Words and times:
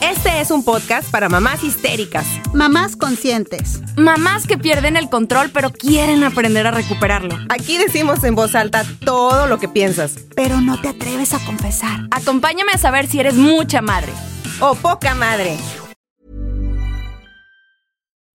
Este 0.00 0.40
es 0.40 0.50
un 0.50 0.64
podcast 0.64 1.10
para 1.10 1.28
mamás 1.28 1.62
histéricas, 1.62 2.26
Mamás 2.54 2.96
conscientes. 2.96 3.82
Mamás 3.96 4.46
que 4.46 4.56
pierden 4.56 4.96
el 4.96 5.10
control 5.10 5.50
pero 5.52 5.70
quieren 5.70 6.24
aprender 6.24 6.66
a 6.66 6.70
recuperarlo. 6.70 7.36
Aquí 7.50 7.76
decimos 7.76 8.24
en 8.24 8.34
voz 8.34 8.54
alta 8.54 8.84
todo 9.04 9.46
lo 9.46 9.58
que 9.58 9.68
piensas. 9.68 10.16
Pero 10.34 10.60
no 10.60 10.80
te 10.80 10.88
atreves 10.88 11.34
a 11.34 11.44
confesar. 11.44 12.00
Acompáñame 12.10 12.72
a 12.72 12.78
saber 12.78 13.06
si 13.06 13.20
eres 13.20 13.34
mucha 13.34 13.82
madre. 13.82 14.12
O 14.60 14.74
poca 14.74 15.14
madre. 15.14 15.58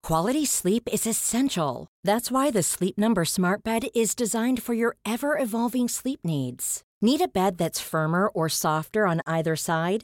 Quality 0.03 0.45
sleep 0.45 0.87
is 0.93 1.07
essential. 1.07 1.87
That's 2.03 2.29
why 2.31 2.51
the 2.51 2.61
Sleep 2.61 2.95
Number 2.95 3.25
Smart 3.25 3.63
Bed 3.63 3.87
is 3.95 4.13
designed 4.13 4.61
for 4.61 4.75
your 4.75 4.97
ever 5.03 5.35
evolving 5.35 5.87
sleep 5.87 6.19
needs. 6.23 6.83
Need 7.01 7.21
a 7.21 7.27
bed 7.27 7.57
that's 7.57 7.81
firmer 7.81 8.27
or 8.27 8.47
softer 8.47 9.07
on 9.07 9.21
either 9.25 9.55
side? 9.55 10.03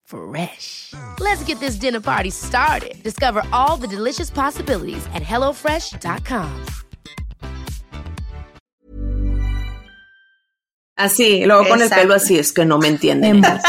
Fresh. 0.11 0.93
Let's 1.21 1.41
get 1.45 1.59
this 1.61 1.75
dinner 1.77 2.01
party 2.01 2.31
started. 2.31 3.01
Discover 3.01 3.43
all 3.53 3.77
the 3.77 3.87
delicious 3.87 4.29
possibilities 4.29 5.05
at 5.13 5.23
hellofresh.com. 5.23 6.65
Así, 10.97 11.45
luego 11.45 11.67
con 11.67 11.79
el 11.79 11.87
Exacto. 11.87 12.01
pelo 12.03 12.13
así, 12.13 12.37
es 12.37 12.51
que 12.51 12.65
no 12.65 12.77
me 12.77 12.89
entienden. 12.89 13.37
en 13.37 13.61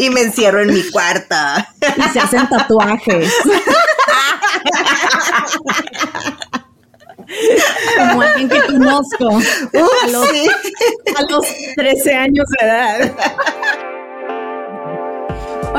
y 0.00 0.10
me 0.10 0.22
encierro 0.22 0.60
en 0.60 0.74
mi 0.74 0.82
cuarto. 0.90 1.36
Y 1.96 2.02
se 2.12 2.20
hacen 2.20 2.48
tatuajes. 2.48 3.32
Como 7.96 8.22
alguien 8.22 8.48
que 8.48 8.60
conozco 8.66 9.28
a 9.28 10.06
los, 10.08 10.28
sí. 10.28 10.48
a 11.16 11.22
los 11.30 11.46
13 11.76 12.14
años 12.14 12.46
de 12.58 12.66
edad. 12.66 13.16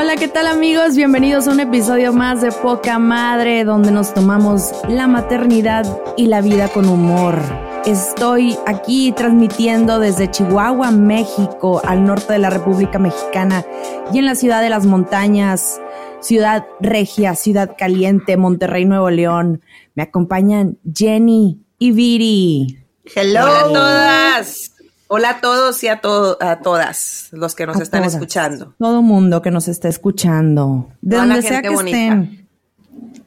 Hola, 0.01 0.15
¿qué 0.15 0.29
tal 0.29 0.47
amigos? 0.47 0.95
Bienvenidos 0.95 1.45
a 1.45 1.51
un 1.51 1.59
episodio 1.59 2.13
más 2.13 2.39
de 2.39 2.53
Poca 2.53 2.99
Madre, 2.99 3.65
donde 3.65 3.91
nos 3.91 4.13
tomamos 4.13 4.71
la 4.87 5.07
maternidad 5.07 5.85
y 6.15 6.27
la 6.27 6.39
vida 6.39 6.69
con 6.69 6.87
humor. 6.87 7.41
Estoy 7.85 8.57
aquí 8.65 9.11
transmitiendo 9.11 9.99
desde 9.99 10.31
Chihuahua, 10.31 10.91
México, 10.91 11.81
al 11.83 12.05
norte 12.05 12.31
de 12.31 12.39
la 12.39 12.49
República 12.49 12.97
Mexicana 12.97 13.65
y 14.13 14.19
en 14.19 14.25
la 14.25 14.35
ciudad 14.35 14.61
de 14.61 14.69
las 14.69 14.85
montañas, 14.85 15.81
ciudad 16.21 16.66
regia, 16.79 17.35
ciudad 17.35 17.75
caliente, 17.77 18.37
Monterrey, 18.37 18.85
Nuevo 18.85 19.09
León. 19.09 19.61
Me 19.95 20.03
acompañan 20.03 20.77
Jenny 20.95 21.59
y 21.77 21.91
Viri. 21.91 22.85
Hello 23.03 23.41
Hola 23.41 23.59
a 23.59 23.63
todas. 23.63 24.69
Hola 25.12 25.30
a 25.31 25.42
todos 25.42 25.84
y 25.84 25.88
a, 25.88 26.02
to 26.02 26.38
a 26.40 26.59
todas 26.59 27.30
los 27.31 27.56
que 27.56 27.66
nos 27.66 27.78
A 27.78 27.84
están 27.84 28.02
todas. 28.02 28.14
escuchando. 28.14 28.75
Todo 28.78 29.02
mundo 29.02 29.42
que 29.42 29.50
nos 29.50 29.68
está 29.68 29.88
escuchando. 29.88 30.90
De 31.02 31.16
Toda 31.16 31.25
donde 31.28 31.42
sea 31.42 31.62
que 31.64 31.70
bonita. 31.70 31.97
estén. 31.97 32.47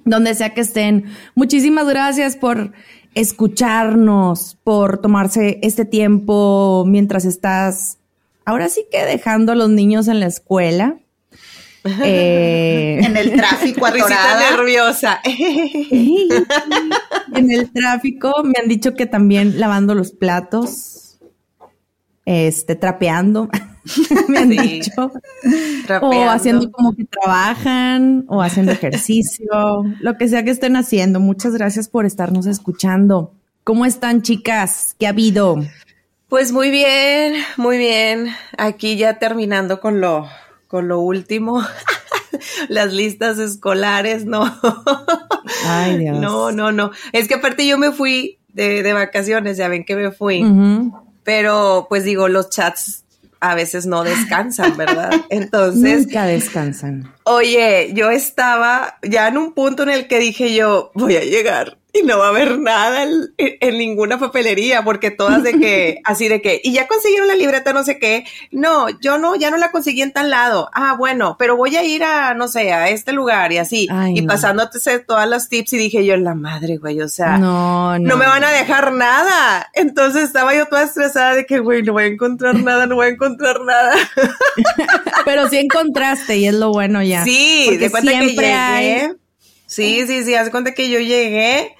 Donde 0.04 0.34
sea 0.36 0.54
que 0.54 0.60
estén. 0.60 1.06
Muchísimas 1.34 1.88
gracias 1.88 2.36
por 2.36 2.72
escucharnos, 3.14 4.56
por 4.62 4.98
tomarse 4.98 5.58
este 5.62 5.84
tiempo 5.84 6.84
mientras 6.86 7.24
estás, 7.24 7.98
ahora 8.44 8.68
sí 8.68 8.86
que 8.90 9.04
dejando 9.04 9.50
a 9.52 9.54
los 9.56 9.68
niños 9.68 10.06
en 10.08 10.20
la 10.20 10.26
escuela. 10.26 10.98
Eh, 11.84 13.00
en 13.02 13.16
el 13.16 13.32
tráfico 13.34 13.86
Risita 13.88 14.04
atorada. 14.14 14.50
nerviosa. 14.52 15.20
en 17.34 17.50
el 17.50 17.72
tráfico 17.72 18.32
me 18.44 18.52
han 18.62 18.68
dicho 18.68 18.94
que 18.94 19.06
también 19.06 19.58
lavando 19.58 19.96
los 19.96 20.12
platos, 20.12 21.11
este, 22.24 22.74
trapeando, 22.76 23.48
me 24.28 24.38
han 24.38 24.50
Sí. 24.50 24.58
dicho. 24.58 24.90
O 25.06 25.86
Trapeando. 25.86 26.30
haciendo 26.30 26.70
como 26.72 26.94
que 26.94 27.04
trabajan, 27.04 28.24
o 28.28 28.42
haciendo 28.42 28.72
ejercicio, 28.72 29.84
lo 30.00 30.16
que 30.16 30.28
sea 30.28 30.44
que 30.44 30.50
estén 30.50 30.76
haciendo. 30.76 31.20
Muchas 31.20 31.54
gracias 31.54 31.88
por 31.88 32.06
estarnos 32.06 32.46
escuchando. 32.46 33.32
¿Cómo 33.64 33.84
están, 33.86 34.22
chicas? 34.22 34.94
¿Qué 34.98 35.06
ha 35.06 35.10
habido? 35.10 35.62
Pues 36.28 36.50
muy 36.52 36.70
bien, 36.70 37.34
muy 37.56 37.76
bien. 37.78 38.28
Aquí 38.56 38.96
ya 38.96 39.18
terminando 39.18 39.80
con 39.80 40.00
lo, 40.00 40.26
con 40.68 40.88
lo 40.88 41.00
último. 41.00 41.62
Las 42.68 42.92
listas 42.92 43.38
escolares, 43.38 44.24
no. 44.24 44.44
Ay, 45.66 45.98
Dios. 45.98 46.18
No, 46.18 46.50
no, 46.50 46.72
no. 46.72 46.90
Es 47.12 47.28
que 47.28 47.34
aparte 47.34 47.66
yo 47.66 47.76
me 47.78 47.92
fui 47.92 48.38
de, 48.48 48.82
de 48.82 48.92
vacaciones, 48.94 49.56
ya 49.58 49.68
ven 49.68 49.84
que 49.84 49.94
me 49.96 50.10
fui. 50.10 50.42
Pero 51.24 51.86
pues 51.88 52.04
digo, 52.04 52.28
los 52.28 52.50
chats 52.50 53.04
a 53.40 53.54
veces 53.56 53.86
no 53.86 54.04
descansan, 54.04 54.76
¿verdad? 54.76 55.10
Entonces, 55.30 56.06
Nunca 56.06 56.26
descansan. 56.26 57.12
oye, 57.24 57.90
yo 57.94 58.10
estaba 58.10 58.98
ya 59.02 59.28
en 59.28 59.36
un 59.36 59.52
punto 59.52 59.82
en 59.82 59.90
el 59.90 60.06
que 60.06 60.18
dije 60.20 60.54
yo, 60.54 60.92
voy 60.94 61.16
a 61.16 61.24
llegar 61.24 61.76
y 61.94 62.02
no 62.04 62.18
va 62.18 62.26
a 62.26 62.28
haber 62.30 62.58
nada 62.58 63.02
en, 63.02 63.34
en 63.36 63.76
ninguna 63.78 64.18
papelería, 64.18 64.82
porque 64.82 65.10
todas 65.10 65.42
de 65.42 65.52
que, 65.58 66.00
así 66.04 66.26
de 66.28 66.40
que, 66.40 66.60
y 66.64 66.72
ya 66.72 66.86
consiguieron 66.86 67.28
la 67.28 67.34
libreta, 67.34 67.72
no 67.74 67.84
sé 67.84 67.98
qué. 67.98 68.24
No, 68.50 68.88
yo 69.00 69.18
no, 69.18 69.36
ya 69.36 69.50
no 69.50 69.58
la 69.58 69.70
conseguí 69.70 70.00
en 70.00 70.12
tal 70.12 70.30
lado. 70.30 70.70
Ah, 70.72 70.94
bueno, 70.98 71.36
pero 71.38 71.56
voy 71.56 71.76
a 71.76 71.84
ir 71.84 72.02
a, 72.02 72.32
no 72.34 72.48
sé, 72.48 72.72
a 72.72 72.88
este 72.88 73.12
lugar 73.12 73.52
y 73.52 73.58
así. 73.58 73.88
Ay, 73.90 74.14
y 74.16 74.20
no. 74.22 74.28
pasándote 74.28 74.78
todas 75.00 75.28
las 75.28 75.48
tips 75.50 75.74
y 75.74 75.76
dije 75.78 76.04
yo, 76.06 76.16
la 76.16 76.34
madre, 76.34 76.78
güey, 76.78 77.00
o 77.02 77.08
sea, 77.08 77.36
No, 77.38 77.98
no. 77.98 78.08
no 78.08 78.16
me 78.16 78.26
van 78.26 78.42
a 78.44 78.50
dejar 78.50 78.92
nada. 78.92 79.68
Entonces 79.74 80.22
estaba 80.24 80.54
yo 80.54 80.66
toda 80.66 80.84
estresada 80.84 81.34
de 81.34 81.44
que, 81.44 81.58
güey, 81.58 81.82
no 81.82 81.92
voy 81.92 82.04
a 82.04 82.06
encontrar 82.06 82.54
nada, 82.54 82.86
no 82.86 82.94
voy 82.94 83.06
a 83.06 83.10
encontrar 83.10 83.60
nada. 83.60 83.94
Pero 85.24 85.48
sí 85.48 85.58
encontraste 85.58 86.36
y 86.38 86.46
es 86.46 86.54
lo 86.54 86.70
bueno 86.72 87.02
ya. 87.02 87.24
Sí, 87.24 87.64
Porque 87.66 87.78
de 87.78 87.90
cuenta 87.90 88.12
que 88.12 88.26
llegué. 88.28 88.52
hay- 88.52 89.12
Sí, 89.66 90.04
sí, 90.06 90.22
sí, 90.24 90.34
haz 90.34 90.50
cuenta 90.50 90.74
que 90.74 90.90
yo 90.90 90.98
llegué 90.98 91.74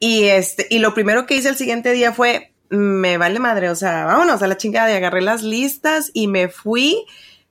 y 0.00 0.24
este, 0.24 0.66
y 0.70 0.80
lo 0.80 0.92
primero 0.94 1.26
que 1.26 1.36
hice 1.36 1.48
el 1.50 1.56
siguiente 1.56 1.92
día 1.92 2.12
fue, 2.12 2.52
me 2.70 3.18
vale 3.18 3.38
madre, 3.38 3.70
o 3.70 3.76
sea, 3.76 4.04
vámonos 4.06 4.42
a 4.42 4.48
la 4.48 4.56
chingada 4.56 4.90
y 4.90 4.96
agarré 4.96 5.20
las 5.22 5.42
listas 5.42 6.10
y 6.14 6.26
me 6.26 6.48
fui. 6.48 7.04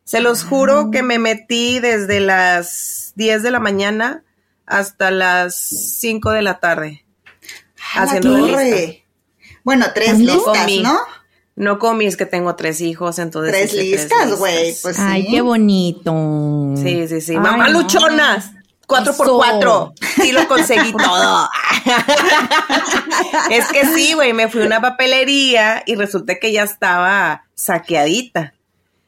Se 0.03 0.19
los 0.19 0.43
juro 0.43 0.89
que 0.91 1.03
me 1.03 1.19
metí 1.19 1.79
desde 1.79 2.19
las 2.19 3.13
10 3.15 3.43
de 3.43 3.51
la 3.51 3.59
mañana 3.59 4.23
hasta 4.65 5.11
las 5.11 5.55
5 5.55 6.31
de 6.31 6.41
la 6.41 6.59
tarde. 6.59 7.05
La 7.95 8.01
haciendo 8.03 8.37
listas. 8.37 8.95
Bueno, 9.63 9.85
tres 9.93 10.07
¿También? 10.07 10.35
listas, 10.35 10.57
Comí. 10.57 10.79
¿no? 10.81 10.97
No 11.55 11.77
comí, 11.77 12.05
es 12.05 12.15
que 12.15 12.25
tengo 12.25 12.55
tres 12.55 12.79
hijos, 12.81 13.19
entonces. 13.19 13.51
Tres 13.51 13.73
listas, 13.73 14.39
güey. 14.39 14.73
Pues 14.81 14.97
Ay, 14.97 15.23
sí. 15.23 15.31
qué 15.31 15.41
bonito. 15.41 16.73
Sí, 16.77 17.07
sí, 17.07 17.19
sí. 17.21 17.33
Ay, 17.33 17.39
Mamá 17.39 17.67
no. 17.67 17.81
luchonas. 17.81 18.51
Cuatro 18.89 19.13
por 19.15 19.27
cuatro. 19.35 19.93
Sí 20.19 20.33
lo 20.33 20.47
conseguí 20.49 20.91
todo. 20.91 21.49
es 23.51 23.67
que 23.67 23.85
sí, 23.85 24.13
güey, 24.13 24.33
me 24.33 24.49
fui 24.49 24.63
a 24.63 24.65
una 24.65 24.81
papelería 24.81 25.81
y 25.85 25.95
resulta 25.95 26.39
que 26.39 26.51
ya 26.51 26.63
estaba 26.63 27.45
saqueadita. 27.53 28.53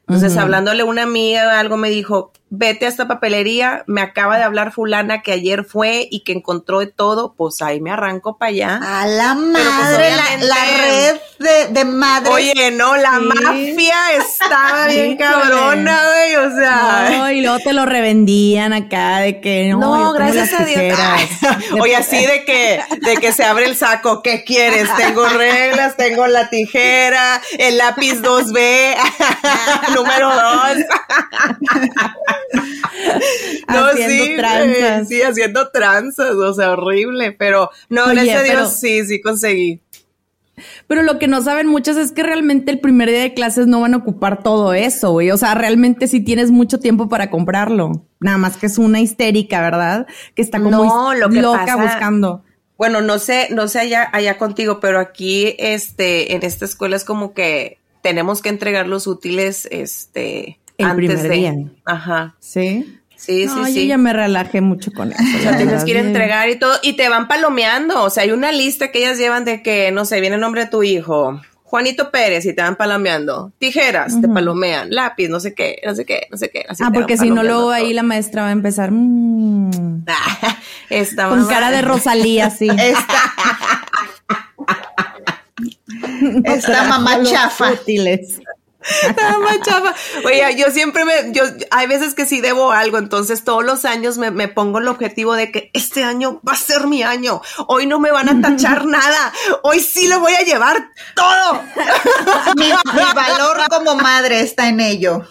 Entonces, 0.08 0.38
hablándole 0.38 0.84
a 0.84 0.86
una 0.86 1.04
amiga 1.04 1.60
algo, 1.60 1.76
me 1.76 1.90
dijo, 1.90 2.32
vete 2.54 2.86
a 2.86 2.90
esta 2.90 3.08
papelería, 3.08 3.86
me 3.88 4.02
acaba 4.02 4.38
de 4.38 4.44
hablar 4.44 4.74
fulana 4.74 5.22
que 5.22 5.32
ayer 5.32 5.64
fue 5.64 6.06
y 6.12 6.26
que 6.26 6.34
encontró 6.34 6.80
de 6.80 6.88
todo, 6.88 7.34
pues 7.34 7.62
ahí 7.62 7.80
me 7.80 7.92
arranco 7.92 8.38
para 8.38 8.50
allá. 8.50 8.80
A 8.84 9.08
la 9.08 9.34
pues, 9.36 9.64
madre, 9.64 10.12
la, 10.42 10.56
red 10.66 11.16
de, 11.40 11.68
de 11.70 11.86
madres. 11.86 12.34
Oye, 12.34 12.72
no, 12.72 12.98
la 12.98 13.20
Sí. 13.20 13.26
mafia 13.26 13.96
estaba 14.18 14.88
bien 14.88 15.16
cabrona, 15.16 16.02
güey, 16.12 16.36
o 16.36 16.56
sea... 16.56 17.08
No, 17.10 17.32
y 17.32 17.42
luego 17.42 17.60
te 17.60 17.72
lo 17.72 17.86
revendían 17.86 18.74
acá 18.74 19.20
de 19.20 19.40
que 19.40 19.70
no, 19.70 19.80
No, 19.80 20.14
gracias 20.14 20.52
a 20.54 20.66
Dios. 20.66 21.00
Oye, 21.80 21.96
así 21.96 22.18
de 22.26 22.44
que, 22.44 22.82
de 23.02 23.16
que 23.16 23.32
se 23.32 23.46
abre 23.46 23.66
el 23.66 23.78
saco, 23.78 24.22
¿qué 24.22 24.44
quieres? 24.44 24.90
Tengo 24.98 25.26
reglas, 25.30 25.96
tengo 25.96 26.28
la 26.28 26.50
tijera, 26.50 27.42
el 27.58 27.78
lápiz 27.78 28.22
2B, 28.22 28.96
número 29.96 30.36
2. 30.36 30.42
Haciendo 33.68 34.24
güey, 34.26 34.38
tranzas. 34.38 35.08
sí, 35.08 35.22
haciendo 35.22 35.70
tranzas, 35.70 36.32
o 36.32 36.54
sea, 36.54 36.72
horrible, 36.72 37.32
pero 37.32 37.70
no, 37.90 38.06
Oye, 38.06 38.14
gracias 38.16 38.40
a 38.40 38.44
Dios, 38.44 38.56
pero- 38.56 38.70
sí, 38.70 39.06
sí 39.06 39.22
conseguí. 39.22 39.82
Pero 40.88 41.02
lo 41.02 41.18
que 41.18 41.28
no 41.28 41.42
saben 41.42 41.66
muchas 41.66 41.98
es 41.98 42.12
que 42.12 42.22
realmente 42.22 42.72
el 42.72 42.80
primer 42.80 43.10
día 43.10 43.22
de 43.22 43.34
clases 43.34 43.66
no 43.66 43.82
van 43.82 43.96
a 43.96 43.98
ocupar 43.98 44.44
todo 44.44 44.74
eso, 44.74 45.12
güey. 45.12 45.32
O 45.32 45.38
sea, 45.38 45.56
realmente 45.56 46.08
sí 46.08 46.20
tienes 46.20 46.52
mucho 46.52 46.80
tiempo 46.80 47.10
para 47.10 47.32
comprarlo. 47.32 48.06
Nada 48.20 48.38
más 48.38 48.58
que 48.58 48.68
es 48.68 48.78
una 48.78 49.00
histérica, 49.00 49.60
¿verdad? 49.62 50.06
Que 50.36 50.44
está 50.44 50.60
como 50.62 50.84
No, 50.86 51.14
lo 51.16 51.30
que 51.30 51.42
loca 51.42 51.66
pasa- 51.66 51.78
buscando. 51.78 52.44
Bueno, 52.78 53.02
no 53.02 53.18
sé, 53.18 53.48
no 53.52 53.68
sé 53.68 53.80
allá, 53.80 54.08
allá 54.14 54.38
contigo, 54.38 54.80
pero 54.80 55.00
aquí, 55.00 55.56
este, 55.58 56.34
en 56.36 56.44
esta 56.44 56.66
escuela 56.66 56.96
es 56.96 57.06
como 57.06 57.34
que 57.34 57.80
tenemos 58.04 58.42
que 58.44 58.50
entregar 58.50 58.88
los 58.88 59.08
útiles, 59.08 59.68
este, 59.72 60.60
El 60.82 60.90
antes 60.90 61.06
primer 61.08 61.30
de. 61.30 61.36
día. 61.36 61.54
Ajá. 61.86 62.36
Sí. 62.40 62.98
Sí, 63.16 63.46
no, 63.46 63.66
sí, 63.66 63.74
yo 63.74 63.82
sí. 63.82 63.88
ya 63.88 63.98
me 64.00 64.14
relajé 64.14 64.62
mucho 64.62 64.92
con 64.92 65.12
eso. 65.12 65.22
O 65.38 65.42
sea, 65.42 65.56
tienes 65.56 65.84
que 65.84 65.92
ir 65.92 65.98
a 65.98 66.02
entregar 66.02 66.50
y 66.50 66.56
todo, 66.56 66.74
y 66.82 66.94
te 66.94 67.08
van 67.08 67.28
palomeando. 67.28 68.02
O 68.04 68.10
sea, 68.10 68.24
hay 68.24 68.32
una 68.32 68.52
lista 68.52 68.92
que 68.92 68.98
ellas 68.98 69.20
llevan 69.20 69.46
de 69.46 69.62
que, 69.62 69.92
no 69.92 70.06
sé, 70.06 70.20
viene 70.22 70.36
el 70.36 70.42
nombre 70.42 70.66
de 70.66 70.72
tu 70.72 70.82
hijo, 70.82 71.40
Juanito 71.64 72.10
Pérez, 72.10 72.46
y 72.48 72.54
te 72.54 72.64
van 72.64 72.76
palomeando. 72.76 73.54
Tijeras, 73.60 74.20
te 74.20 74.28
palomean. 74.28 74.90
Lápiz, 74.90 75.30
no 75.30 75.40
sé 75.40 75.54
qué, 75.54 75.80
no 75.86 75.94
sé 75.94 76.04
qué, 76.04 76.28
no 76.32 76.38
sé 76.38 76.50
qué. 76.50 76.66
así 76.68 76.84
Ah, 76.84 76.90
porque 76.92 77.16
si 77.16 77.30
no, 77.30 77.44
luego 77.44 77.70
ahí 77.70 77.94
la 77.94 78.02
maestra 78.02 78.42
va 78.42 78.50
a 78.50 78.54
empezar 78.54 78.90
mm, 78.92 80.04
Esta 80.90 81.30
con 81.30 81.46
cara 81.46 81.70
de 81.70 81.84
Rosalía, 81.84 82.48
así. 82.48 82.68
Esta, 82.78 83.22
esta 86.44 86.84
mamá 86.86 87.24
chafa. 87.24 87.72
útiles. 87.72 88.42
Ma, 89.42 89.62
chafa. 89.62 89.94
Oye, 90.26 90.56
yo 90.58 90.72
siempre 90.72 91.06
me, 91.06 91.32
yo, 91.32 91.44
hay 91.70 91.88
veces 91.88 92.14
que 92.14 92.26
sí 92.26 92.42
debo 92.42 92.72
algo, 92.72 92.98
entonces 92.98 93.44
todos 93.44 93.64
los 93.64 93.86
años 93.86 94.18
me, 94.18 94.32
me 94.32 94.48
pongo 94.48 94.80
el 94.80 94.88
objetivo 94.88 95.34
de 95.36 95.52
que 95.52 95.70
este 95.74 96.04
año 96.04 96.42
va 96.48 96.54
a 96.54 96.58
ser 96.58 96.88
mi 96.88 97.04
año. 97.04 97.42
Hoy 97.68 97.86
no 97.86 98.00
me 98.00 98.12
van 98.12 98.30
a 98.30 98.42
tachar 98.42 98.86
nada. 98.88 99.34
Hoy 99.64 99.80
sí 99.80 100.08
lo 100.08 100.20
voy 100.20 100.34
a 100.34 100.42
llevar 100.42 100.92
todo. 101.16 101.62
Mi, 102.58 102.68
mi 102.68 103.14
valor 103.14 103.62
como 103.70 103.96
madre 103.96 104.42
está 104.42 104.68
en 104.68 104.80
ello. 104.80 105.26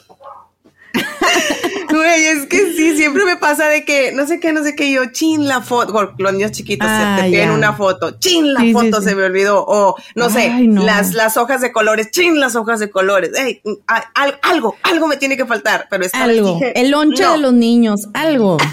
Güey, 2.00 2.26
es 2.26 2.46
que 2.46 2.72
sí, 2.74 2.96
siempre 2.96 3.24
me 3.26 3.36
pasa 3.36 3.68
de 3.68 3.84
que 3.84 4.12
no 4.12 4.26
sé 4.26 4.40
qué, 4.40 4.52
no 4.54 4.62
sé 4.64 4.74
qué, 4.74 4.90
yo, 4.90 5.04
chin 5.12 5.46
la 5.46 5.60
foto, 5.60 6.12
los 6.16 6.32
niños 6.32 6.52
chiquitos 6.52 6.88
Ah, 6.90 7.16
se 7.18 7.22
te 7.24 7.28
piden 7.30 7.48
ya. 7.50 7.54
una 7.54 7.72
foto, 7.74 8.12
chin 8.18 8.54
la 8.54 8.60
Sí, 8.60 8.72
foto 8.72 9.02
sí. 9.02 9.08
se 9.10 9.14
me 9.14 9.24
olvidó, 9.24 9.64
o 9.68 9.96
no 10.14 10.30
sé, 10.30 10.48
no. 10.50 10.82
las, 10.82 11.12
las 11.12 11.36
hojas 11.36 11.60
de 11.60 11.72
colores, 11.72 12.10
chin 12.10 12.40
las 12.40 12.56
hojas 12.56 12.80
de 12.80 12.90
colores, 12.90 13.32
Ey, 13.38 13.60
a- 13.86 14.04
al- 14.14 14.38
algo, 14.42 14.76
algo 14.82 15.06
me 15.08 15.18
tiene 15.18 15.36
que 15.36 15.44
faltar, 15.44 15.86
pero 15.90 16.00
vez 16.00 16.14
Algo. 16.14 16.54
dije, 16.54 16.72
El 16.80 16.90
lonche 16.90 17.22
no. 17.24 17.32
de 17.32 17.38
los 17.38 17.52
niños, 17.52 18.08
algo. 18.14 18.56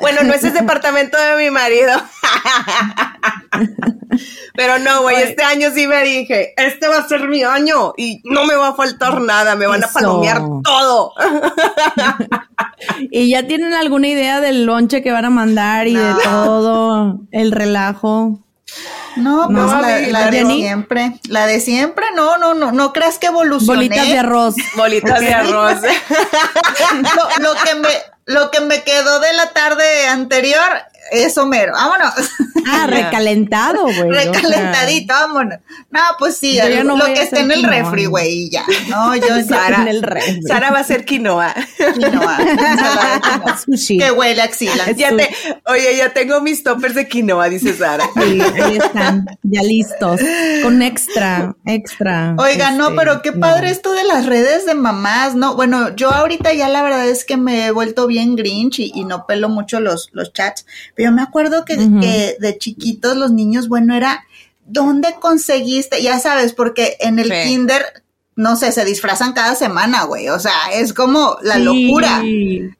Bueno, 0.00 0.22
no 0.24 0.34
es 0.34 0.42
departamento 0.42 1.16
de 1.16 1.36
mi 1.44 1.50
marido. 1.50 1.92
Pero 4.54 4.78
no, 4.78 5.02
güey, 5.02 5.22
este 5.22 5.42
año 5.42 5.70
sí 5.74 5.86
me 5.86 6.02
dije, 6.04 6.52
este 6.56 6.88
va 6.88 6.98
a 6.98 7.08
ser 7.08 7.28
mi 7.28 7.42
año 7.42 7.92
y 7.96 8.20
no 8.24 8.44
me 8.44 8.54
va 8.54 8.68
a 8.68 8.74
faltar 8.74 9.20
nada, 9.20 9.56
me 9.56 9.66
van 9.66 9.82
a 9.82 9.88
palomear 9.88 10.42
todo. 10.62 11.12
¿Y 13.10 13.30
ya 13.30 13.46
tienen 13.46 13.74
alguna 13.74 14.08
idea 14.08 14.40
del 14.40 14.64
lonche 14.66 15.02
que 15.02 15.12
van 15.12 15.24
a 15.24 15.30
mandar 15.30 15.86
y 15.86 15.94
de 15.94 16.02
No. 16.02 16.18
todo 16.22 17.20
el 17.32 17.52
relajo? 17.52 18.40
No, 19.16 19.48
No, 19.48 19.66
pues 19.68 19.80
la, 19.80 19.88
mami, 20.00 20.06
la 20.10 20.30
de 20.30 20.38
Jenny. 20.38 20.60
siempre. 20.62 21.12
La 21.28 21.46
de 21.46 21.60
siempre, 21.60 22.04
no, 22.16 22.36
no, 22.38 22.54
no, 22.54 22.72
no 22.72 22.92
creas 22.92 23.18
que 23.18 23.26
evolucioné. 23.28 23.86
Bolitas 23.88 24.08
de 24.08 24.18
arroz. 24.18 24.54
Bolitas 24.76 25.20
de 25.20 25.32
arroz. 25.34 25.74
lo, 27.38 27.44
lo 27.44 27.54
que 27.62 27.74
me, 27.76 27.88
lo 28.26 28.50
que 28.50 28.60
me 28.60 28.82
quedó 28.82 29.20
de 29.20 29.32
la 29.34 29.50
tarde 29.52 30.08
anterior, 30.08 30.60
eso 31.12 31.46
mero. 31.46 31.72
Vámonos. 31.72 32.12
Ah, 32.66 32.86
recalentado, 32.88 33.84
güey. 33.84 34.10
o 34.10 34.14
sea, 34.14 34.32
Recalentadito, 34.32 35.14
vámonos. 35.14 35.58
No, 35.90 36.00
pues 36.18 36.36
sí, 36.36 36.58
no 36.84 36.96
lo 36.96 37.04
que 37.06 37.22
esté 37.22 37.40
en 37.40 37.50
el 37.50 37.60
quinoa. 37.60 37.72
refri, 37.72 38.06
güey, 38.06 38.32
y 38.32 38.50
ya. 38.50 38.64
No, 38.88 39.14
yo 39.14 39.42
Sara, 39.48 39.82
en 39.82 39.88
el 39.88 40.02
refri. 40.02 40.42
Sara 40.42 40.70
va 40.70 40.80
a 40.80 40.84
ser 40.84 41.04
quinoa. 41.04 41.54
quinoa, 41.94 42.36
quinoa. 42.36 43.56
Sushi. 43.64 43.98
Que 43.98 44.10
huele 44.10 44.42
axila. 44.42 44.90
Ya 44.92 45.14
te, 45.16 45.28
oye, 45.66 45.96
ya 45.96 46.12
tengo 46.12 46.40
mis 46.40 46.62
toppers 46.62 46.94
de 46.94 47.08
quinoa, 47.08 47.48
dice 47.48 47.74
Sara. 47.74 48.04
Sí, 48.14 48.40
ahí 48.40 48.76
están, 48.76 49.26
ya 49.42 49.62
listos. 49.62 50.20
Con 50.62 50.82
extra, 50.82 51.54
extra. 51.66 52.34
Oiga, 52.38 52.70
no, 52.70 52.88
este, 52.88 52.96
pero 52.96 53.22
qué 53.22 53.32
no. 53.32 53.40
padre 53.40 53.70
esto 53.70 53.92
de 53.92 54.04
las 54.04 54.26
redes 54.26 54.66
de 54.66 54.74
mamás, 54.74 55.34
¿no? 55.34 55.54
Bueno, 55.54 55.94
yo 55.96 56.10
ahorita 56.10 56.52
ya 56.52 56.68
la 56.68 56.82
verdad 56.82 57.08
es 57.08 57.24
que 57.24 57.36
me 57.36 57.66
he 57.66 57.70
vuelto 57.70 58.06
bien 58.06 58.36
grinch 58.36 58.78
y, 58.78 58.92
y 58.94 59.04
no 59.04 59.26
pelo 59.26 59.48
mucho 59.48 59.80
los, 59.80 60.10
los 60.12 60.32
chats, 60.32 60.66
pero 60.94 61.10
yo 61.10 61.14
me 61.16 61.22
acuerdo 61.22 61.64
que, 61.64 61.76
de 61.76 62.58
chiquitos 62.58 63.16
los 63.16 63.30
niños, 63.32 63.68
bueno, 63.68 63.94
era, 63.94 64.24
¿dónde 64.66 65.14
conseguiste? 65.20 66.02
Ya 66.02 66.18
sabes, 66.18 66.52
porque 66.52 66.96
en 67.00 67.18
el 67.18 67.28
Sí. 67.30 67.48
kinder, 67.48 68.02
no 68.36 68.56
sé, 68.56 68.72
se 68.72 68.84
disfrazan 68.84 69.32
cada 69.32 69.54
semana, 69.54 70.04
güey, 70.04 70.28
o 70.28 70.38
sea, 70.40 70.52
es 70.72 70.92
como 70.92 71.36
la 71.42 71.56
Sí. 71.56 71.62
locura. 71.62 72.22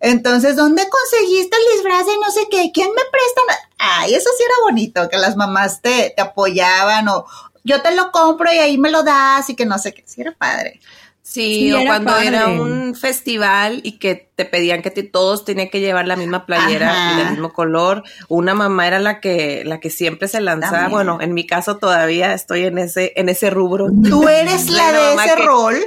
Entonces, 0.01 0.57
¿dónde 0.57 0.83
conseguiste 0.89 1.57
el 1.57 1.77
disfraz 1.77 2.07
de 2.07 2.13
no 2.25 2.31
sé 2.33 2.41
qué? 2.51 2.71
¿Quién 2.73 2.89
me 2.89 3.03
presta? 3.11 3.65
Ay, 3.79 4.15
eso 4.15 4.31
sí 4.37 4.43
era 4.45 4.55
bonito, 4.63 5.09
que 5.09 5.19
las 5.19 5.37
mamás 5.37 5.81
te, 5.83 6.13
te 6.17 6.23
apoyaban 6.23 7.07
o 7.09 7.27
yo 7.63 7.81
te 7.83 7.95
lo 7.95 8.11
compro 8.13 8.53
y 8.53 8.59
ahí 8.59 8.79
me 8.79 8.91
lo 8.91 9.03
das 9.03 9.49
y 9.51 9.55
que 9.57 9.65
no 9.67 9.79
sé 9.79 9.93
qué. 9.95 10.03
Sí 10.07 10.21
era 10.23 10.33
padre. 10.33 10.81
Sí, 11.27 11.55
Sí, 11.55 11.73
o 11.73 11.79
era 11.79 11.87
cuando 11.89 12.13
padre. 12.13 12.27
era 12.29 12.47
un 12.49 12.95
festival 12.95 13.81
y 13.83 13.93
que 13.99 14.29
te 14.37 14.45
pedían 14.45 14.83
que 14.83 14.91
te- 14.91 15.05
todos 15.05 15.47
tenían 15.47 15.71
que 15.71 15.81
llevar 15.81 16.07
la 16.07 16.17
misma 16.17 16.45
playera 16.45 16.91
Ajá. 16.91 17.13
y 17.15 17.17
del 17.23 17.31
mismo 17.31 17.55
color. 17.55 18.03
Una 18.29 18.53
mamá 18.55 18.87
era 18.87 18.99
la 18.99 19.21
que, 19.21 19.63
la 19.65 19.81
que 19.81 19.89
siempre 19.89 20.29
se 20.29 20.43
lanzaba. 20.43 20.73
También. 20.73 20.91
Bueno, 20.93 21.19
en 21.23 21.33
mi 21.33 21.47
caso 21.47 21.79
todavía 21.79 22.35
estoy 22.35 22.65
en 22.67 22.77
ese, 22.77 23.15
en 23.17 23.31
ese 23.31 23.49
rubro. 23.49 23.87
Tú 24.07 24.29
eres 24.29 24.69
la 24.71 24.93
de 24.93 25.15
ese 25.15 25.35
que- 25.37 25.43
rol. 25.45 25.77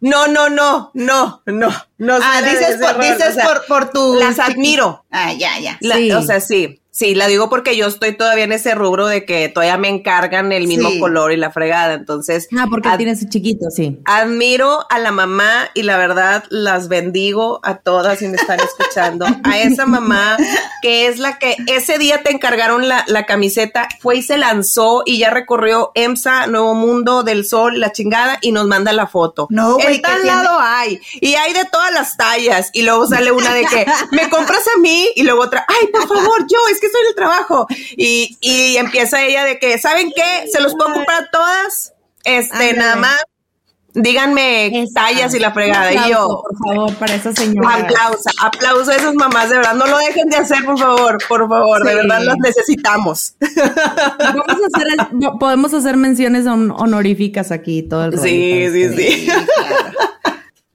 No, 0.00 0.28
no, 0.28 0.48
no, 0.48 0.90
no, 0.94 1.42
no, 1.46 1.68
no. 1.98 2.18
Ah, 2.22 2.40
dices, 2.42 2.76
por, 2.80 3.00
dices 3.00 3.30
o 3.30 3.32
sea, 3.34 3.44
por, 3.46 3.66
por 3.66 3.90
tu. 3.90 4.14
Las 4.14 4.38
admiro. 4.38 5.04
Ah, 5.10 5.32
ya, 5.32 5.58
ya. 5.60 5.76
La- 5.80 5.96
Sí. 5.96 6.12
O 6.12 6.22
sea, 6.22 6.40
sí, 6.40 6.80
sí, 6.98 7.14
la 7.14 7.26
digo 7.28 7.48
porque 7.48 7.76
yo 7.76 7.86
estoy 7.86 8.16
todavía 8.16 8.44
en 8.44 8.52
ese 8.52 8.74
rubro 8.74 9.06
de 9.06 9.24
que 9.24 9.48
todavía 9.48 9.76
me 9.78 9.88
encargan 9.88 10.50
el 10.52 10.66
mismo 10.66 10.90
Sí. 10.90 10.98
color 10.98 11.32
y 11.32 11.36
la 11.36 11.50
fregada. 11.52 11.94
Entonces, 11.94 12.48
Ah, 12.58 12.66
porque 12.68 12.88
ad- 12.88 12.96
tienes 12.96 13.28
chiquito, 13.28 13.66
sí. 13.70 13.98
admiro 14.04 14.84
a 14.90 14.98
la 14.98 15.12
mamá 15.12 15.68
y 15.74 15.82
la 15.82 15.96
verdad 15.96 16.44
las 16.50 16.88
bendigo 16.88 17.60
a 17.62 17.76
todas 17.76 18.18
si 18.18 18.26
me 18.28 18.36
están 18.36 18.58
escuchando. 18.60 19.26
A 19.44 19.58
esa 19.58 19.86
mamá 19.86 20.36
que 20.82 21.06
es 21.06 21.18
la 21.18 21.38
que 21.38 21.56
ese 21.68 21.98
día 21.98 22.22
te 22.22 22.30
encargaron 22.32 22.88
la, 22.88 23.04
la 23.06 23.26
camiseta, 23.26 23.88
fue 24.00 24.16
y 24.16 24.22
se 24.22 24.36
lanzó 24.38 25.02
y 25.06 25.18
ya 25.18 25.30
recorrió 25.30 25.92
EMSA, 25.94 26.46
Nuevo 26.48 26.74
Mundo 26.74 27.22
del 27.22 27.44
Sol, 27.46 27.78
la 27.80 27.92
chingada 27.92 28.38
y 28.40 28.52
nos 28.52 28.66
manda 28.66 28.92
la 28.92 29.06
foto. 29.06 29.46
No, 29.50 29.74
güey, 29.74 29.86
En 29.86 29.92
¿qué 29.94 29.98
tal 30.00 30.22
tiene? 30.22 30.36
lado 30.42 30.58
hay 30.60 31.00
y 31.20 31.34
hay 31.34 31.52
de 31.52 31.64
todas 31.66 31.92
las 31.92 32.16
tallas 32.16 32.70
y 32.72 32.82
luego 32.82 33.06
sale 33.06 33.30
una 33.32 33.54
de 33.54 33.64
que 33.66 33.86
me 34.10 34.28
compras 34.30 34.62
a 34.76 34.80
mí 34.80 35.08
y 35.14 35.22
luego 35.22 35.42
otra, 35.42 35.64
ay, 35.68 35.88
por 35.92 36.06
favor, 36.08 36.40
yo, 36.50 36.58
es 36.72 36.80
que 36.80 36.87
estoy 36.88 37.02
en 37.02 37.08
el 37.08 37.14
trabajo. 37.14 37.66
Y, 37.96 38.36
y 38.40 38.76
empieza 38.76 39.22
ella 39.22 39.44
de 39.44 39.58
que, 39.58 39.78
¿saben 39.78 40.12
qué? 40.14 40.48
¿Se 40.52 40.60
los 40.60 40.74
puedo 40.74 40.92
comprar 40.94 41.24
a 41.24 41.30
todas? 41.30 41.92
Este, 42.24 42.74
nada 42.74 42.96
más, 42.96 43.16
díganme 43.94 44.82
Esa. 44.82 45.00
tallas 45.02 45.34
y 45.34 45.38
la 45.38 45.52
fregada. 45.52 45.92
Y 45.92 46.10
yo, 46.10 46.42
Por 46.42 46.58
favor, 46.74 46.94
para 46.96 47.14
esa 47.14 47.32
señora. 47.34 47.74
aplauso, 47.76 48.30
aplauso 48.42 48.90
a 48.90 48.96
esas 48.96 49.14
mamás, 49.14 49.48
de 49.48 49.56
verdad, 49.56 49.74
no 49.74 49.86
lo 49.86 49.96
dejen 49.98 50.28
de 50.28 50.36
hacer, 50.36 50.64
por 50.64 50.78
favor, 50.78 51.18
por 51.28 51.48
favor, 51.48 51.84
de 51.84 51.94
verdad 51.94 52.20
las 52.22 52.36
necesitamos. 52.38 53.34
Vamos 54.18 54.46
a 54.48 54.76
hacer, 54.76 54.88
el- 54.98 55.38
podemos 55.38 55.72
hacer 55.74 55.96
menciones 55.96 56.44
hon- 56.46 56.70
honoríficas 56.76 57.50
aquí 57.50 57.82
todo 57.82 58.04
el 58.04 58.12
rollo 58.12 58.22
Sí, 58.24 58.68
sí, 58.72 58.94
sí. 58.96 59.24
claro. 59.26 59.46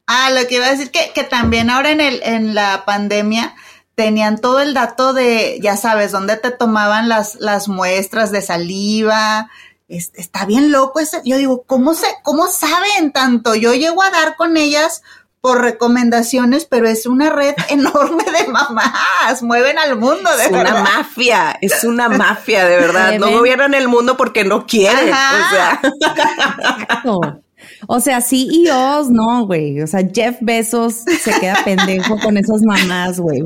Ah, 0.06 0.30
lo 0.32 0.46
que 0.48 0.56
iba 0.56 0.66
a 0.66 0.72
decir 0.72 0.92
que, 0.92 1.12
que 1.16 1.24
también 1.24 1.70
ahora 1.70 1.90
en 1.92 2.02
el, 2.02 2.22
en 2.24 2.54
la 2.54 2.84
pandemia, 2.86 3.56
tenían 3.96 4.40
todo 4.40 4.60
el 4.60 4.74
dato 4.74 5.14
de, 5.14 5.60
ya 5.62 5.78
sabes, 5.78 6.12
dónde 6.12 6.38
te 6.38 6.52
tomaban 6.52 7.10
las, 7.10 7.36
las 7.36 7.68
muestras 7.68 8.32
de 8.32 8.42
saliva. 8.42 9.50
Es- 9.88 10.12
está 10.16 10.46
bien 10.46 10.72
loco 10.72 11.00
ese. 11.00 11.22
Yo 11.26 11.38
digo, 11.38 11.64
¿cómo, 11.68 11.94
se, 11.94 12.08
¿cómo 12.24 12.48
saben 12.48 13.12
tanto? 13.12 13.54
Yo 13.56 13.74
llego 13.74 14.02
a 14.02 14.10
dar 14.10 14.36
con 14.36 14.58
ellas 14.58 15.04
por 15.42 15.60
recomendaciones, 15.62 16.64
pero 16.66 16.88
es 16.88 17.06
una 17.06 17.30
red 17.30 17.54
enorme 17.70 18.24
de 18.24 18.48
mamás. 18.48 19.44
Mueven 19.44 19.78
al 19.78 19.98
mundo, 20.00 20.36
de 20.38 20.46
Es 20.46 20.52
una 20.52 20.82
mafia, 20.82 21.58
es 21.62 21.84
una 21.84 22.08
mafia, 22.10 22.66
de 22.66 22.78
verdad. 22.80 23.14
No 23.20 23.30
gobiernan 23.30 23.74
el 23.74 23.88
mundo 23.90 24.16
porque 24.18 24.46
no 24.46 24.66
quieren. 24.66 25.14
Ajá. 25.14 25.80
O 25.82 25.96
sea, 26.00 26.16
Exacto. 26.80 27.43
O 27.88 28.00
sea, 28.00 28.22
CEOs, 28.22 29.10
no, 29.10 29.46
güey. 29.46 29.82
O 29.82 29.88
sea, 29.88 30.02
Jeff 30.14 30.38
Bezos 30.42 31.04
se 31.22 31.32
queda 31.40 31.58
pendejo 31.66 32.18
con 32.20 32.38
esas 32.38 32.62
mamás, 32.64 33.20
güey. 33.20 33.42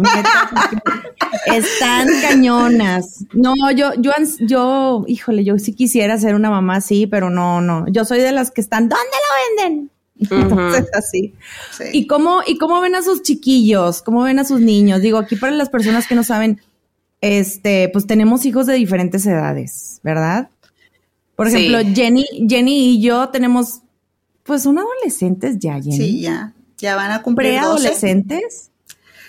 Están 1.45 2.07
cañonas. 2.21 3.25
No, 3.33 3.53
yo, 3.75 3.91
yo, 3.99 4.11
yo, 4.41 5.05
híjole, 5.07 5.43
yo 5.43 5.57
sí 5.59 5.73
quisiera 5.73 6.17
ser 6.17 6.35
una 6.35 6.49
mamá 6.49 6.77
así, 6.77 7.07
pero 7.07 7.29
no, 7.29 7.61
no. 7.61 7.85
Yo 7.89 8.05
soy 8.05 8.19
de 8.19 8.31
las 8.31 8.51
que 8.51 8.61
están, 8.61 8.89
¿dónde 8.89 9.05
lo 9.05 9.65
venden? 9.65 9.91
Entonces, 10.19 10.89
así. 10.93 11.33
Sí. 11.77 11.83
¿Y 11.93 12.07
cómo, 12.07 12.41
¿Y 12.45 12.57
cómo 12.57 12.81
ven 12.81 12.95
a 12.95 13.01
sus 13.03 13.21
chiquillos? 13.21 14.01
¿Cómo 14.01 14.23
ven 14.23 14.39
a 14.39 14.43
sus 14.43 14.59
niños? 14.59 15.01
Digo, 15.01 15.17
aquí 15.19 15.35
para 15.35 15.53
las 15.53 15.69
personas 15.69 16.07
que 16.07 16.15
no 16.15 16.23
saben, 16.23 16.59
este, 17.21 17.89
pues 17.93 18.07
tenemos 18.07 18.45
hijos 18.45 18.65
de 18.65 18.73
diferentes 18.73 19.25
edades, 19.25 19.99
¿verdad? 20.03 20.49
Por 21.35 21.49
Sí. 21.49 21.57
ejemplo, 21.67 21.93
Jenny, 21.95 22.25
Jenny 22.49 22.95
y 22.95 23.01
yo 23.01 23.29
tenemos, 23.29 23.81
pues, 24.47 24.63
son 24.63 24.79
adolescentes 24.79 25.57
ya, 25.59 25.73
Jenny. 25.75 25.97
Sí, 25.97 26.21
ya. 26.21 26.53
Ya 26.79 26.95
van 26.95 27.11
a 27.11 27.21
cumplir 27.21 27.53
12. 27.53 27.59
¿Preadolescentes? 27.81 28.71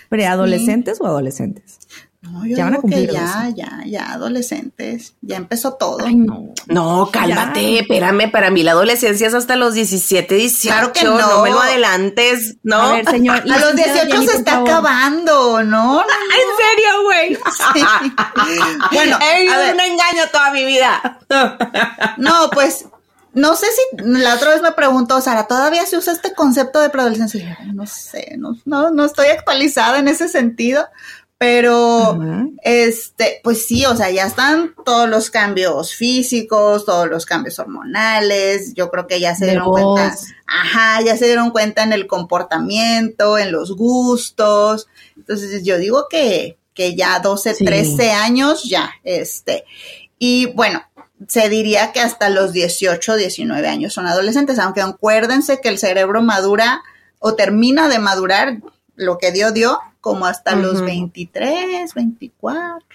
¿Preadolescentes 0.09 0.99
o 1.01 1.05
adolescentes? 1.05 1.77
No, 2.21 2.45
yo 2.45 2.57
Ya 2.57 2.65
van 2.65 2.73
a 2.73 2.77
digo 2.77 2.89
que 2.89 2.95
cumplir 2.95 3.11
ya, 3.11 3.43
12. 3.45 3.53
ya, 3.55 3.79
ya, 3.85 4.11
adolescentes. 4.11 5.13
Ya 5.21 5.37
empezó 5.37 5.75
todo. 5.75 5.99
Ay, 6.05 6.15
no. 6.15 6.53
no, 6.67 7.09
cálmate, 7.11 7.73
Ya. 7.75 7.79
espérame. 7.81 8.29
Para 8.29 8.51
mí 8.51 8.61
la 8.63 8.71
adolescencia 8.71 9.27
es 9.27 9.33
hasta 9.33 9.55
los 9.55 9.73
17, 9.73 10.35
18. 10.35 10.67
Claro 10.75 10.91
que 10.93 11.03
no. 11.05 11.17
no. 11.17 11.43
me 11.43 11.49
lo 11.51 11.61
adelantes, 11.61 12.57
¿no? 12.63 12.75
A 12.81 12.93
ver, 12.93 13.05
señor. 13.09 13.37
A 13.37 13.45
los 13.45 13.73
licenciada 13.73 14.03
18 14.05 14.11
Jenny, 14.15 14.27
se 14.27 14.37
está 14.37 14.51
favor. 14.51 14.69
acabando, 14.69 15.63
¿no? 15.63 15.93
no, 15.93 16.01
¿En 16.01 16.57
serio, 16.57 17.03
güey? 17.05 17.35
Sí. 17.73 17.85
Bueno, 18.91 19.17
He 19.21 19.41
vivido 19.41 19.61
un 19.73 19.79
engaño 19.79 20.23
toda 20.31 20.51
mi 20.51 20.65
vida. 20.65 21.19
No, 22.17 22.49
pues, 22.51 22.85
no 23.33 23.55
sé 23.55 23.67
si 23.67 23.97
la 24.03 24.35
otra 24.35 24.51
vez 24.51 24.61
me 24.61 24.71
preguntó, 24.71 25.19
Sara, 25.21 25.47
¿todavía 25.47 25.85
se 25.85 25.97
usa 25.97 26.13
este 26.13 26.33
concepto 26.33 26.79
de 26.81 26.89
preadolescencia? 26.89 27.39
Y 27.39 27.67
yo, 27.67 27.73
No 27.73 27.85
sé, 27.85 28.35
no, 28.37 28.55
no, 28.65 28.91
no 28.91 29.05
estoy 29.05 29.27
actualizada 29.27 29.99
en 29.99 30.07
ese 30.07 30.27
sentido, 30.29 30.87
pero 31.37 32.19
este, 32.63 33.39
pues 33.43 33.65
sí, 33.65 33.85
o 33.85 33.95
sea, 33.95 34.09
ya 34.11 34.25
están 34.25 34.73
todos 34.83 35.07
los 35.07 35.29
cambios 35.29 35.95
físicos, 35.95 36.85
todos 36.85 37.07
los 37.07 37.25
cambios 37.25 37.57
hormonales, 37.59 38.73
yo 38.73 38.89
creo 38.91 39.07
que 39.07 39.21
ya 39.21 39.33
se 39.35 39.45
De 39.45 39.51
dieron 39.51 39.67
voz. 39.67 39.81
cuenta, 39.93 40.17
ajá, 40.47 41.01
ya 41.01 41.15
se 41.15 41.25
dieron 41.27 41.51
cuenta 41.51 41.83
en 41.83 41.93
el 41.93 42.07
comportamiento, 42.07 43.37
en 43.37 43.51
los 43.53 43.75
gustos, 43.75 44.87
entonces 45.15 45.63
yo 45.63 45.77
digo 45.77 46.07
que, 46.09 46.57
que 46.73 46.95
ya 46.95 47.19
12, 47.19 47.55
Sí. 47.55 47.63
13 47.63 48.11
años 48.11 48.63
ya, 48.63 48.91
este, 49.05 49.63
y 50.17 50.47
bueno, 50.47 50.81
se 51.27 51.49
diría 51.49 51.91
que 51.91 51.99
hasta 51.99 52.29
los 52.29 52.53
18, 52.53 53.15
19 53.15 53.67
años 53.67 53.93
son 53.93 54.07
adolescentes, 54.07 54.57
aunque 54.59 54.81
acuérdense 54.81 55.59
que 55.61 55.69
el 55.69 55.77
cerebro 55.77 56.21
madura 56.21 56.81
o 57.19 57.35
termina 57.35 57.89
de 57.89 57.99
madurar 57.99 58.57
lo 58.95 59.17
que 59.17 59.31
dio, 59.31 59.51
dio, 59.51 59.79
como 60.01 60.25
hasta 60.25 60.55
los 60.55 60.75
Ujú. 60.77 60.85
23, 60.85 61.93
24. 61.93 62.85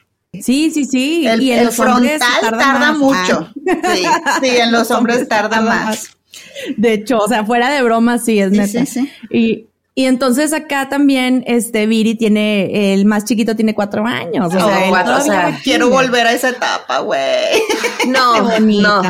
Sí, 0.43 0.71
sí, 0.71 0.85
sí. 0.85 1.27
El, 1.27 1.43
y 1.43 1.53
en 1.53 1.59
el 1.61 1.65
los 1.67 1.77
frontal 1.77 2.19
tarda, 2.41 2.93
mucho. 2.93 3.49
Ah. 3.69 3.95
Sí, 3.95 4.05
sí, 4.43 4.57
en 4.57 4.73
los 4.73 4.91
hombres 4.91 5.29
tarda 5.29 5.61
más. 5.61 6.11
De 6.77 6.95
hecho, 6.95 7.19
o 7.19 7.29
sea, 7.29 7.45
fuera 7.45 7.71
de 7.71 7.83
broma, 7.83 8.19
sí, 8.19 8.41
es 8.41 8.51
Sí, 8.51 8.57
neta. 8.59 8.87
sí, 8.87 8.87
sí. 8.87 9.13
Y, 9.31 9.67
y 9.97 10.07
entonces 10.07 10.53
acá 10.53 10.89
también, 10.89 11.45
este, 11.47 11.87
Viri 11.87 12.17
tiene, 12.17 12.93
el 12.95 13.05
más 13.05 13.25
chiquito 13.25 13.55
tiene 13.55 13.75
cuatro 13.75 14.05
años. 14.07 14.53
O 14.53 14.57
Oh, 14.57 14.69
sea, 14.69 14.89
cuatro, 14.89 15.17
o 15.17 15.21
sea, 15.21 15.61
Quiero 15.63 15.89
volver 15.89 16.27
a 16.27 16.33
esa 16.33 16.49
etapa, 16.51 16.99
güey. 17.01 17.21
No, 18.09 18.43
no, 18.43 18.61
no, 18.61 19.03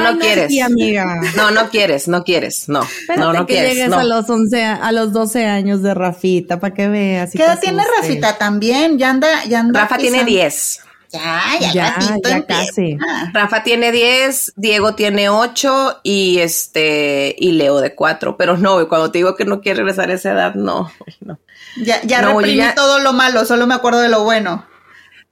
no 0.00 0.08
Ay, 0.08 0.18
quieres. 0.18 0.48
Sí, 0.48 0.60
amiga. 0.60 1.20
No, 1.36 1.50
no 1.50 1.70
quieres, 1.70 2.08
no 2.08 2.24
quieres, 2.24 2.68
no. 2.68 2.82
Espérate 2.82 3.20
no, 3.20 3.32
no 3.32 3.46
que 3.46 3.54
quieres. 3.54 3.72
llegues 3.74 3.88
no. 3.88 3.98
a 4.00 4.04
los 4.04 4.28
11, 4.28 4.64
a 4.64 4.92
los 4.92 5.12
12 5.14 5.46
años 5.46 5.82
de 5.82 5.94
Rafita, 5.94 6.60
para 6.60 6.74
que 6.74 6.88
veas. 6.88 7.30
¿Qué 7.32 7.42
edad 7.42 7.58
tiene. 7.58 7.82
Rafita 7.96 8.36
también? 8.36 8.98
Ya 8.98 9.10
anda, 9.10 9.44
ya 9.44 9.60
anda. 9.60 9.80
Rafa 9.80 9.96
tiene 9.96 10.24
pisando. 10.24 10.30
10. 10.32 10.80
Ya, 11.10 11.42
ya, 11.60 11.72
Ya, 11.72 11.90
ratito 11.98 12.28
ya 12.28 12.44
casi. 12.46 12.98
Rafa 13.32 13.62
tiene 13.62 13.92
10, 13.92 14.52
Diego 14.56 14.94
tiene 14.94 15.28
8 15.30 16.00
y 16.02 16.38
este 16.38 17.34
y 17.38 17.52
Leo 17.52 17.80
de 17.80 17.94
4, 17.94 18.36
pero 18.36 18.56
no, 18.58 18.86
cuando 18.88 19.10
te 19.10 19.18
digo 19.18 19.34
que 19.34 19.44
no 19.46 19.60
quiere 19.62 19.78
regresar 19.78 20.10
a 20.10 20.14
esa 20.14 20.32
edad, 20.32 20.54
no. 20.54 20.90
no. 21.20 21.38
Ya, 21.82 22.02
ya 22.02 22.20
No, 22.22 22.28
reprimí 22.38 22.56
ya- 22.58 22.74
todo 22.74 22.98
lo 22.98 23.12
malo, 23.12 23.44
solo 23.44 23.66
me 23.66 23.74
acuerdo 23.74 24.00
de 24.00 24.08
lo 24.08 24.24
bueno. 24.24 24.66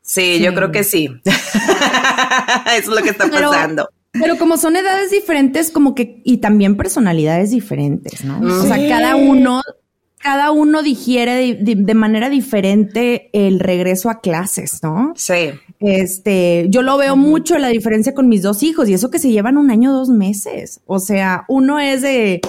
Sí, 0.02 0.40
yo 0.40 0.54
creo 0.54 0.70
que 0.72 0.84
sí. 0.84 1.10
Eso 1.24 1.34
es 2.76 2.86
lo 2.86 3.02
que 3.02 3.10
está 3.10 3.28
Pero- 3.30 3.50
pasando. 3.50 3.88
Pero 4.12 4.38
como 4.38 4.56
son 4.56 4.76
edades 4.76 5.10
diferentes, 5.10 5.70
como 5.70 5.94
que, 5.94 6.22
y 6.24 6.38
también 6.38 6.78
personalidades 6.78 7.50
diferentes, 7.50 8.24
¿no? 8.24 8.40
O 8.40 8.62
sea, 8.66 8.78
cada 8.88 9.14
uno, 9.14 9.60
cada 10.18 10.50
uno 10.50 10.82
digiere 10.82 11.34
de, 11.34 11.54
de- 11.54 11.82
de 11.82 11.94
manera 11.94 12.28
diferente 12.30 13.28
el 13.32 13.60
regreso 13.60 14.10
a 14.10 14.20
clases, 14.20 14.82
¿no? 14.82 15.12
Sí. 15.16 15.50
Este, 15.78 16.66
yo 16.70 16.82
lo 16.82 16.96
veo 16.96 17.16
mucho 17.16 17.58
la 17.58 17.68
diferencia 17.68 18.14
con 18.14 18.28
mis 18.28 18.42
dos 18.42 18.62
hijos 18.62 18.88
y 18.88 18.94
eso 18.94 19.10
que 19.10 19.18
se 19.18 19.30
llevan 19.30 19.56
un 19.56 19.70
año, 19.70 19.92
dos 19.92 20.08
meses. 20.08 20.80
O 20.86 20.98
sea, 20.98 21.44
uno 21.48 21.78
es 21.78 22.02
de 22.02 22.40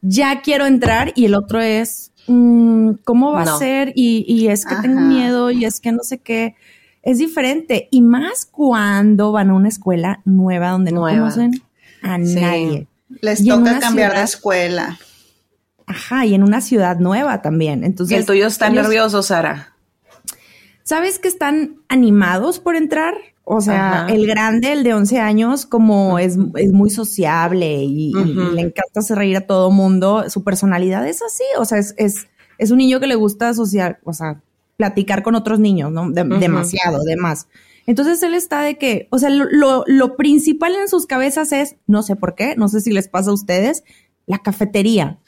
ya 0.00 0.42
quiero 0.42 0.66
entrar 0.66 1.12
y 1.16 1.24
el 1.24 1.34
otro 1.34 1.60
es 1.60 2.12
mm, 2.28 2.90
cómo 3.04 3.32
va 3.32 3.44
No. 3.44 3.54
a 3.54 3.58
ser 3.58 3.92
y, 3.96 4.24
y 4.28 4.48
es 4.48 4.64
que 4.64 4.76
tengo 4.76 5.00
miedo 5.00 5.50
y 5.50 5.64
es 5.64 5.80
que 5.80 5.92
no 5.92 6.02
sé 6.04 6.18
qué. 6.18 6.54
Es 7.02 7.18
diferente 7.18 7.88
y 7.90 8.02
más 8.02 8.44
cuando 8.44 9.32
van 9.32 9.50
a 9.50 9.54
una 9.54 9.68
escuela 9.68 10.20
nueva 10.24 10.70
donde 10.70 10.92
no 10.92 11.00
Nueva. 11.00 11.18
conocen 11.20 11.52
a 12.02 12.18
Sí. 12.18 12.34
nadie. 12.34 12.86
Les 13.22 13.40
Y 13.40 13.48
toca 13.48 13.78
cambiar 13.80 14.10
de 14.10 14.16
ciudad- 14.16 14.24
escuela. 14.24 14.98
Ajá, 15.88 16.26
y 16.26 16.34
en 16.34 16.42
una 16.42 16.60
ciudad 16.60 16.98
nueva 16.98 17.42
también. 17.42 17.82
Y 17.82 17.86
Entonces, 17.86 18.18
el 18.18 18.26
tuyo 18.26 18.46
está 18.46 18.68
ellos- 18.68 18.82
nervioso, 18.84 19.22
Sara. 19.22 19.74
¿Sabes 20.84 21.18
que 21.18 21.28
están 21.28 21.76
animados 21.88 22.60
por 22.60 22.76
entrar? 22.76 23.14
O 23.44 23.60
sea, 23.60 24.04
Ajá. 24.04 24.12
el 24.12 24.26
grande, 24.26 24.72
el 24.72 24.84
de 24.84 24.92
11 24.94 25.18
años, 25.20 25.64
como 25.66 26.18
es, 26.18 26.36
es 26.56 26.72
muy 26.72 26.90
sociable 26.90 27.82
y, 27.82 28.12
y- 28.14 28.30
y 28.30 28.54
le 28.54 28.60
encanta 28.60 29.00
hacer 29.00 29.16
reír 29.18 29.36
a 29.38 29.46
todo 29.46 29.70
mundo, 29.70 30.24
su 30.28 30.44
personalidad 30.44 31.06
es 31.06 31.22
así, 31.22 31.44
o 31.58 31.64
sea, 31.64 31.78
es, 31.78 31.94
es, 31.96 32.26
es 32.58 32.70
un 32.70 32.78
niño 32.78 33.00
que 33.00 33.06
le 33.06 33.14
gusta 33.14 33.54
social, 33.54 33.98
o 34.04 34.12
sea, 34.12 34.42
platicar 34.76 35.22
con 35.22 35.34
otros 35.34 35.58
niños, 35.60 35.90
¿no? 35.92 36.10
De-. 36.10 36.24
Demasiado, 36.24 37.02
demás. 37.04 37.48
Entonces 37.86 38.22
él 38.22 38.34
está 38.34 38.60
de 38.60 38.76
que, 38.76 39.08
o 39.10 39.18
sea, 39.18 39.30
lo, 39.30 39.46
lo, 39.50 39.82
lo 39.86 40.16
principal 40.16 40.74
en 40.76 40.88
sus 40.88 41.06
cabezas 41.06 41.52
es, 41.52 41.76
no 41.86 42.02
sé 42.02 42.16
por 42.16 42.34
qué, 42.34 42.54
no 42.54 42.68
sé 42.68 42.82
si 42.82 42.92
les 42.92 43.08
pasa 43.08 43.30
a 43.30 43.34
ustedes, 43.34 43.82
la 44.28 44.38
cafetería. 44.38 45.18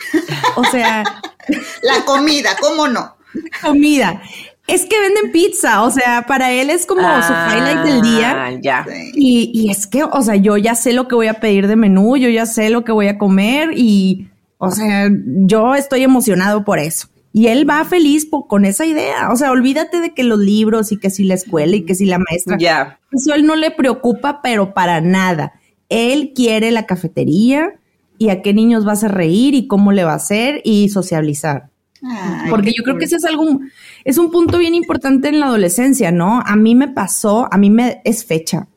O 0.56 0.64
sea, 0.64 1.02
La 1.82 2.04
comida, 2.04 2.50
¿cómo 2.60 2.86
no? 2.88 3.16
comida. 3.62 4.20
Es 4.66 4.84
que 4.86 5.00
venden 5.00 5.32
pizza, 5.32 5.82
o 5.82 5.90
sea, 5.90 6.26
para 6.28 6.52
él 6.52 6.70
es 6.70 6.86
como 6.86 7.00
su 7.22 7.32
highlight 7.32 7.78
del 7.84 8.02
día. 8.02 8.44
Ah, 8.46 8.50
Ya. 8.60 8.86
Y, 9.14 9.50
y 9.52 9.70
es 9.70 9.86
que, 9.88 10.04
o 10.04 10.22
sea, 10.22 10.36
yo 10.36 10.56
ya 10.56 10.76
sé 10.76 10.92
lo 10.92 11.08
que 11.08 11.16
voy 11.16 11.26
a 11.26 11.34
pedir 11.34 11.66
de 11.66 11.74
menú, 11.74 12.16
yo 12.16 12.28
ya 12.28 12.46
sé 12.46 12.70
lo 12.70 12.84
que 12.84 12.92
voy 12.92 13.08
a 13.08 13.18
comer 13.18 13.70
y, 13.74 14.28
o 14.58 14.70
sea, 14.70 15.08
yo 15.10 15.74
estoy 15.74 16.02
emocionado 16.04 16.64
por 16.64 16.78
eso. 16.78 17.08
Y 17.32 17.46
él 17.48 17.68
va 17.68 17.84
feliz 17.84 18.26
po- 18.26 18.46
con 18.46 18.64
esa 18.64 18.84
idea. 18.86 19.30
O 19.32 19.36
sea, 19.36 19.50
olvídate 19.50 20.00
de 20.00 20.14
que 20.14 20.22
los 20.24 20.38
libros 20.38 20.92
y 20.92 20.98
que 20.98 21.10
si 21.10 21.24
la 21.24 21.34
escuela 21.34 21.74
y 21.76 21.84
que 21.84 21.94
si 21.96 22.04
la 22.06 22.18
maestra. 22.18 22.56
Ya. 22.58 22.98
Eso 23.12 23.34
él 23.34 23.46
no 23.46 23.56
le 23.56 23.70
preocupa, 23.72 24.40
pero 24.42 24.72
para 24.74 25.00
nada. 25.00 25.52
Él 25.88 26.32
quiere 26.34 26.70
la 26.70 26.86
cafetería 26.86 27.74
y 28.20 28.28
a 28.28 28.42
qué 28.42 28.52
niños 28.52 28.86
va 28.86 28.90
a 28.90 28.92
hacer 28.92 29.12
reír 29.12 29.54
y 29.54 29.66
cómo 29.66 29.92
le 29.92 30.04
va 30.04 30.12
a 30.12 30.16
hacer 30.16 30.60
y 30.62 30.90
socializar. 30.90 31.70
Ay, 32.02 32.50
Porque 32.50 32.74
yo 32.76 32.84
creo 32.84 32.98
que 32.98 33.06
ese 33.06 33.16
es 33.16 33.24
algo, 33.24 33.60
es 34.04 34.18
un 34.18 34.30
punto 34.30 34.58
bien 34.58 34.74
importante 34.74 35.30
en 35.30 35.40
la 35.40 35.46
adolescencia, 35.46 36.12
¿no? 36.12 36.42
A 36.44 36.54
mí 36.54 36.74
me 36.74 36.88
pasó, 36.88 37.48
a 37.50 37.56
mí 37.56 37.70
me 37.70 38.02
es 38.04 38.26
fecha. 38.26 38.68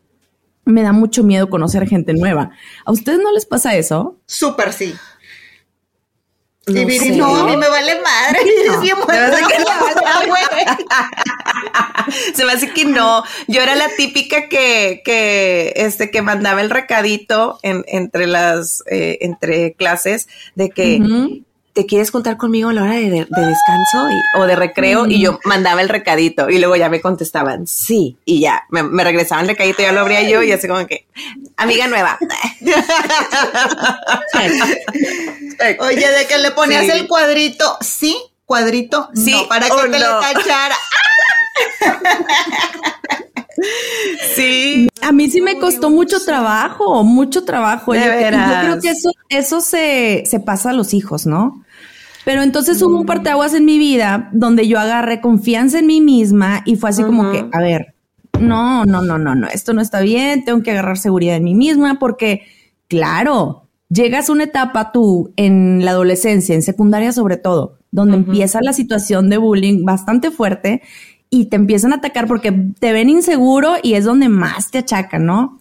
Me 0.64 0.82
da 0.82 0.94
mucho 0.94 1.26
miedo 1.26 1.50
conocer 1.50 1.86
gente 1.90 2.14
nueva. 2.14 2.52
¿A 2.86 2.92
ustedes 2.94 3.20
no 3.22 3.34
les 3.34 3.46
pasa 3.46 3.76
eso? 3.76 4.18
Súper 4.28 4.72
sí. 4.72 4.94
No 6.66 6.80
y 6.80 6.86
Viri, 6.86 7.12
no, 7.18 7.36
a 7.36 7.46
mí 7.46 7.58
me 7.58 7.68
vale 7.68 8.00
madre. 8.02 8.40
Me 9.08 9.18
hace 9.18 9.42
que 9.44 10.28
güey. 10.28 10.44
Se 12.36 12.46
me 12.46 12.54
hace 12.54 12.74
que 12.74 12.86
no. 12.86 13.24
Yo 13.48 13.62
era 13.62 13.76
la 13.76 13.90
típica 13.98 14.48
que, 14.48 15.02
que, 15.04 15.74
este, 15.76 16.10
que 16.10 16.22
mandaba 16.22 16.62
el 16.62 16.70
recadito 16.70 17.60
en, 17.64 17.84
entre 17.88 18.28
las, 18.28 18.84
eh, 18.90 19.18
entre 19.22 19.74
clases 19.74 20.28
de 20.56 20.70
que. 20.70 21.44
¿Te 21.74 21.86
quieres 21.86 22.12
juntar 22.12 22.38
conmigo 22.38 22.70
a 22.70 22.74
la 22.74 22.84
hora 22.84 22.94
de, 22.94 23.10
de- 23.10 23.28
de 23.30 23.46
descanso 23.46 24.10
y- 24.12 24.40
o 24.40 24.46
de 24.46 24.56
recreo? 24.56 25.06
Y 25.08 25.22
yo 25.22 25.40
mandaba 25.44 25.82
el 25.82 25.90
recadito 25.90 26.50
y 26.50 26.60
luego 26.60 26.76
ya 26.76 26.90
me 26.90 27.02
contestaban, 27.02 27.68
sí, 27.68 28.18
y 28.26 28.40
ya, 28.42 28.64
me, 28.70 28.84
me 28.84 29.04
regresaban 29.04 29.46
el 29.46 29.50
recadito, 29.50 29.82
ya 29.82 29.92
lo 29.92 30.02
abría 30.02 30.22
yo 30.30 30.44
y 30.44 30.52
así 30.52 30.68
como 30.68 30.86
que, 30.88 31.06
amiga 31.58 31.88
nueva. 31.88 32.18
Oye, 35.80 36.12
de 36.12 36.28
que 36.28 36.38
le 36.38 36.52
ponías 36.52 36.86
Sí. 36.86 36.92
el 36.92 37.08
cuadrito, 37.08 37.78
sí, 37.82 38.18
cuadrito, 38.46 39.10
Sí 39.16 39.32
no, 39.32 39.48
para 39.48 39.68
que 39.70 39.76
te 39.92 40.00
no. 40.00 40.02
lo 40.16 40.20
cachara. 40.22 40.76
sí. 44.36 44.88
A 45.02 45.12
mí 45.12 45.30
sí 45.30 45.42
me 45.42 45.60
costó 45.60 45.90
mucho 45.90 46.24
trabajo, 46.24 47.04
mucho 47.04 47.44
trabajo. 47.44 47.94
De 47.94 48.00
yo, 48.00 48.06
yo 48.06 48.62
creo 48.62 48.80
que 48.82 48.90
eso, 48.90 49.12
eso 49.30 49.62
se, 49.62 50.24
se 50.26 50.40
pasa 50.40 50.72
a 50.72 50.74
los 50.74 50.94
hijos, 50.94 51.26
¿no? 51.26 51.64
Pero 52.26 52.42
entonces 52.42 52.82
hubo 52.82 52.98
un 52.98 53.06
parteaguas 53.06 53.54
en 53.54 53.66
mi 53.66 53.78
vida 53.78 54.30
donde 54.32 54.68
yo 54.68 54.80
agarré 54.80 55.20
confianza 55.20 55.80
en 55.80 55.88
mí 55.88 56.02
misma 56.02 56.62
y 56.66 56.78
fue 56.78 56.90
así 56.90 57.04
como 57.04 57.32
que, 57.32 57.46
a 57.52 57.60
ver, 57.60 57.96
no, 58.40 58.86
no, 58.86 59.02
no, 59.02 59.18
no, 59.18 59.36
no, 59.36 59.48
esto 59.48 59.74
no 59.74 59.82
está 59.82 60.02
bien, 60.02 60.46
tengo 60.46 60.64
que 60.64 60.72
agarrar 60.72 60.98
seguridad 60.98 61.36
en 61.36 61.44
mí 61.44 61.54
misma 61.54 62.00
porque, 62.00 62.44
claro, 62.88 63.68
llegas 63.90 64.30
a 64.30 64.32
una 64.32 64.46
etapa 64.46 64.92
tú 64.92 65.34
en 65.36 65.84
la 65.84 65.92
adolescencia, 65.92 66.56
en 66.56 66.62
secundaria 66.62 67.12
sobre 67.12 67.38
todo, 67.38 67.80
donde 67.92 68.18
empieza 68.18 68.60
la 68.62 68.74
situación 68.74 69.30
de 69.30 69.38
bullying 69.38 69.84
bastante 69.84 70.32
fuerte 70.32 70.82
y 71.34 71.46
te 71.46 71.56
empiezan 71.56 71.94
a 71.94 71.96
atacar 71.96 72.28
porque 72.28 72.52
te 72.52 72.94
ven 72.94 73.10
inseguro 73.10 73.74
y 73.82 73.96
es 73.96 74.06
donde 74.06 74.30
más 74.30 74.70
te 74.70 74.78
achacan, 74.78 75.26
¿no? 75.26 75.60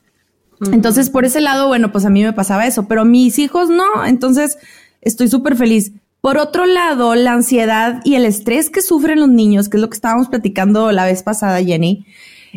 Entonces, 0.71 1.09
por 1.09 1.25
ese 1.25 1.41
lado, 1.41 1.67
bueno, 1.67 1.91
pues 1.91 2.05
a 2.05 2.11
mí 2.11 2.23
me 2.23 2.35
pasaba 2.35 2.67
eso, 2.67 2.87
pero 2.87 3.07
mis 3.07 3.39
hijos 3.39 3.71
no, 3.71 4.05
entonces 4.05 4.59
estoy 5.01 5.29
súper 5.29 5.57
feliz. 5.57 5.93
Por 6.21 6.37
otro 6.37 6.67
lado, 6.67 7.15
la 7.15 7.33
ansiedad 7.33 8.03
y 8.05 8.17
el 8.17 8.27
estrés 8.27 8.69
que 8.69 8.83
sufren 8.83 9.19
los 9.19 9.31
niños, 9.31 9.71
que 9.71 9.79
es 9.79 9.81
lo 9.81 9.89
que 9.89 9.95
estábamos 9.95 10.29
platicando 10.29 10.93
la 10.93 11.07
vez 11.07 11.23
pasada, 11.23 11.65
Jenny, 11.65 12.05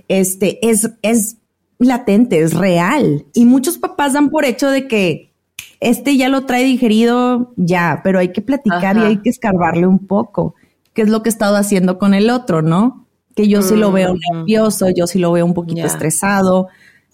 este, 0.09 0.59
es, 0.69 0.91
es 1.01 1.37
latente, 1.79 2.41
es 2.41 2.53
real. 2.53 3.25
Y 3.33 3.45
muchos 3.45 3.77
papás 3.77 4.11
dan 4.11 4.29
por 4.29 4.43
hecho 4.43 4.69
de 4.69 4.89
que 4.89 5.31
este 5.79 6.17
ya 6.17 6.27
lo 6.27 6.45
trae 6.45 6.65
digerido, 6.65 7.53
ya, 7.55 8.01
pero 8.03 8.19
hay 8.19 8.33
que 8.33 8.41
platicar 8.41 8.97
y 8.97 9.03
hay 9.03 9.17
que 9.21 9.29
escarbarle 9.29 9.87
un 9.87 10.05
poco, 10.05 10.53
que 10.93 11.01
es 11.01 11.09
lo 11.09 11.23
que 11.23 11.29
he 11.29 11.31
estado 11.31 11.55
haciendo 11.55 11.97
con 11.97 12.13
el 12.13 12.29
otro, 12.29 12.61
¿no? 12.61 13.04
Que 13.35 13.47
yo 13.47 13.61
sí 13.61 13.75
lo 13.75 13.91
veo 13.91 14.15
nervioso, 14.31 14.87
yo 14.89 15.07
sí 15.07 15.19
lo 15.19 15.31
veo 15.31 15.45
un 15.45 15.53
poquito 15.53 15.81
estresado. 15.87 16.67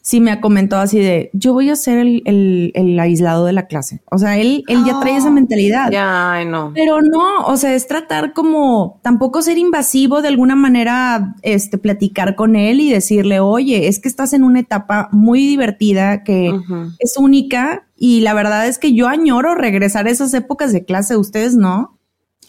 Sí 0.04 0.20
me 0.20 0.32
ha 0.32 0.42
comentado 0.42 0.82
así 0.82 0.98
de, 0.98 1.30
yo 1.32 1.54
voy 1.54 1.70
a 1.70 1.76
ser 1.76 2.00
el, 2.00 2.24
el- 2.26 2.72
el 2.74 3.00
aislado 3.00 3.46
de 3.46 3.54
la 3.54 3.68
clase. 3.68 4.02
O 4.10 4.18
sea, 4.18 4.36
él, 4.40 4.64
él 4.68 4.84
ya 4.84 5.00
trae 5.00 5.16
esa 5.16 5.30
mentalidad. 5.32 5.92
Ya, 5.92 6.44
no. 6.44 6.72
Pero 6.74 7.02
no, 7.02 7.46
o 7.46 7.56
sea, 7.56 7.76
es 7.76 7.86
tratar 7.88 8.34
como 8.34 9.00
tampoco 9.04 9.44
ser 9.44 9.60
invasivo 9.60 10.24
de 10.24 10.30
alguna 10.30 10.56
manera, 10.56 11.36
este, 11.44 11.78
platicar 11.78 12.36
con 12.36 12.56
él 12.56 12.82
y 12.82 12.92
decirle, 12.92 13.40
oye, 13.42 13.88
es 13.88 14.00
que 14.00 14.08
estás 14.10 14.34
en 14.34 14.44
una 14.44 14.60
etapa 14.62 15.08
muy 15.12 15.46
divertida 15.46 16.24
que 16.24 16.52
es 16.98 17.18
única 17.18 17.86
y 17.96 18.22
la 18.22 18.34
verdad 18.34 18.68
es 18.68 18.80
que 18.80 18.94
yo 18.96 19.08
añoro 19.08 19.54
regresar 19.54 20.08
a 20.08 20.10
esas 20.12 20.34
épocas 20.34 20.72
de 20.74 20.84
clase, 20.84 21.16
ustedes 21.16 21.54
no. 21.56 22.00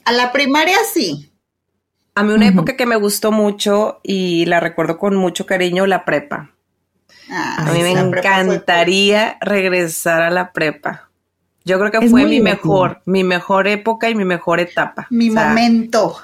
A 0.07 0.13
la 0.13 0.33
primaria 0.33 0.77
sí. 0.95 1.32
A 2.15 2.23
mí 2.23 2.33
una 2.33 2.47
época 2.49 2.77
que 2.77 2.85
me 2.87 2.97
gustó 2.97 3.33
mucho 3.33 4.01
y 4.03 4.45
la 4.47 4.61
recuerdo 4.61 4.99
con 4.99 5.17
mucho 5.17 5.47
cariño, 5.47 5.87
la 5.87 6.05
prepa. 6.05 6.51
Ah, 7.31 7.65
A 7.69 7.73
mí 7.73 7.83
me 7.83 7.93
fue- 7.93 8.01
encantaría 8.01 9.39
regresar 9.41 10.21
a 10.23 10.31
la 10.31 10.53
prepa. 10.53 11.09
Yo 11.65 11.79
creo 11.79 11.93
que 11.93 12.05
Es 12.05 12.11
fue 12.11 12.25
mi 12.25 12.31
divertido. 12.33 12.73
mejor, 12.73 13.01
mi 13.07 13.23
mejor 13.23 13.69
época 13.69 14.11
y 14.11 14.17
mi 14.17 14.25
mejor 14.25 14.59
etapa. 14.59 15.07
Mi 15.11 15.31
O 15.31 15.33
sea, 15.33 15.47
momento. 15.49 16.17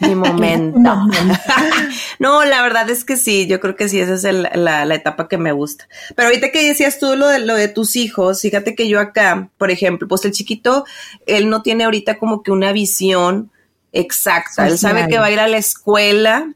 Mi 0.00 0.14
momento. 0.14 0.78
no, 2.18 2.44
la 2.44 2.62
verdad 2.62 2.88
es 2.88 3.04
que 3.04 3.16
sí, 3.18 3.46
yo 3.46 3.60
creo 3.60 3.76
que 3.76 3.88
sí, 3.90 4.00
esa 4.00 4.14
es 4.14 4.24
el- 4.24 4.48
la, 4.54 4.84
la 4.86 4.94
etapa 4.94 5.28
que 5.28 5.36
me 5.38 5.52
gusta. 5.52 5.86
Pero 6.14 6.28
ahorita 6.28 6.50
que 6.50 6.66
decías 6.66 6.98
tú 6.98 7.14
lo 7.14 7.28
de, 7.28 7.40
lo 7.40 7.54
de 7.54 7.68
tus 7.68 7.94
hijos, 7.94 8.40
fíjate 8.40 8.74
que 8.74 8.88
yo 8.88 8.98
acá, 8.98 9.50
por 9.58 9.70
ejemplo, 9.70 10.08
pues 10.08 10.24
el 10.24 10.32
chiquito, 10.32 10.86
él 11.26 11.50
no 11.50 11.60
tiene 11.62 11.84
ahorita 11.84 12.18
como 12.18 12.42
que 12.42 12.50
una 12.50 12.72
visión 12.72 13.50
exacta. 13.98 14.66
Él 14.66 14.78
sabe 14.78 15.00
Social. 15.02 15.08
que 15.10 15.18
va 15.18 15.26
a 15.26 15.30
ir 15.30 15.40
a 15.40 15.48
la 15.48 15.58
escuela 15.58 16.52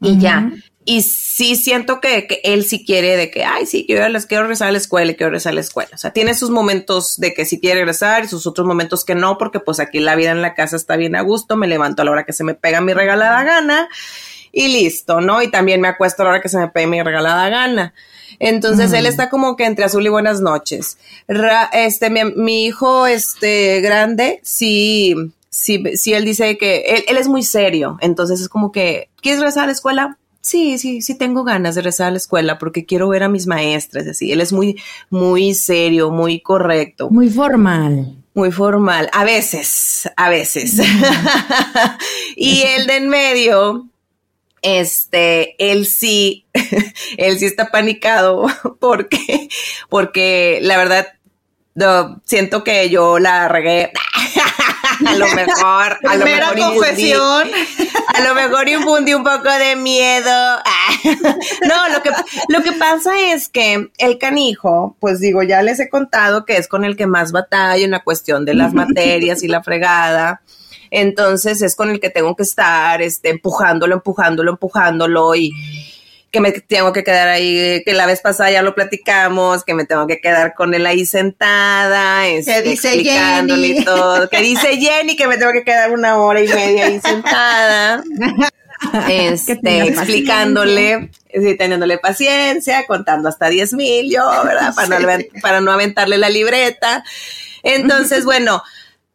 y 0.00 0.18
ya. 0.18 0.50
Y 0.84 1.02
sí 1.02 1.54
siento 1.54 2.00
que, 2.00 2.26
que 2.26 2.40
él 2.42 2.64
sí 2.64 2.84
quiere 2.84 3.16
de 3.16 3.30
que, 3.30 3.44
ay, 3.44 3.66
sí, 3.66 3.84
quiero, 3.86 4.08
les 4.08 4.26
quiero 4.26 4.42
regresar 4.42 4.66
a 4.66 4.72
la 4.72 4.78
escuela 4.78 5.12
y 5.12 5.14
quiero 5.14 5.30
regresar 5.30 5.52
a 5.52 5.54
la 5.54 5.60
escuela. 5.60 5.90
O 5.94 5.96
sea, 5.98 6.10
tiene 6.12 6.34
sus 6.34 6.50
momentos 6.50 7.18
de 7.18 7.34
que 7.34 7.44
sí 7.44 7.60
quiere 7.60 7.80
regresar 7.80 8.24
y 8.24 8.28
sus 8.28 8.48
otros 8.48 8.66
momentos 8.66 9.04
que 9.04 9.14
no, 9.14 9.38
porque 9.38 9.60
pues 9.60 9.78
aquí 9.78 10.00
la 10.00 10.16
vida 10.16 10.32
en 10.32 10.42
la 10.42 10.54
casa 10.54 10.74
está 10.74 10.96
bien 10.96 11.14
a 11.14 11.20
gusto, 11.20 11.56
me 11.56 11.68
levanto 11.68 12.02
a 12.02 12.04
la 12.04 12.10
hora 12.10 12.24
que 12.24 12.32
se 12.32 12.42
me 12.42 12.54
pega 12.54 12.80
mi 12.80 12.94
regalada 12.94 13.44
gana 13.44 13.88
y 14.50 14.68
listo, 14.68 15.20
¿no? 15.20 15.40
Y 15.40 15.52
también 15.52 15.80
me 15.80 15.86
acuesto 15.86 16.22
a 16.22 16.24
la 16.24 16.30
hora 16.32 16.40
que 16.42 16.48
se 16.48 16.58
me 16.58 16.66
pegue 16.66 16.88
mi 16.88 17.00
regalada 17.00 17.48
gana. 17.48 17.94
Entonces 18.40 18.92
él 18.92 19.06
está 19.06 19.30
como 19.30 19.54
que 19.54 19.66
entre 19.66 19.84
azul 19.84 20.04
y 20.04 20.08
buenas 20.08 20.40
noches. 20.40 20.98
Ra- 21.28 21.70
este, 21.72 22.10
mi, 22.10 22.24
mi 22.24 22.64
hijo, 22.66 23.06
este, 23.06 23.80
grande, 23.82 24.40
sí, 24.42 25.14
sí, 25.52 25.84
sí, 25.96 26.14
él 26.14 26.24
dice 26.24 26.58
que 26.58 26.80
él, 26.80 27.04
él 27.06 27.16
es 27.16 27.28
muy 27.28 27.44
serio. 27.44 27.98
Entonces 28.00 28.40
es 28.40 28.48
como 28.48 28.72
que, 28.72 29.10
¿quieres 29.20 29.38
regresar 29.40 29.64
a 29.64 29.66
la 29.66 29.72
escuela? 29.72 30.18
Sí, 30.40 30.76
sí, 30.76 31.02
sí 31.02 31.16
tengo 31.16 31.44
ganas 31.44 31.76
de 31.76 31.82
regresar 31.82 32.08
a 32.08 32.10
la 32.10 32.16
escuela 32.16 32.58
porque 32.58 32.84
quiero 32.84 33.08
ver 33.08 33.22
a 33.22 33.28
mis 33.28 33.46
maestras, 33.46 34.08
así. 34.08 34.32
Él 34.32 34.40
es 34.40 34.52
muy, 34.52 34.82
muy 35.08 35.54
serio, 35.54 36.10
muy 36.10 36.40
correcto. 36.40 37.10
Muy 37.10 37.30
formal. 37.30 38.16
Muy 38.34 38.50
formal, 38.50 39.08
a 39.12 39.24
veces, 39.24 40.10
a 40.16 40.30
veces. 40.30 40.80
y 42.36 42.62
el 42.62 42.86
de 42.86 42.96
en 42.96 43.08
medio, 43.08 43.88
este, 44.62 45.54
él 45.70 45.86
sí, 45.86 46.46
él 47.18 47.38
sí 47.38 47.44
está 47.44 47.70
panicado 47.70 48.46
porque, 48.80 49.48
porque 49.88 50.58
la 50.62 50.76
verdad, 50.78 51.06
no, 51.74 52.20
siento 52.24 52.64
que 52.64 52.90
yo 52.90 53.18
la 53.18 53.48
regué. 53.48 53.92
a 55.06 55.14
lo 55.14 55.26
mejor, 55.34 55.98
a 56.08 56.16
lo 56.16 56.24
mejor 56.24 56.56
infundí- 56.56 56.74
confesión. 56.74 57.50
a 58.14 58.20
lo 58.20 58.34
mejor 58.34 58.68
infundí 58.68 59.14
un 59.14 59.24
poco 59.24 59.50
de 59.50 59.76
miedo. 59.76 60.30
no, 61.68 61.88
lo 61.88 62.02
que, 62.02 62.10
lo 62.48 62.62
que 62.62 62.72
pasa 62.72 63.32
es 63.32 63.48
que 63.48 63.90
el 63.98 64.18
canijo, 64.18 64.96
pues 65.00 65.20
digo, 65.20 65.42
ya 65.42 65.62
les 65.62 65.80
he 65.80 65.88
contado 65.88 66.44
que 66.44 66.56
es 66.56 66.68
con 66.68 66.84
el 66.84 66.96
que 66.96 67.06
más 67.06 67.32
batalla 67.32 67.84
en 67.84 67.90
la 67.90 68.02
cuestión 68.02 68.44
de 68.44 68.54
las 68.54 68.72
materias 68.74 69.42
y 69.42 69.48
la 69.48 69.62
fregada. 69.62 70.42
Entonces 70.90 71.62
es 71.62 71.74
con 71.74 71.90
el 71.90 72.00
que 72.00 72.10
tengo 72.10 72.36
que 72.36 72.42
estar 72.42 73.00
este, 73.00 73.30
empujándolo, 73.30 73.94
empujándolo, 73.94 74.50
empujándolo 74.50 75.34
y 75.34 75.50
que 76.32 76.40
me 76.40 76.50
tengo 76.50 76.94
que 76.94 77.04
quedar 77.04 77.28
ahí, 77.28 77.82
que 77.84 77.92
la 77.92 78.06
vez 78.06 78.22
pasada 78.22 78.50
ya 78.50 78.62
lo 78.62 78.74
platicamos, 78.74 79.64
que 79.64 79.74
me 79.74 79.84
tengo 79.84 80.06
que 80.06 80.18
quedar 80.18 80.54
con 80.54 80.72
él 80.72 80.86
ahí 80.86 81.04
sentada, 81.04 82.26
este, 82.26 82.62
dice 82.62 82.94
explicándole 82.94 83.68
Jenny. 83.68 83.84
todo, 83.84 84.28
que 84.30 84.40
dice 84.40 84.76
Jenny 84.80 85.14
que 85.14 85.28
me 85.28 85.36
tengo 85.36 85.52
que 85.52 85.62
quedar 85.62 85.92
una 85.92 86.16
hora 86.16 86.40
y 86.40 86.48
media 86.48 86.86
ahí 86.86 87.00
sentada, 87.00 88.02
este, 89.10 89.88
explicándole, 89.88 91.10
sí, 91.30 91.54
teniéndole 91.58 91.98
paciencia, 91.98 92.86
contando 92.86 93.28
hasta 93.28 93.50
10 93.50 93.74
mil 93.74 94.10
yo, 94.10 94.26
¿verdad? 94.42 94.74
Para, 94.74 94.98
no, 94.98 95.24
para 95.42 95.60
no 95.60 95.70
aventarle 95.70 96.16
la 96.16 96.30
libreta. 96.30 97.04
Entonces, 97.62 98.24
bueno, 98.24 98.62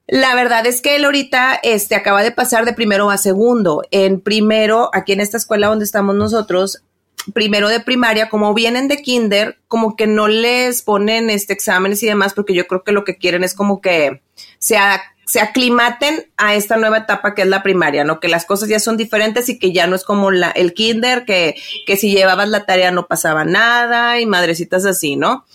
la 0.06 0.36
verdad 0.36 0.68
es 0.68 0.82
que 0.82 0.96
él 0.96 1.06
ahorita 1.06 1.60
este, 1.64 1.96
acaba 1.96 2.22
de 2.22 2.32
pasar 2.32 2.64
de 2.64 2.74
primero 2.74 3.10
a 3.10 3.18
segundo. 3.18 3.82
En 3.90 4.22
primero, 4.22 4.92
aquí 4.94 5.14
en 5.14 5.20
esta 5.20 5.38
escuela 5.38 5.68
donde 5.68 5.84
estamos 5.84 6.16
nosotros, 6.16 6.84
primero 7.34 7.70
de 7.70 7.80
primaria, 7.80 8.30
como 8.30 8.54
vienen 8.54 8.88
de 8.88 9.02
kinder, 9.02 9.58
como 9.68 9.96
que 9.96 10.08
no 10.08 10.28
les 10.28 10.82
ponen 10.82 11.30
este 11.30 11.54
exámenes 11.54 12.02
y 12.04 12.08
demás, 12.08 12.34
porque 12.34 12.54
yo 12.54 12.68
creo 12.68 12.84
que 12.84 12.92
lo 12.92 13.04
que 13.04 13.18
quieren 13.18 13.44
es 13.44 13.54
como 13.54 13.82
que 13.82 14.22
se, 14.60 14.78
a- 14.78 15.02
se 15.26 15.40
aclimaten 15.42 16.28
a 16.38 16.56
esta 16.56 16.78
nueva 16.78 17.00
etapa 17.00 17.36
que 17.36 17.42
es 17.42 17.48
la 17.48 17.64
primaria, 17.64 18.04
¿no? 18.06 18.20
Que 18.20 18.28
las 18.30 18.46
cosas 18.46 18.70
ya 18.70 18.80
son 18.80 18.96
diferentes 18.98 19.50
y 19.50 19.60
que 19.60 19.74
ya 19.74 19.88
no 19.88 19.96
es 19.96 20.04
como 20.06 20.32
la, 20.32 20.52
el 20.52 20.74
kinder, 20.74 21.26
que, 21.26 21.56
que 21.86 21.98
si 21.98 22.12
llevabas 22.12 22.48
la 22.50 22.66
tarea 22.66 22.92
no 22.92 23.08
pasaba 23.08 23.44
nada 23.46 24.20
y 24.22 24.26
madrecitas 24.26 24.86
así, 24.86 25.16
¿no? 25.18 25.46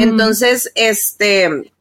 Entonces, 0.00 0.70
este, 0.74 1.72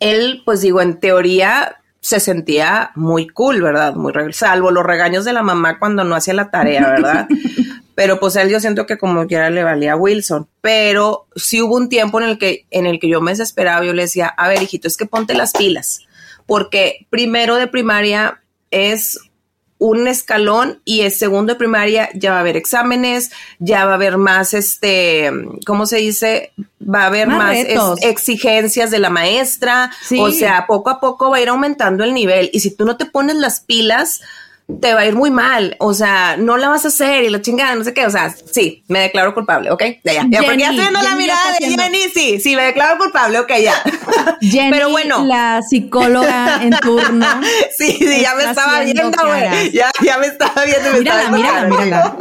él, 0.00 0.42
pues 0.44 0.60
digo, 0.62 0.80
en 0.80 0.98
teoría 0.98 1.76
se 2.00 2.18
sentía 2.18 2.90
muy 2.96 3.28
cool, 3.28 3.62
¿verdad? 3.62 3.94
Muy 3.94 4.12
salvo 4.32 4.70
los 4.72 4.84
regaños 4.84 5.24
de 5.24 5.32
la 5.32 5.42
mamá 5.42 5.78
cuando 5.78 6.02
no 6.04 6.16
hacía 6.16 6.34
la 6.34 6.50
tarea, 6.50 6.88
¿verdad? 6.88 7.28
Pero 7.94 8.18
pues 8.18 8.36
él 8.36 8.48
yo 8.48 8.58
siento 8.60 8.86
que 8.86 8.98
como 8.98 9.26
quiera 9.26 9.50
le 9.50 9.64
valía 9.64 9.92
a 9.92 9.96
Wilson. 9.96 10.48
Pero 10.60 11.26
sí 11.36 11.60
hubo 11.60 11.76
un 11.76 11.88
tiempo 11.88 12.20
en 12.20 12.28
el 12.28 12.38
que, 12.38 12.66
en 12.70 12.86
el 12.86 12.98
que 12.98 13.08
yo 13.08 13.20
me 13.20 13.32
desesperaba, 13.32 13.84
yo 13.84 13.92
le 13.92 14.02
decía, 14.02 14.28
a 14.28 14.48
ver, 14.48 14.62
hijito, 14.62 14.88
es 14.88 14.96
que 14.96 15.06
ponte 15.06 15.34
las 15.34 15.52
pilas. 15.52 16.00
Porque 16.46 17.06
primero 17.10 17.56
de 17.56 17.66
primaria 17.66 18.40
es 18.70 19.18
un 19.82 20.06
escalón 20.06 20.80
y 20.84 21.00
el 21.00 21.10
segundo 21.10 21.54
de 21.54 21.58
primaria 21.58 22.08
ya 22.14 22.30
va 22.30 22.36
a 22.36 22.40
haber 22.40 22.56
exámenes, 22.56 23.32
ya 23.58 23.84
va 23.84 23.92
a 23.92 23.94
haber 23.96 24.16
más, 24.16 24.54
este, 24.54 25.28
¿cómo 25.66 25.86
se 25.86 25.96
dice? 25.96 26.52
Va 26.82 27.02
a 27.02 27.06
haber 27.06 27.26
Más 27.26 27.56
exigencias 28.02 28.92
de 28.92 29.00
la 29.00 29.10
maestra, 29.10 29.90
Sí. 30.04 30.20
o 30.20 30.30
sea, 30.30 30.68
poco 30.68 30.88
a 30.88 31.00
poco 31.00 31.30
va 31.30 31.38
a 31.38 31.40
ir 31.40 31.48
aumentando 31.48 32.04
el 32.04 32.14
nivel 32.14 32.48
y 32.52 32.60
si 32.60 32.70
tú 32.70 32.84
no 32.84 32.96
te 32.96 33.06
pones 33.06 33.34
las 33.34 33.60
pilas, 33.60 34.20
te 34.80 34.94
va 34.94 35.00
a 35.00 35.06
ir 35.06 35.14
muy 35.14 35.30
mal, 35.30 35.76
o 35.78 35.94
sea, 35.94 36.36
no 36.36 36.56
la 36.56 36.68
vas 36.68 36.84
a 36.84 36.88
hacer 36.88 37.24
y 37.24 37.30
la 37.30 37.40
chingada, 37.42 37.74
no 37.74 37.84
sé 37.84 37.94
qué, 37.94 38.06
o 38.06 38.10
sea, 38.10 38.30
sí, 38.30 38.84
me 38.88 39.00
declaro 39.00 39.34
culpable, 39.34 39.70
¿ok? 39.70 39.82
Ya, 40.04 40.12
ya, 40.12 40.26
ya, 40.28 40.42
porque 40.42 40.58
ya 40.58 40.72
Jenny, 40.72 40.78
la 40.78 40.84
Jenny 40.84 41.02
ya 41.02 41.14
mirada 41.16 41.52
de 41.58 41.66
Jenny, 41.68 41.98
sí, 42.12 42.40
sí, 42.40 42.56
me 42.56 42.64
declaro 42.64 42.98
culpable, 42.98 43.38
ok, 43.38 43.52
ya. 43.62 43.74
Jenny, 44.40 44.70
Pero 44.70 44.90
bueno. 44.90 45.24
la 45.24 45.62
psicóloga 45.62 46.62
en 46.62 46.70
turno. 46.78 47.26
Sí, 47.76 47.92
sí, 47.98 48.20
ya 48.20 48.34
me 48.34 48.44
estaba 48.44 48.80
viendo, 48.80 49.10
güey. 49.24 49.72
Ya, 49.72 49.90
ya 50.02 50.18
me 50.18 50.26
estaba 50.26 50.64
viendo. 50.64 50.92
Me 50.92 50.98
Mírala, 51.00 51.22
estaba 51.22 51.36
mírala, 51.36 51.68
mírala. 51.68 52.16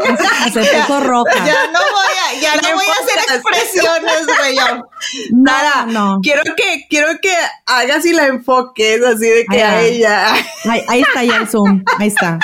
Se 0.51 0.59
puso 0.61 0.99
roja. 1.01 1.45
Ya 1.45 1.67
no 1.67 1.79
voy 1.79 2.15
a, 2.25 2.41
ya 2.41 2.55
no 2.55 2.75
voy 2.75 2.85
a 2.85 3.03
hacer 3.03 3.35
expresiones, 3.35 4.25
güey. 4.25 4.55
Nada, 5.31 5.85
no. 5.87 6.19
quiero 6.23 6.41
que, 6.55 6.85
quiero 6.89 7.07
que 7.21 7.33
hagas 7.65 8.05
y 8.05 8.13
la 8.13 8.27
enfoques 8.27 9.03
así 9.03 9.27
de 9.27 9.45
que 9.45 9.63
a 9.63 9.81
ella. 9.81 10.33
Ahí, 10.65 10.83
ahí 10.87 11.01
está 11.01 11.23
ya 11.23 11.37
el 11.37 11.47
zoom. 11.47 11.83
Ahí 11.99 12.07
está. 12.07 12.39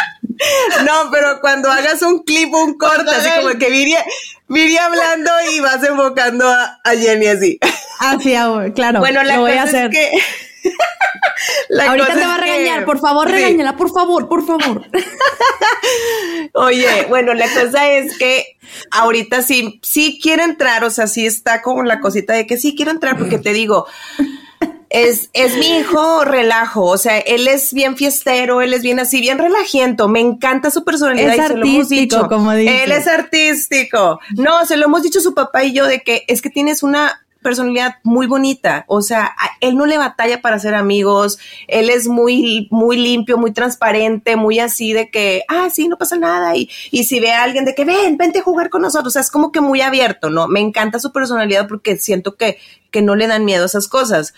No, 0.86 1.10
pero 1.12 1.40
cuando 1.42 1.72
hagas 1.72 2.02
un 2.04 2.24
clip, 2.24 2.54
un 2.54 2.78
corte, 2.78 3.10
así 3.10 3.30
como 3.42 3.58
que 3.58 3.70
Viri, 3.70 3.96
Viri 4.48 4.78
hablando 4.78 5.32
y 5.52 5.60
vas 5.60 5.84
enfocando 5.84 6.48
a, 6.48 6.80
a 6.84 6.92
Jenny 6.92 7.28
así. 7.28 7.60
Así, 8.00 8.36
ah, 8.36 8.66
claro. 8.76 9.00
bueno, 9.00 9.24
la 9.24 9.36
lo 9.38 9.42
voy 9.42 9.52
cosa 9.52 9.62
a 9.62 9.66
hacer. 9.66 9.86
es 9.86 9.98
que. 9.98 10.12
la 11.70 11.90
Ahorita 11.90 12.14
te 12.14 12.26
va 12.26 12.36
a 12.36 12.40
que- 12.40 12.42
regañar. 12.46 12.86
Por 12.86 13.00
favor, 13.00 13.28
Sí. 13.28 13.34
regáñala. 13.34 13.76
Por 13.78 13.92
favor, 13.92 14.28
por 14.30 14.46
favor. 14.46 14.84
Oye, 16.54 17.06
bueno, 17.10 17.34
la 17.34 17.48
cosa 17.52 17.90
es 17.92 18.18
que 18.18 18.58
ahorita 18.92 19.42
sí, 19.42 19.80
sí 19.84 20.20
quiere 20.22 20.44
entrar, 20.44 20.84
o 20.84 20.90
sea, 20.90 21.08
sí 21.08 21.26
está 21.26 21.62
como 21.62 21.84
la 21.84 22.00
cosita 22.00 22.34
de 22.34 22.46
que 22.46 22.58
sí 22.58 22.76
quiero 22.76 22.92
entrar, 22.92 23.18
porque 23.18 23.38
te 23.40 23.54
digo, 23.54 23.88
es, 24.90 25.30
es 25.34 25.58
mi 25.58 25.80
hijo 25.80 26.24
relajo, 26.24 26.86
o 26.86 26.98
sea, 26.98 27.18
él 27.20 27.48
es 27.48 27.74
bien 27.74 27.98
fiestero, 27.98 28.62
él 28.62 28.74
es 28.74 28.82
bien 28.82 29.00
así, 29.00 29.20
bien 29.20 29.38
relajiento, 29.38 30.08
me 30.08 30.22
encanta 30.22 30.72
su 30.72 30.84
personalidad. 30.84 31.34
Es 31.34 31.38
y 31.38 31.42
se 31.42 31.50
lo 31.50 31.66
hemos 31.66 31.76
artístico, 31.76 32.16
dicho. 32.16 32.28
como. 32.30 32.52
Él 32.54 32.92
es 32.92 33.08
artístico. 33.08 34.20
No, 34.36 34.66
se 34.66 34.78
lo 34.78 34.86
hemos 34.86 35.04
dicho 35.04 35.20
su 35.20 35.34
papá 35.34 35.64
y 35.64 35.74
yo 35.74 35.86
de 35.86 36.02
que 36.02 36.24
es 36.28 36.42
que 36.42 36.50
tienes 36.50 36.84
una 36.84 37.22
personalidad 37.42 37.96
muy 38.04 38.28
bonita, 38.28 38.84
o 38.88 39.02
sea, 39.02 39.34
él 39.62 39.78
no 39.78 39.86
le 39.86 39.98
batalla 39.98 40.42
para 40.42 40.60
ser 40.60 40.76
amigos, 40.76 41.40
él 41.68 41.90
es 41.90 42.08
muy, 42.08 42.68
muy 42.72 42.98
limpio, 42.98 43.38
muy 43.38 43.54
transparente, 43.54 44.36
muy 44.36 44.60
así 44.60 44.92
de 44.92 45.10
que, 45.10 45.44
ah, 45.48 45.70
sí, 45.72 45.88
no 45.88 45.98
pasa 45.98 46.18
nada, 46.18 46.58
y, 46.58 46.70
y 46.92 47.06
si 47.06 47.22
ve 47.22 47.32
a 47.32 47.44
alguien 47.44 47.64
de 47.64 47.74
que, 47.74 47.86
ven, 47.86 48.18
vente 48.18 48.40
a 48.40 48.44
jugar 48.44 48.70
con 48.70 48.82
nosotros, 48.82 49.08
o 49.08 49.14
sea, 49.14 49.22
es 49.22 49.32
como 49.32 49.52
que 49.52 49.62
muy 49.62 49.80
abierto, 49.80 50.30
¿no? 50.30 50.48
Me 50.48 50.60
encanta 50.60 51.00
su 51.00 51.14
personalidad 51.14 51.68
porque 51.70 51.98
siento 51.98 52.36
que, 52.36 52.58
que 52.92 53.02
no 53.02 53.16
le 53.16 53.28
dan 53.28 53.46
miedo 53.46 53.64
a 53.64 53.68
esas 53.68 53.88
cosas. 53.88 54.34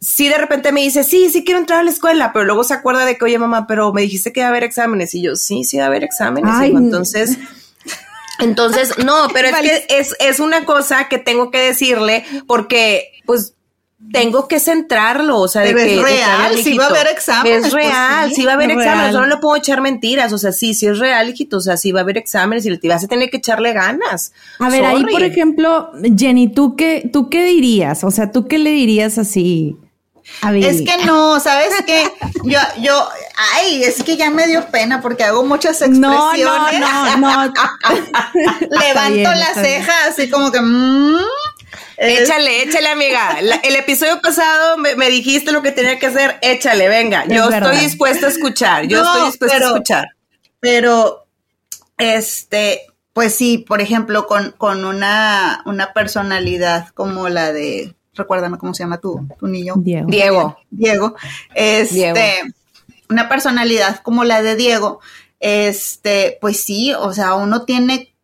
Sí, 0.00 0.28
de 0.28 0.36
repente 0.38 0.72
me 0.72 0.82
dice, 0.82 1.04
sí, 1.04 1.30
sí 1.30 1.44
quiero 1.44 1.58
entrar 1.60 1.80
a 1.80 1.82
la 1.82 1.90
escuela, 1.90 2.32
pero 2.32 2.44
luego 2.44 2.64
se 2.64 2.74
acuerda 2.74 3.04
de 3.04 3.16
que, 3.16 3.24
oye, 3.24 3.38
mamá, 3.38 3.66
pero 3.66 3.92
me 3.92 4.02
dijiste 4.02 4.32
que 4.32 4.40
iba 4.40 4.46
a 4.48 4.50
haber 4.50 4.64
exámenes, 4.64 5.14
y 5.14 5.22
yo, 5.22 5.36
sí, 5.36 5.64
sí 5.64 5.78
va 5.78 5.84
a 5.84 5.86
haber 5.86 6.04
exámenes, 6.04 6.50
Ay, 6.54 6.70
hijo". 6.70 6.78
entonces... 6.78 7.38
Entonces, 8.38 8.98
no, 8.98 9.28
pero 9.32 9.48
es 9.48 9.56
que 9.56 9.86
es, 9.88 10.14
es 10.20 10.40
una 10.40 10.66
cosa 10.66 11.08
que 11.08 11.16
tengo 11.16 11.50
que 11.50 11.58
decirle 11.58 12.24
porque, 12.46 13.12
pues, 13.24 13.54
tengo 14.12 14.46
que 14.46 14.60
centrarlo, 14.60 15.38
o 15.40 15.48
sea, 15.48 15.62
de 15.62 15.68
Pero 15.72 15.78
es 15.80 15.86
que... 15.86 15.90
de 15.96 15.96
que, 16.02 16.04
real, 16.04 16.40
"A 16.42 16.48
ver, 16.50 16.58
sí 16.58 16.76
va 16.76 16.84
a 16.84 16.88
haber 16.90 17.06
exámenes, 17.06 17.64
Es 17.64 17.70
pues, 17.72 17.84
real, 17.86 18.28
sí, 18.28 18.34
sí 18.34 18.44
va 18.44 18.50
a 18.52 18.54
haber 18.56 18.70
es 18.72 18.76
exámenes, 18.76 19.02
real. 19.04 19.14
yo 19.14 19.20
no 19.22 19.26
le 19.26 19.36
puedo 19.38 19.56
echar 19.56 19.80
mentiras, 19.80 20.34
o 20.34 20.38
sea, 20.38 20.52
sí, 20.52 20.74
sí 20.74 20.86
es 20.86 20.98
real, 20.98 21.30
hijito, 21.30 21.56
o 21.56 21.60
sea, 21.60 21.78
sí 21.78 21.92
va 21.92 22.00
a 22.00 22.02
haber 22.02 22.18
exámenes 22.18 22.66
y 22.66 22.70
le 22.70 22.78
vas 22.90 23.04
a 23.04 23.08
tener 23.08 23.30
que 23.30 23.38
echarle 23.38 23.72
ganas. 23.72 24.32
A 24.58 24.68
ver, 24.68 24.84
ahí, 24.84 25.02
por 25.06 25.22
ejemplo, 25.22 25.90
Jenny, 26.16 26.52
¿tú 26.52 26.76
qué, 26.76 27.08
¿tú 27.10 27.30
qué 27.30 27.42
dirías? 27.46 28.04
O 28.04 28.10
sea, 28.10 28.32
¿tú 28.32 28.46
qué 28.46 28.58
le 28.58 28.70
dirías 28.70 29.16
así? 29.16 29.78
Es 30.60 30.82
que 30.82 30.98
no, 31.04 31.40
¿sabes 31.40 31.70
qué? 31.86 32.10
Yo, 32.44 32.58
yo, 32.80 33.08
ay, 33.54 33.82
es 33.84 34.02
que 34.02 34.16
ya 34.16 34.30
me 34.30 34.46
dio 34.46 34.66
pena 34.68 35.00
porque 35.00 35.24
hago 35.24 35.44
muchas 35.44 35.80
expresiones. 35.82 36.44
no, 36.44 37.16
no, 37.16 37.46
no. 37.46 37.52
Levanto 38.70 39.12
bien, 39.14 39.24
la 39.38 39.54
ceja 39.54 39.92
así 40.08 40.28
como 40.28 40.52
que, 40.52 40.60
mm, 40.60 41.16
es- 41.96 42.20
Échale, 42.20 42.62
échale, 42.62 42.88
amiga. 42.88 43.38
La- 43.40 43.56
el 43.56 43.76
episodio 43.76 44.20
pasado 44.20 44.76
me, 44.78 44.94
me 44.96 45.08
dijiste 45.08 45.52
lo 45.52 45.62
que 45.62 45.72
tenía 45.72 45.98
que 45.98 46.06
hacer. 46.06 46.38
Échale, 46.42 46.88
venga. 46.88 47.22
Es 47.22 47.34
Yo 47.34 47.48
verdad. 47.48 47.72
estoy 47.72 47.84
dispuesta 47.86 48.26
a 48.26 48.30
escuchar. 48.30 48.86
Yo 48.86 49.02
No, 49.02 49.12
estoy 49.12 49.26
dispuesta 49.30 49.56
pero- 49.56 49.66
a 49.68 49.70
escuchar. 49.72 50.08
pero 50.60 51.26
este, 51.98 52.82
pues 53.14 53.34
sí, 53.34 53.58
por 53.66 53.80
ejemplo, 53.80 54.26
con, 54.26 54.52
con 54.52 54.84
una, 54.84 55.62
una 55.64 55.92
personalidad 55.94 56.88
como 56.90 57.28
la 57.30 57.52
de, 57.52 57.95
recuérdame 58.16 58.58
cómo 58.58 58.74
se 58.74 58.82
llama 58.82 58.98
tu, 58.98 59.26
tu 59.38 59.46
niño. 59.46 59.74
Diego. 59.76 60.08
Diego. 60.08 60.58
Diego, 60.70 61.14
este, 61.54 61.94
Diego. 61.94 62.18
una 63.08 63.28
personalidad 63.28 64.00
como 64.02 64.24
la 64.24 64.42
de 64.42 64.56
Diego, 64.56 65.00
este, 65.40 66.38
pues 66.40 66.60
sí, 66.60 66.92
o 66.94 67.12
sea, 67.12 67.34
uno 67.34 67.62
tiene 67.64 68.16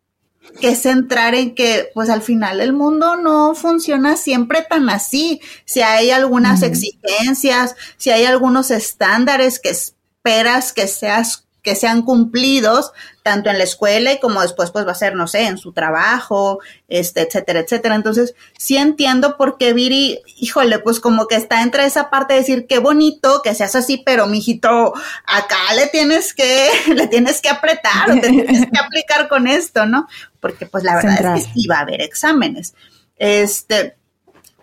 que 0.59 0.75
centrar 0.75 1.35
en 1.35 1.55
que, 1.55 1.89
pues 1.93 2.09
al 2.09 2.21
final 2.21 2.61
el 2.61 2.73
mundo 2.73 3.15
no 3.15 3.55
funciona 3.55 4.17
siempre 4.17 4.65
tan 4.67 4.89
así. 4.89 5.41
Si 5.65 5.81
hay 5.81 6.11
algunas 6.11 6.61
exigencias, 6.61 7.75
si 7.97 8.11
hay 8.11 8.25
algunos 8.25 8.71
estándares 8.71 9.59
que 9.59 9.69
esperas 9.69 10.73
que 10.73 10.87
seas 10.87 11.47
que 11.63 11.75
sean 11.75 12.03
cumplidos 12.03 12.91
tanto 13.23 13.49
en 13.49 13.57
la 13.57 13.63
escuela 13.63 14.11
y 14.11 14.19
como 14.19 14.41
después 14.41 14.69
pues 14.71 14.85
va 14.85 14.91
a 14.91 14.95
ser, 14.95 15.15
no 15.15 15.27
sé, 15.27 15.45
en 15.45 15.57
su 15.57 15.71
trabajo, 15.71 16.59
este, 16.89 17.21
etcétera, 17.21 17.61
etcétera. 17.61 17.95
Entonces, 17.95 18.35
sí 18.57 18.75
entiendo 18.75 19.37
por 19.37 19.57
qué 19.57 19.71
Viri, 19.71 20.19
híjole, 20.37 20.79
pues 20.79 20.99
como 20.99 21.25
que 21.27 21.35
está 21.35 21.63
entre 21.63 21.85
esa 21.85 22.09
parte 22.09 22.33
de 22.33 22.41
decir 22.41 22.67
qué 22.67 22.79
bonito 22.79 23.41
que 23.41 23.55
seas 23.55 23.75
así, 23.75 24.03
pero 24.05 24.27
mijito, 24.27 24.93
acá 25.25 25.73
le 25.75 25.87
tienes 25.87 26.33
que, 26.33 26.69
le 26.93 27.07
tienes 27.07 27.41
que 27.41 27.49
apretar 27.49 28.11
o 28.11 28.15
te 28.15 28.29
tienes 28.29 28.69
que 28.69 28.79
aplicar 28.85 29.29
con 29.29 29.47
esto, 29.47 29.85
¿no? 29.85 30.07
Porque 30.41 30.65
pues 30.65 30.83
la 30.83 30.95
verdad 30.95 31.37
es 31.37 31.47
que 31.47 31.53
sí 31.53 31.67
va 31.67 31.77
a 31.77 31.81
haber 31.81 32.01
exámenes. 32.01 32.75
Este, 33.15 33.95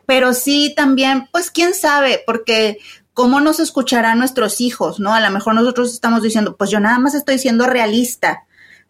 pero 0.04 0.34
sí 0.34 0.74
también, 0.76 1.28
pues 1.32 1.50
quién 1.50 1.72
sabe, 1.72 2.22
porque 2.26 2.78
cómo 3.20 3.38
nos 3.42 3.60
escucharán 3.60 4.18
nuestros 4.18 4.62
hijos, 4.62 4.98
¿no? 4.98 5.12
A 5.12 5.20
lo 5.20 5.30
mejor 5.30 5.54
nosotros 5.54 5.92
estamos 5.92 6.22
diciendo, 6.22 6.56
pues 6.56 6.70
yo 6.70 6.80
nada 6.80 6.98
más 6.98 7.14
estoy 7.14 7.38
siendo 7.38 7.66
realista, 7.66 8.46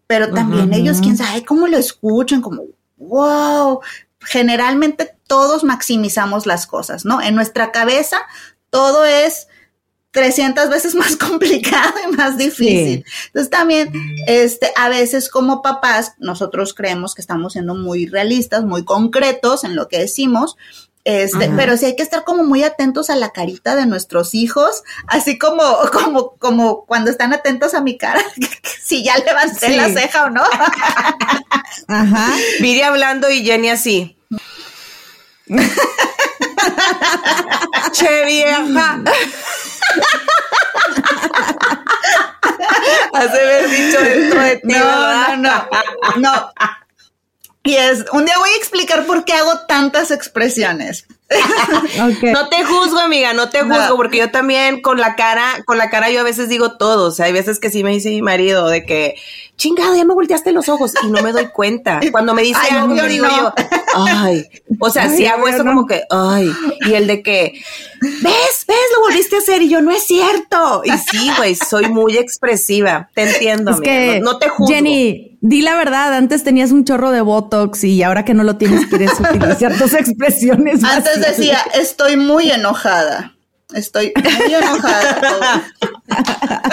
pero 0.06 0.32
también 0.32 0.72
ellos, 0.72 1.00
quién 1.00 1.16
sabe 1.16 1.44
cómo 1.44 1.66
lo 1.66 1.76
escuchan, 1.76 2.40
como, 2.40 2.62
wow, 2.96 3.80
generalmente 4.20 5.16
todos 5.26 5.64
maximizamos 5.64 6.46
las 6.46 6.68
cosas, 6.68 7.04
¿no? 7.04 7.20
En 7.20 7.34
nuestra 7.34 7.72
cabeza 7.72 8.18
todo 8.70 9.04
es 9.04 9.48
300 10.12 10.70
veces 10.70 10.94
más 11.02 11.16
complicado 11.16 11.94
y 12.08 12.16
más 12.16 12.38
difícil. 12.38 13.04
Entonces 13.26 13.50
también, 13.50 13.92
este, 14.28 14.70
a 14.76 14.88
veces 14.88 15.28
como 15.28 15.60
papás, 15.60 16.14
nosotros 16.18 16.72
creemos 16.72 17.16
que 17.16 17.20
estamos 17.20 17.54
siendo 17.54 17.74
muy 17.74 18.06
realistas, 18.06 18.62
muy 18.62 18.84
concretos 18.84 19.64
en 19.64 19.74
lo 19.74 19.88
que 19.88 19.98
decimos, 19.98 20.56
este, 21.10 21.46
Ajá. 21.46 21.54
pero 21.56 21.76
sí 21.76 21.86
hay 21.86 21.96
que 21.96 22.02
estar 22.02 22.24
como 22.24 22.44
muy 22.44 22.62
atentos 22.64 23.10
a 23.10 23.16
la 23.16 23.30
carita 23.30 23.74
de 23.76 23.86
nuestros 23.86 24.34
hijos, 24.34 24.82
así 25.06 25.38
como, 25.38 25.62
como, 25.92 26.36
como 26.38 26.84
cuando 26.86 27.10
están 27.10 27.32
atentos 27.32 27.74
a 27.74 27.80
mi 27.80 27.96
cara, 27.98 28.20
si 28.82 29.02
ya 29.04 29.16
levanté 29.18 29.66
Sí. 29.68 29.76
la 29.76 29.88
ceja 29.88 30.24
o 30.26 30.30
no. 30.30 30.42
Ajá. 31.88 32.28
Viri 32.60 32.82
hablando 32.82 33.28
y 33.30 33.44
Jenny 33.44 33.70
así. 33.70 34.16
che 37.92 38.24
vieja. 38.24 39.00
Has 43.12 43.32
de 43.32 43.40
haber 43.40 43.68
dicho 43.70 44.00
dentro 44.00 44.40
de 44.40 44.56
ti, 44.56 44.62
No, 44.68 45.36
no, 45.36 45.36
no, 45.36 45.66
no. 46.16 46.52
Y 47.62 47.74
es, 47.76 48.04
un 48.12 48.24
día 48.24 48.38
voy 48.38 48.50
a 48.50 48.56
explicar 48.56 49.04
por 49.06 49.24
qué 49.24 49.34
hago 49.34 49.60
tantas 49.68 50.10
expresiones. 50.10 51.06
No 52.22 52.48
te 52.48 52.64
juzgo, 52.64 52.98
amiga, 52.98 53.32
no 53.34 53.50
te 53.50 53.62
No. 53.62 53.74
juzgo, 53.74 53.96
porque 53.96 54.18
yo 54.18 54.30
también 54.30 54.80
con 54.82 54.98
la 54.98 55.14
cara, 55.14 55.62
con 55.66 55.78
la 55.78 55.88
cara 55.90 56.10
yo 56.10 56.20
a 56.20 56.24
veces 56.24 56.48
digo 56.48 56.76
todo, 56.76 57.08
o 57.08 57.10
sea, 57.12 57.26
hay 57.26 57.32
veces 57.32 57.60
que 57.60 57.70
sí 57.70 57.84
me 57.84 57.90
dice 57.90 58.08
mi 58.10 58.22
marido 58.22 58.68
de 58.68 58.84
que, 58.84 59.14
chingado, 59.60 59.94
ya 59.94 60.04
me 60.06 60.14
volteaste 60.14 60.52
los 60.52 60.68
ojos 60.70 60.94
y 61.02 61.08
no 61.08 61.22
me 61.22 61.32
doy 61.32 61.48
cuenta. 61.48 62.00
Cuando 62.10 62.32
me 62.34 62.42
dice 62.42 62.58
Ay, 62.62 62.76
algo, 62.78 62.92
obvio 62.92 63.02
yo 63.02 63.08
digo 63.08 63.26
no. 63.26 63.36
yo, 63.36 63.54
ay, 63.94 64.46
o 64.78 64.88
sea, 64.90 65.02
Ay, 65.04 65.16
si 65.16 65.26
hago 65.26 65.46
eso 65.46 65.62
no. 65.62 65.72
como 65.72 65.86
que, 65.86 66.02
ay, 66.10 66.50
y 66.86 66.94
el 66.94 67.06
de 67.06 67.22
que, 67.22 67.52
ves, 68.00 68.64
ves, 68.66 68.76
lo 68.94 69.00
volviste 69.02 69.36
a 69.36 69.40
hacer 69.40 69.60
y 69.62 69.68
yo, 69.68 69.82
no 69.82 69.90
es 69.90 70.04
cierto. 70.04 70.82
Y 70.84 70.90
sí, 70.92 71.30
güey, 71.36 71.54
soy 71.54 71.88
muy 71.88 72.16
expresiva, 72.16 73.10
te 73.14 73.30
entiendo, 73.30 73.72
Es 73.72 73.76
amiga, 73.76 73.92
que, 73.92 74.20
no, 74.20 74.32
no 74.32 74.38
te 74.38 74.48
juzgo. 74.48 74.72
Jenny, 74.74 75.36
di 75.42 75.60
la 75.60 75.74
verdad, 75.74 76.14
antes 76.14 76.42
tenías 76.42 76.72
un 76.72 76.84
chorro 76.84 77.10
de 77.10 77.20
Botox 77.20 77.84
y 77.84 78.02
ahora 78.02 78.24
que 78.24 78.32
no 78.32 78.44
lo 78.44 78.56
tienes 78.56 78.86
quieres 78.86 79.12
utilizar 79.20 79.76
tus 79.76 79.92
expresiones. 79.92 80.82
Antes 80.82 81.20
decía, 81.20 81.58
estoy 81.74 82.16
muy 82.16 82.50
enojada. 82.50 83.34
Estoy 83.74 84.12
muy 84.16 84.54
enojada. 84.54 85.64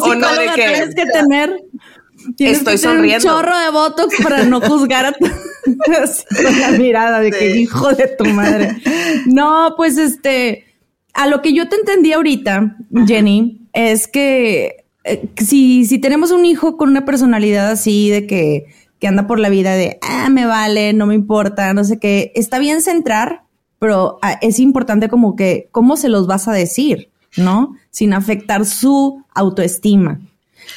Como 0.00 0.14
no, 0.16 0.28
psicóloga 0.28 0.54
que- 0.54 0.62
tienes 0.62 0.94
que 0.94 1.06
tener... 1.06 1.56
tienes 2.36 2.58
Estoy 2.58 2.74
que 2.74 2.80
tener 2.80 2.96
sonriendo. 2.96 3.28
un 3.28 3.34
chorro 3.42 3.58
de 3.58 3.70
botox 3.70 4.16
para 4.22 4.44
no 4.44 4.60
juzgar 4.60 5.06
a 5.06 5.12
tu... 5.12 5.26
la 6.60 6.70
mirada 6.78 7.20
de 7.20 7.30
que 7.30 7.52
Sí. 7.52 7.60
hijo 7.62 7.92
de 7.92 8.08
tu 8.08 8.24
madre. 8.26 8.76
No, 9.26 9.74
pues 9.76 9.96
este... 9.98 10.64
A 11.16 11.28
lo 11.28 11.42
que 11.42 11.52
yo 11.52 11.68
te 11.68 11.76
entendí 11.76 12.12
ahorita, 12.12 12.76
Jenny, 13.06 13.68
es 13.72 14.08
que 14.08 14.84
eh, 15.04 15.28
si, 15.36 15.84
si 15.84 16.00
tenemos 16.00 16.32
un 16.32 16.44
hijo 16.44 16.76
con 16.76 16.88
una 16.88 17.04
personalidad 17.04 17.70
así 17.70 18.10
de 18.10 18.26
que, 18.26 18.66
que 18.98 19.06
anda 19.06 19.28
por 19.28 19.38
la 19.38 19.48
vida 19.48 19.74
de, 19.76 19.96
ah, 20.02 20.28
me 20.28 20.44
vale, 20.44 20.92
no 20.92 21.06
me 21.06 21.14
importa, 21.14 21.72
no 21.72 21.84
sé 21.84 22.00
qué, 22.00 22.32
está 22.34 22.58
bien 22.58 22.82
centrar, 22.82 23.42
pero 23.84 24.18
ah, 24.22 24.38
es 24.40 24.60
importante 24.60 25.10
como 25.10 25.36
que, 25.36 25.68
¿cómo 25.70 25.98
se 25.98 26.08
los 26.08 26.26
vas 26.26 26.48
a 26.48 26.52
decir? 26.52 27.10
¿No? 27.36 27.74
Sin 27.90 28.14
afectar 28.14 28.64
su 28.64 29.22
autoestima. 29.34 30.20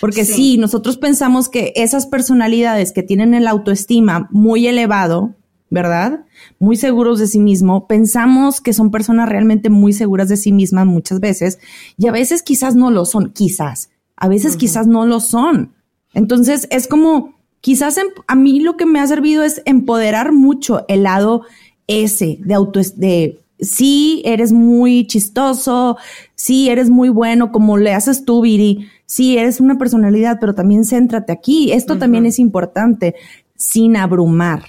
Porque 0.01 0.25
Sí. 0.25 0.33
sí, 0.33 0.57
nosotros 0.57 0.97
pensamos 0.97 1.47
que 1.47 1.71
esas 1.77 2.05
personalidades 2.05 2.91
que 2.91 3.03
tienen 3.03 3.33
el 3.33 3.47
autoestima 3.47 4.27
muy 4.33 4.67
elevado, 4.67 5.35
¿verdad? 5.69 6.25
Muy 6.59 6.75
seguros 6.75 7.17
de 7.19 7.27
sí 7.27 7.39
mismo, 7.39 7.87
pensamos 7.87 8.59
que 8.59 8.73
son 8.73 8.91
personas 8.91 9.29
realmente 9.29 9.69
muy 9.69 9.93
seguras 9.93 10.27
de 10.27 10.35
sí 10.35 10.51
mismas 10.51 10.85
muchas 10.85 11.21
veces 11.21 11.59
y 11.97 12.07
a 12.07 12.11
veces 12.11 12.41
quizás 12.43 12.75
no 12.75 12.91
lo 12.91 13.05
son, 13.05 13.31
quizás, 13.31 13.89
a 14.17 14.27
veces 14.27 14.57
quizás 14.57 14.85
no 14.85 15.05
lo 15.05 15.21
son. 15.21 15.71
Entonces 16.13 16.67
es 16.71 16.89
como, 16.89 17.35
quizás 17.61 17.97
em- 17.97 18.07
a 18.27 18.35
mí 18.35 18.59
lo 18.59 18.75
que 18.75 18.85
me 18.85 18.99
ha 18.99 19.07
servido 19.07 19.43
es 19.43 19.61
empoderar 19.63 20.33
mucho 20.33 20.83
el 20.89 21.03
lado 21.03 21.43
ese 21.87 22.37
de 22.41 22.53
auto, 22.53 22.79
de 22.95 23.39
sí 23.59 24.21
eres 24.25 24.51
muy 24.51 25.07
chistoso, 25.07 25.97
sí 26.35 26.69
eres 26.69 26.89
muy 26.89 27.09
bueno 27.09 27.51
como 27.51 27.77
le 27.77 27.93
haces 27.93 28.23
tú, 28.25 28.41
Viri, 28.41 28.89
sí 29.05 29.37
eres 29.37 29.59
una 29.59 29.77
personalidad, 29.77 30.37
pero 30.39 30.53
también 30.53 30.85
céntrate 30.85 31.31
aquí. 31.31 31.71
Esto 31.71 31.97
también 31.97 32.25
es 32.25 32.39
importante, 32.39 33.15
sin 33.55 33.97
abrumar. 33.97 34.63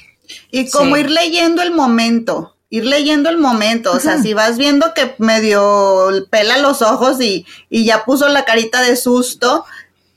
Y 0.50 0.70
como 0.70 0.94
Sí. 0.94 1.02
ir 1.02 1.10
leyendo 1.10 1.62
el 1.62 1.72
momento, 1.72 2.54
ir 2.70 2.84
leyendo 2.84 3.28
el 3.30 3.38
momento, 3.38 3.92
o 3.92 4.00
sea, 4.00 4.22
si 4.22 4.34
vas 4.34 4.58
viendo 4.58 4.92
que 4.94 5.14
medio 5.18 6.10
pela 6.30 6.58
los 6.58 6.82
ojos 6.82 7.20
y, 7.20 7.46
y 7.70 7.84
ya 7.84 8.04
puso 8.04 8.28
la 8.28 8.44
carita 8.44 8.82
de 8.82 8.96
susto, 8.96 9.64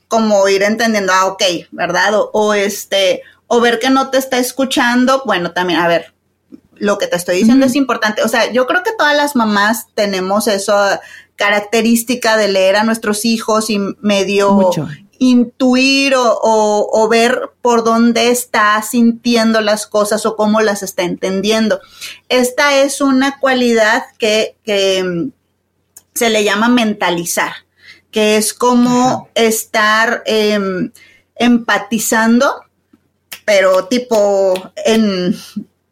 como 0.07 0.47
ir 0.49 0.63
entendiendo, 0.63 1.13
ah, 1.13 1.27
ok, 1.27 1.43
¿verdad? 1.71 2.13
O, 2.15 2.29
o 2.33 2.53
este, 2.53 3.21
o 3.47 3.61
ver 3.61 3.79
que 3.79 3.89
no 3.89 4.09
te 4.09 4.17
está 4.17 4.37
escuchando, 4.37 5.23
bueno, 5.25 5.51
también, 5.51 5.79
a 5.79 5.87
ver, 5.87 6.13
lo 6.81 6.97
que 6.97 7.07
te 7.07 7.15
estoy 7.15 7.37
diciendo 7.37 7.65
es 7.65 7.75
importante. 7.75 8.23
O 8.23 8.27
sea, 8.27 8.51
yo 8.51 8.65
creo 8.67 8.83
que 8.83 8.91
todas 8.97 9.15
las 9.15 9.35
mamás 9.35 9.85
tenemos 9.93 10.47
esa 10.47 10.99
característica 11.35 12.37
de 12.37 12.47
leer 12.47 12.75
a 12.75 12.83
nuestros 12.83 13.23
hijos 13.25 13.69
y 13.69 13.79
medio 14.01 14.51
Mucho. 14.53 14.87
intuir 15.19 16.15
o, 16.15 16.39
o- 16.41 16.89
o 16.91 17.07
ver 17.07 17.51
por 17.61 17.83
dónde 17.83 18.29
está 18.31 18.81
sintiendo 18.81 19.61
las 19.61 19.85
cosas 19.87 20.25
o 20.25 20.35
cómo 20.35 20.61
las 20.61 20.81
está 20.83 21.03
entendiendo. 21.03 21.79
Esta 22.29 22.77
es 22.77 23.01
una 23.01 23.39
cualidad 23.39 24.03
que, 24.17 24.55
que, 24.63 25.03
mm, 25.03 25.31
se 26.13 26.29
le 26.29 26.43
llama 26.43 26.67
mentalizar, 26.69 27.53
que 28.11 28.37
es 28.37 28.53
como 28.53 29.29
estar 29.35 30.23
em, 30.25 30.91
empatizando, 31.35 32.63
pero 33.45 33.85
tipo 33.87 34.53
en 34.85 35.35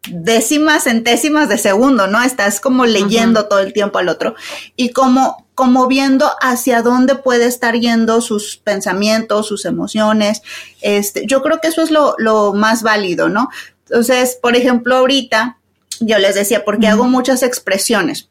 décimas, 0.07 0.85
centésimas 0.85 1.49
de 1.49 1.57
segundo, 1.57 2.07
¿no? 2.07 2.21
Estás 2.21 2.59
como 2.61 2.85
leyendo 2.85 3.47
todo 3.47 3.59
el 3.59 3.73
tiempo 3.73 3.99
al 3.99 4.09
otro 4.09 4.35
y 4.75 4.89
como, 4.89 5.45
como 5.55 5.87
viendo 5.87 6.29
hacia 6.41 6.81
dónde 6.81 7.15
puede 7.15 7.45
estar 7.45 7.75
yendo 7.75 8.21
sus 8.21 8.57
pensamientos, 8.57 9.47
sus 9.47 9.65
emociones. 9.65 10.41
Este, 10.81 11.25
yo 11.25 11.41
creo 11.41 11.59
que 11.59 11.67
eso 11.67 11.81
es 11.81 11.91
lo, 11.91 12.15
lo 12.17 12.53
más 12.53 12.81
válido, 12.81 13.29
¿no? 13.29 13.49
Entonces, 13.89 14.37
por 14.41 14.55
ejemplo, 14.55 14.95
ahorita 14.95 15.57
yo 15.99 16.17
les 16.17 16.35
decía, 16.35 16.63
porque 16.63 16.87
hago 16.87 17.05
muchas 17.05 17.43
expresiones. 17.43 18.29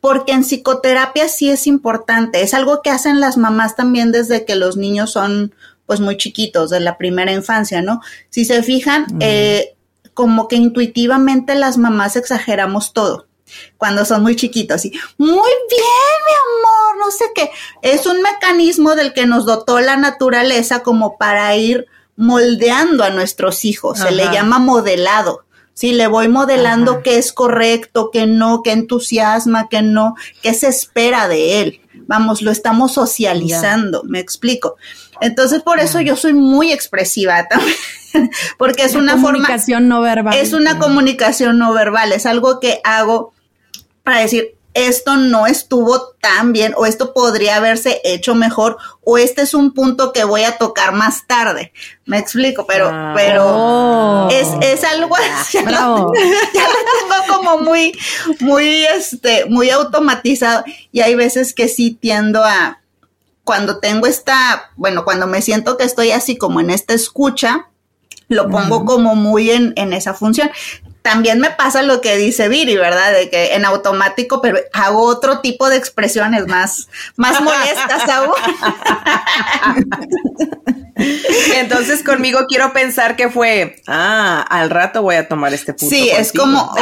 Porque 0.00 0.32
en 0.32 0.42
psicoterapia 0.42 1.28
sí 1.28 1.50
es 1.50 1.66
importante, 1.66 2.42
es 2.42 2.54
algo 2.54 2.82
que 2.82 2.90
hacen 2.90 3.20
las 3.20 3.36
mamás 3.36 3.76
también 3.76 4.12
desde 4.12 4.44
que 4.44 4.54
los 4.54 4.76
niños 4.76 5.12
son 5.12 5.54
pues 5.86 6.00
muy 6.00 6.16
chiquitos, 6.16 6.70
de 6.70 6.80
la 6.80 6.98
primera 6.98 7.32
infancia, 7.32 7.80
¿no? 7.80 8.00
Si 8.28 8.44
se 8.44 8.62
fijan, 8.62 9.06
eh, 9.20 9.75
como 10.16 10.48
que 10.48 10.56
intuitivamente 10.56 11.54
las 11.54 11.76
mamás 11.76 12.16
exageramos 12.16 12.94
todo 12.94 13.26
cuando 13.76 14.06
son 14.06 14.22
muy 14.22 14.34
chiquitos 14.34 14.86
y 14.86 14.92
muy 15.18 15.50
bien, 15.68 16.16
mi 16.26 16.32
amor, 16.32 17.04
no 17.04 17.10
sé 17.10 17.26
qué. 17.34 17.50
Es 17.82 18.06
un 18.06 18.22
mecanismo 18.22 18.94
del 18.94 19.12
que 19.12 19.26
nos 19.26 19.44
dotó 19.44 19.78
la 19.80 19.96
naturaleza 19.96 20.80
como 20.80 21.18
para 21.18 21.54
ir 21.54 21.86
moldeando 22.16 23.04
a 23.04 23.10
nuestros 23.10 23.66
hijos. 23.66 23.98
Se 23.98 24.10
le 24.10 24.24
llama 24.32 24.58
modelado. 24.58 25.44
Sí, 25.74 25.92
le 25.92 26.06
voy 26.06 26.28
modelando 26.28 26.92
Ajá. 26.92 27.02
qué 27.02 27.18
es 27.18 27.34
correcto, 27.34 28.08
qué 28.10 28.26
no, 28.26 28.62
qué 28.62 28.72
entusiasma, 28.72 29.68
qué 29.68 29.82
no, 29.82 30.14
qué 30.40 30.54
se 30.54 30.68
espera 30.68 31.28
de 31.28 31.60
él. 31.60 31.80
Vamos, 32.06 32.40
lo 32.40 32.50
estamos 32.50 32.94
socializando, 32.94 34.02
me 34.04 34.18
explico. 34.18 34.76
Entonces, 35.20 35.62
por 35.62 35.78
eso 35.78 36.00
yo 36.00 36.16
soy 36.16 36.32
muy 36.32 36.72
expresiva 36.72 37.46
también, 37.48 37.76
porque 38.58 38.84
es 38.84 38.94
una 38.94 39.12
forma, 39.12 39.28
comunicación 39.38 39.88
no 39.88 40.00
verbal. 40.00 40.34
es 40.36 40.52
una 40.52 40.78
comunicación 40.78 41.58
no 41.58 41.72
verbal, 41.72 42.12
es 42.12 42.26
algo 42.26 42.60
que 42.60 42.80
hago 42.84 43.32
para 44.02 44.20
decir, 44.20 44.54
esto 44.74 45.16
no 45.16 45.46
estuvo 45.46 46.10
tan 46.20 46.52
bien 46.52 46.74
o 46.76 46.84
esto 46.84 47.14
podría 47.14 47.56
haberse 47.56 48.02
hecho 48.04 48.34
mejor 48.34 48.76
o 49.02 49.16
este 49.16 49.40
es 49.40 49.54
un 49.54 49.72
punto 49.72 50.12
que 50.12 50.24
voy 50.24 50.44
a 50.44 50.58
tocar 50.58 50.92
más 50.92 51.26
tarde. 51.26 51.72
Me 52.04 52.18
explico, 52.18 52.66
pero, 52.66 52.90
Ah. 52.92 53.12
pero 53.16 53.44
Oh. 53.46 54.28
es, 54.30 54.48
es 54.60 54.84
algo 54.84 55.16
así. 55.16 55.58
Bravo. 55.64 56.12
ya 56.14 56.62
lo 56.68 56.74
tengo 57.24 57.36
como 57.38 57.58
muy, 57.64 57.98
muy, 58.40 58.84
este, 58.84 59.46
muy 59.46 59.70
automatizado 59.70 60.62
y 60.92 61.00
hay 61.00 61.14
veces 61.14 61.54
que 61.54 61.68
sí 61.68 61.92
tiendo 61.98 62.44
a, 62.44 62.80
cuando 63.44 63.78
tengo 63.78 64.06
esta, 64.06 64.72
bueno, 64.76 65.04
cuando 65.06 65.26
me 65.26 65.40
siento 65.40 65.78
que 65.78 65.84
estoy 65.84 66.10
así 66.10 66.36
como 66.36 66.60
en 66.60 66.68
esta 66.68 66.92
escucha, 66.92 67.68
lo 68.28 68.48
pongo 68.48 68.84
como 68.84 69.14
muy 69.14 69.50
en, 69.50 69.72
en 69.76 69.92
esa 69.92 70.14
función. 70.14 70.50
También 71.02 71.38
me 71.38 71.50
pasa 71.50 71.82
lo 71.82 72.00
que 72.00 72.16
dice 72.16 72.48
Viri, 72.48 72.76
¿verdad? 72.76 73.12
De 73.12 73.30
que 73.30 73.54
en 73.54 73.64
automático, 73.64 74.40
pero 74.40 74.58
hago 74.72 75.02
otro 75.04 75.40
tipo 75.40 75.68
de 75.68 75.76
expresiones 75.76 76.48
más, 76.48 76.88
más 77.16 77.40
molestas 77.40 78.08
aún. 78.08 78.34
Entonces 80.96 82.02
conmigo 82.02 82.46
quiero 82.48 82.72
pensar 82.72 83.16
que 83.16 83.28
fue, 83.28 83.82
ah, 83.86 84.44
al 84.48 84.70
rato 84.70 85.02
voy 85.02 85.16
a 85.16 85.28
tomar 85.28 85.52
este 85.52 85.74
punto. 85.74 85.94
Sí, 85.94 86.08
es 86.08 86.32
como, 86.32 86.62
ok, 86.62 86.80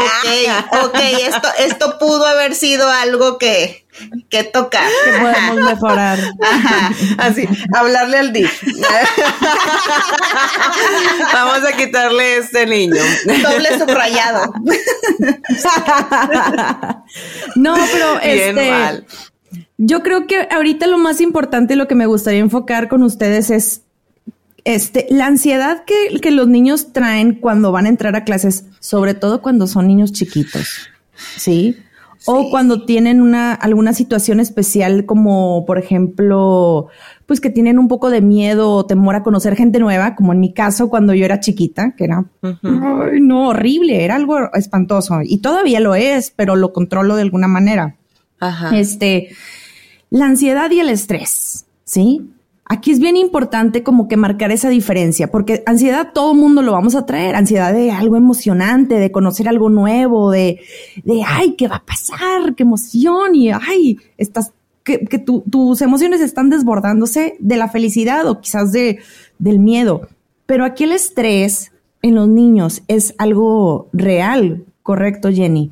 ok, 0.85 0.98
esto, 1.20 1.48
esto 1.59 1.98
pudo 1.98 2.24
haber 2.24 2.55
sido 2.55 2.88
algo 2.88 3.38
que, 3.38 3.85
que 4.29 4.44
tocar. 4.44 4.88
que 5.05 5.18
podemos 5.18 5.64
mejorar. 5.64 6.20
Ajá. 6.40 6.92
Así, 7.18 7.48
hablarle 7.74 8.18
al 8.18 8.33
DIF. 8.33 8.62
Vamos 11.33 11.68
a 11.68 11.77
quitarle 11.77 12.37
este 12.38 12.66
niño. 12.66 13.03
Doble 13.42 13.79
subrayado. 13.79 14.53
no, 17.57 17.74
pero 17.92 18.20
Bien 18.22 18.59
este, 18.59 18.70
mal. 18.70 19.07
yo 19.77 20.05
creo 20.05 20.29
que 20.29 20.46
ahorita 20.50 20.87
lo 20.87 20.98
más 20.98 21.20
importante, 21.20 21.74
lo 21.74 21.88
que 21.88 21.96
me 21.96 22.07
gustaría 22.07 22.40
enfocar 22.40 22.88
con 22.88 23.03
ustedes 23.03 23.50
es 23.50 23.84
este, 24.64 25.07
la 25.11 25.27
ansiedad 25.27 25.85
que, 25.85 26.20
que 26.20 26.31
los 26.31 26.48
niños 26.48 26.92
traen 26.92 27.35
cuando 27.35 27.70
van 27.70 27.87
a 27.87 27.90
entrar 27.90 28.16
a 28.16 28.24
clases, 28.24 28.64
sobre 28.81 29.14
todo 29.14 29.42
cuando 29.42 29.66
son 29.66 29.87
niños 29.87 30.12
chiquitos, 30.12 30.88
¿sí? 31.37 31.77
O 32.27 32.48
cuando 32.48 32.87
tienen 32.87 33.20
una, 33.20 33.53
alguna 33.53 33.92
situación 33.92 34.40
especial, 34.40 35.05
como 35.05 35.66
por 35.66 35.77
ejemplo, 35.77 36.88
pues 37.27 37.38
que 37.38 37.50
tienen 37.50 37.79
un 37.79 37.87
poco 37.87 38.09
de 38.09 38.22
miedo 38.22 38.70
o 38.70 38.87
temor 38.87 39.14
a 39.14 39.22
conocer 39.22 39.57
gente 39.57 39.79
nueva, 39.79 40.14
como 40.14 40.33
en 40.33 40.40
mi 40.40 40.55
caso 40.55 40.88
cuando 40.88 41.12
yo 41.12 41.27
era 41.27 41.40
chiquita, 41.40 41.94
que 41.94 42.05
era, 42.05 42.24
ay, 42.42 43.20
no, 43.20 43.48
horrible, 43.48 44.03
era 44.03 44.14
algo 44.14 44.38
espantoso. 44.55 45.18
Y 45.22 45.38
todavía 45.38 45.81
lo 45.81 45.94
es, 45.94 46.33
pero 46.35 46.57
lo 46.57 46.72
controlo 46.72 47.16
de 47.16 47.22
alguna 47.22 47.46
manera. 47.46 47.96
Ajá. 48.40 48.74
Este, 48.74 49.29
la 50.09 50.24
ansiedad 50.24 50.70
y 50.70 50.81
el 50.81 50.88
estrés, 50.88 51.66
¿sí? 51.85 52.34
Aquí 52.66 52.92
es 52.92 52.98
bien 52.98 53.16
importante 53.16 53.83
como 53.83 54.09
que 54.09 54.16
marcar 54.16 54.50
esa 54.50 54.70
diferencia, 54.70 55.31
porque 55.31 55.62
ansiedad 55.66 56.12
todo 56.14 56.33
mundo 56.33 56.62
lo 56.62 56.72
vamos 56.72 56.94
a 56.94 57.05
traer, 57.05 57.35
ansiedad 57.37 57.74
de 57.74 57.90
algo 57.90 58.16
emocionante, 58.16 58.94
de 58.94 59.12
conocer 59.12 59.48
algo 59.48 59.68
nuevo, 59.68 60.31
de, 60.31 60.61
de 61.05 61.22
ay, 61.27 61.57
¿qué 61.59 61.68
va 61.68 61.77
a 61.77 61.85
pasar? 61.85 62.55
¡Qué 62.57 62.62
emoción! 62.62 63.35
Y 63.35 63.50
ay, 63.50 63.98
estás, 64.16 64.55
que, 64.83 65.00
que 65.05 65.18
tu- 65.18 65.42
tus 65.50 65.83
emociones 65.83 66.22
están 66.22 66.48
desbordándose 66.48 67.37
de 67.38 67.57
la 67.57 67.68
felicidad 67.68 68.27
o 68.27 68.40
quizás 68.40 68.72
de, 68.72 68.98
del 69.38 69.59
miedo. 69.59 70.09
Pero 70.46 70.64
aquí 70.64 70.85
el 70.85 70.92
estrés 70.92 71.70
en 72.00 72.14
los 72.14 72.29
niños 72.29 72.83
es 72.88 73.14
algo 73.18 73.88
real, 73.92 74.64
¿correcto, 74.83 75.31
Jenny? 75.31 75.70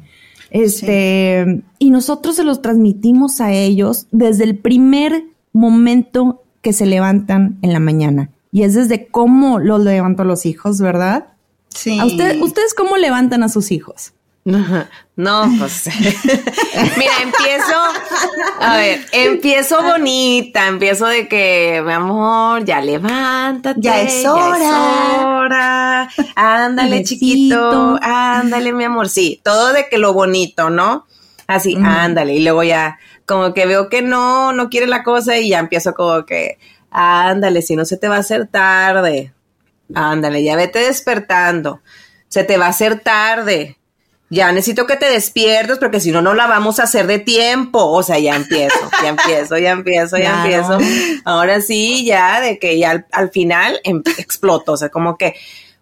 Este, 0.50 1.62
y 1.78 1.90
nosotros 1.90 2.37
se 2.37 2.44
los 2.44 2.61
transmitimos 2.61 3.40
a 3.40 3.52
ellos 3.52 4.07
desde 4.11 4.44
el 4.44 4.59
primer 4.59 5.24
momento 5.55 6.41
que 6.62 6.72
se 6.72 6.87
levantan 6.87 7.59
en 7.62 7.72
la 7.72 7.81
mañana. 7.81 8.31
Y 8.53 8.62
es 8.62 8.75
desde 8.75 9.07
cómo 9.09 9.59
los 9.59 9.81
levanto 9.83 10.22
a 10.22 10.25
los 10.25 10.46
hijos, 10.46 10.81
¿verdad? 10.81 11.27
Sí. 11.68 11.98
¿A 11.98 12.05
usted, 12.05 12.40
¿Ustedes 12.40 12.75
cómo 12.75 12.96
levantan 12.96 13.42
a 13.42 13.48
sus 13.48 13.70
hijos? 13.72 14.12
No, 14.44 15.48
pues 15.59 15.87
mira, 16.98 17.12
empiezo, 17.22 17.77
a 18.61 18.77
ver, 18.77 19.07
empiezo 19.12 19.81
bonita, 19.81 20.66
empiezo 20.66 21.07
de 21.07 21.29
que, 21.29 21.81
mi 21.87 21.92
amor, 21.92 22.64
ya 22.64 22.81
levántate, 22.81 23.81
Ya 23.81 24.01
es 24.03 24.27
hora. 24.27 24.59
ya 24.59 25.16
es 25.16 25.25
hora, 25.25 26.09
ándale 26.35 26.98
Besito. 26.98 27.09
chiquito, 27.09 27.98
ándale 28.03 28.72
mi 28.72 28.83
amor, 28.83 29.09
sí, 29.09 29.40
todo 29.44 29.72
de 29.72 29.88
que 29.88 29.98
lo 29.98 30.12
bonito, 30.12 30.70
¿no? 30.70 31.07
Así, 31.46 31.77
ándale, 31.77 32.35
y 32.35 32.42
luego 32.42 32.64
ya, 32.64 32.98
como 33.33 33.55
que 33.55 33.66
veo 33.66 33.88
que 33.88 34.03
no, 34.03 34.53
no 34.53 34.68
quiere 34.71 34.87
la 34.87 35.03
cosa 35.03 35.38
y 35.38 35.49
ya 35.51 35.59
empiezo 35.59 35.95
como 35.95 36.25
que, 36.27 36.59
ándale, 36.90 37.62
si 37.62 37.77
no 37.77 37.85
se 37.85 37.97
te 37.97 38.09
va 38.09 38.16
a 38.16 38.21
hacer 38.21 38.47
tarde, 38.47 39.33
ándale, 39.95 40.42
ya 40.42 40.57
vete 40.57 40.79
despertando, 40.81 41.81
se 42.29 42.45
te 42.45 42.57
va 42.57 42.66
a 42.66 42.71
hacer 42.71 43.01
tarde, 43.01 43.79
ya 44.31 44.51
necesito 44.51 44.87
que 44.87 44.97
te 44.97 45.11
despiertes 45.11 45.79
porque 45.79 46.01
si 46.01 46.11
no, 46.11 46.23
no 46.23 46.33
la 46.33 46.47
vamos 46.47 46.81
a 46.81 46.85
hacer 46.85 47.07
de 47.07 47.18
tiempo. 47.18 47.85
O 47.85 48.03
sea, 48.03 48.18
ya 48.18 48.35
empiezo, 48.35 48.79
ya 49.03 49.11
empiezo, 49.11 49.59
ya 49.59 49.71
empiezo, 49.73 50.16
ya 50.16 50.42
Claro. 50.42 50.79
empiezo. 50.81 51.21
Ahora 51.27 51.61
sí, 51.61 52.07
ya 52.07 52.40
de 52.40 52.59
que 52.59 52.79
ya 52.79 52.92
al, 52.92 53.07
al 53.12 53.31
final 53.31 53.79
em- 53.85 54.03
exploto. 54.16 54.73
O 54.73 54.77
sea, 54.79 54.88
como 54.88 55.18
que, 55.18 55.35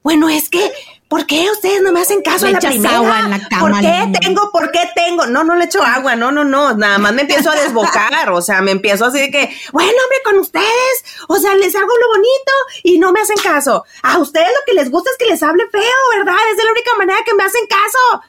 bueno, 0.03 0.29
es 0.29 0.49
que, 0.49 0.69
¿por 1.11 1.27
qué 1.27 1.51
ustedes 1.51 1.83
no 1.83 1.91
me 1.91 2.01
hacen 2.01 2.23
caso 2.23 2.47
Le 2.47 2.53
a 2.53 2.55
la 2.55 2.61
primera? 2.61 2.97
agua 2.97 3.19
en 3.19 3.31
la 3.31 3.49
cama 3.49 3.61
¿Por 3.61 3.81
qué 3.81 4.19
tengo? 4.21 4.51
¿Por 4.53 4.71
qué 4.71 4.89
tengo? 4.95 5.27
No, 5.27 5.43
no 5.43 5.57
le 5.57 5.65
echo 5.65 5.83
agua, 5.83 6.15
no, 6.15 6.31
no, 6.31 6.45
no. 6.45 6.73
Nada 6.75 6.99
más 6.99 7.13
me 7.13 7.23
empiezo 7.23 7.51
a 7.51 7.57
desbocar. 7.57 8.31
O 8.31 8.41
sea, 8.41 8.63
me 8.63 8.71
empiezo 8.71 9.05
así 9.05 9.19
de 9.19 9.31
que, 9.31 9.55
bueno, 9.73 9.91
hombre, 9.91 10.19
con 10.25 10.39
ustedes. 10.39 11.05
O 11.29 11.37
sea, 11.37 11.55
les 11.57 11.75
hago 11.75 11.89
lo 11.89 12.09
bonito 12.09 12.53
y 12.85 12.99
no 13.01 13.11
me 13.11 13.21
hacen 13.21 13.37
caso. 13.43 13.85
A 14.03 14.19
ustedes 14.19 14.47
lo 14.49 14.65
que 14.67 14.75
les 14.75 14.91
gusta 14.91 15.11
es 15.11 15.17
que 15.19 15.27
les 15.27 15.43
hable 15.43 15.69
feo, 15.71 15.83
¿verdad? 16.17 16.37
Es 16.53 16.57
de 16.57 16.65
la 16.65 16.71
única 16.71 16.91
manera 16.97 17.19
que 17.27 17.35
me 17.35 17.43
hacen 17.43 17.67
caso. 17.67 18.23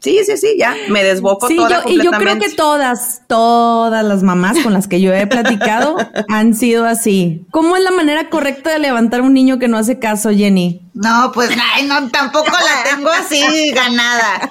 Sí, 0.00 0.20
sí, 0.24 0.36
sí, 0.36 0.56
ya, 0.58 0.74
me 0.88 1.02
desboco 1.02 1.48
Sí, 1.48 1.56
toda 1.56 1.84
yo, 1.84 1.90
y 1.90 2.02
yo 2.02 2.10
creo 2.12 2.38
que 2.38 2.50
todas, 2.50 3.22
todas 3.26 4.04
las 4.04 4.22
mamás 4.22 4.58
con 4.60 4.72
las 4.72 4.86
que 4.86 5.00
yo 5.00 5.12
he 5.12 5.26
platicado 5.26 5.96
han 6.28 6.54
sido 6.54 6.84
así. 6.84 7.44
¿Cómo 7.50 7.76
es 7.76 7.82
la 7.82 7.90
manera 7.90 8.30
correcta 8.30 8.70
de 8.70 8.78
levantar 8.78 9.20
a 9.20 9.22
un 9.24 9.34
niño 9.34 9.58
que 9.58 9.68
no 9.68 9.76
hace 9.76 9.98
caso, 9.98 10.30
Jenny? 10.30 10.82
No, 10.94 11.30
pues 11.32 11.50
ay, 11.74 11.86
no, 11.86 12.08
tampoco 12.10 12.50
la 12.50 12.90
tengo 12.90 13.10
así 13.10 13.70
ganada. 13.70 14.48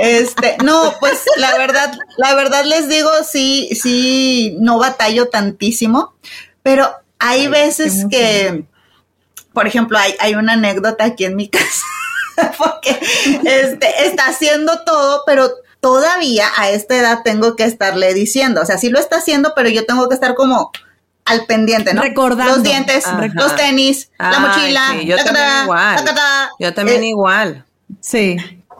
Este, 0.00 0.56
no, 0.64 0.94
pues 1.00 1.24
la 1.36 1.56
verdad, 1.56 1.92
la 2.16 2.34
verdad 2.34 2.64
les 2.64 2.88
digo, 2.88 3.10
sí, 3.28 3.68
sí, 3.80 4.56
no 4.60 4.78
batallo 4.78 5.28
tantísimo, 5.28 6.14
pero 6.62 6.90
hay 7.18 7.48
veces 7.48 8.06
que, 8.10 8.64
por 9.52 9.66
ejemplo, 9.66 9.98
hay, 9.98 10.14
hay 10.20 10.34
una 10.34 10.54
anécdota 10.54 11.04
aquí 11.04 11.24
en 11.24 11.36
mi 11.36 11.48
casa, 11.48 11.84
porque 12.58 12.98
este, 13.44 14.06
está 14.06 14.26
haciendo 14.28 14.80
todo, 14.84 15.22
pero 15.26 15.50
todavía 15.80 16.46
a 16.56 16.70
esta 16.70 16.96
edad 16.96 17.20
tengo 17.24 17.56
que 17.56 17.64
estarle 17.64 18.12
diciendo, 18.14 18.60
o 18.62 18.66
sea, 18.66 18.78
sí 18.78 18.90
lo 18.90 18.98
está 18.98 19.16
haciendo, 19.16 19.52
pero 19.54 19.68
yo 19.68 19.86
tengo 19.86 20.08
que 20.08 20.14
estar 20.14 20.34
como 20.34 20.70
al 21.24 21.46
pendiente, 21.46 21.94
¿no? 21.94 22.02
Recordando. 22.02 22.54
Los 22.54 22.62
dientes, 22.62 23.06
Ajá. 23.06 23.28
los 23.34 23.54
tenis, 23.56 24.10
la 24.18 24.40
mochila, 24.40 24.88
sí, 24.98 25.06
yo 25.06 25.16
la 25.16 25.24
también 25.24 25.62
igual. 25.64 26.04
Yo 26.58 26.74
también 26.74 27.02
Eh, 27.04 27.08
igual. 27.08 27.64
Sí. 28.00 28.36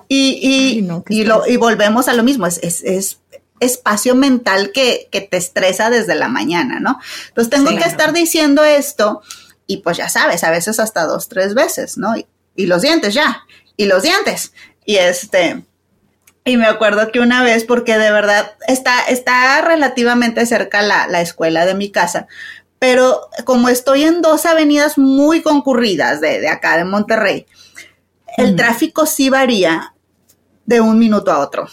y, 0.09 0.39
y, 0.43 0.69
Ay, 0.77 0.83
no, 0.83 1.05
qué 1.05 1.15
y, 1.15 1.25
lo, 1.25 1.47
y 1.47 1.57
volvemos 1.57 2.09
a 2.09 2.13
lo 2.15 2.23
mismo, 2.23 2.47
es, 2.47 2.59
es, 2.63 2.83
es 2.83 3.19
espacio 3.61 4.15
mental 4.15 4.73
que, 4.73 5.09
que 5.13 5.21
te 5.21 5.37
estresa 5.37 5.91
desde 5.91 6.15
la 6.15 6.29
mañana, 6.29 6.81
¿no? 6.81 6.99
Entonces 7.29 7.51
tengo 7.51 7.69
Sí, 7.69 7.75
que 7.75 7.83
claro. 7.83 7.91
estar 7.93 8.13
diciendo 8.13 8.65
esto 8.65 9.23
y 9.67 9.79
pues 9.79 9.99
ya 9.99 10.09
sabes, 10.09 10.43
a 10.45 10.51
veces 10.51 10.81
hasta 10.81 11.05
dos, 11.07 11.29
tres 11.29 11.55
veces, 11.55 11.99
¿no? 11.99 12.15
Y, 12.61 12.67
los 12.67 12.83
dientes 12.83 13.15
ya, 13.15 13.45
y 13.77 13.87
los 13.87 14.03
dientes. 14.03 14.53
Y 14.85 14.97
este, 14.97 15.63
y 16.45 16.57
me 16.57 16.67
acuerdo 16.67 17.11
que 17.13 17.21
una 17.21 17.43
vez, 17.43 17.65
porque 17.65 17.99
de 17.99 18.11
verdad 18.11 18.53
está, 18.67 19.03
está 19.09 19.61
relativamente 19.63 20.47
cerca 20.47 20.83
la, 20.83 21.07
la 21.07 21.21
escuela 21.21 21.67
de 21.67 21.75
mi 21.75 21.91
casa, 21.91 22.27
pero 22.79 23.29
como 23.45 23.69
estoy 23.69 24.05
en 24.05 24.23
dos 24.23 24.47
avenidas 24.47 24.97
muy 24.97 25.43
concurridas 25.43 26.21
de, 26.21 26.41
de 26.41 26.49
acá, 26.49 26.77
de 26.77 26.85
Monterrey, 26.85 27.47
el 28.37 28.57
tráfico 28.57 29.07
sí 29.07 29.29
varía 29.29 29.95
de 30.65 30.81
un 30.81 30.99
minuto 30.99 31.31
a 31.31 31.41
otro. 31.41 31.69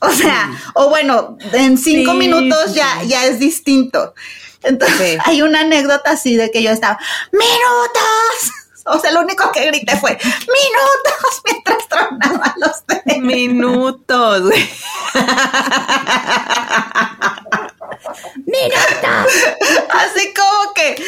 O 0.00 0.10
sea, 0.10 0.50
o 0.74 0.88
bueno, 0.88 1.36
en 1.52 1.76
cinco 1.76 2.12
Sí, 2.12 2.18
minutos 2.18 2.64
sí, 2.68 2.74
ya, 2.74 3.02
ya 3.04 3.26
es 3.26 3.38
distinto. 3.38 4.14
Entonces, 4.62 5.18
hay 5.24 5.42
una 5.42 5.60
anécdota 5.60 6.12
así 6.12 6.36
de 6.36 6.50
que 6.50 6.62
yo 6.62 6.70
estaba, 6.70 6.98
¡minutos! 7.32 8.59
O 8.90 8.98
sea, 8.98 9.12
lo 9.12 9.20
único 9.20 9.50
que 9.52 9.66
grité 9.66 9.96
fue, 9.96 10.12
¡minutos! 10.22 11.42
mientras 11.44 11.88
tronaban 11.88 12.54
los 12.56 12.86
dedos. 12.86 13.18
Minutos, 13.18 14.42
güey. 14.48 14.70
Así 19.90 20.34
como 20.34 20.74
que, 20.74 21.02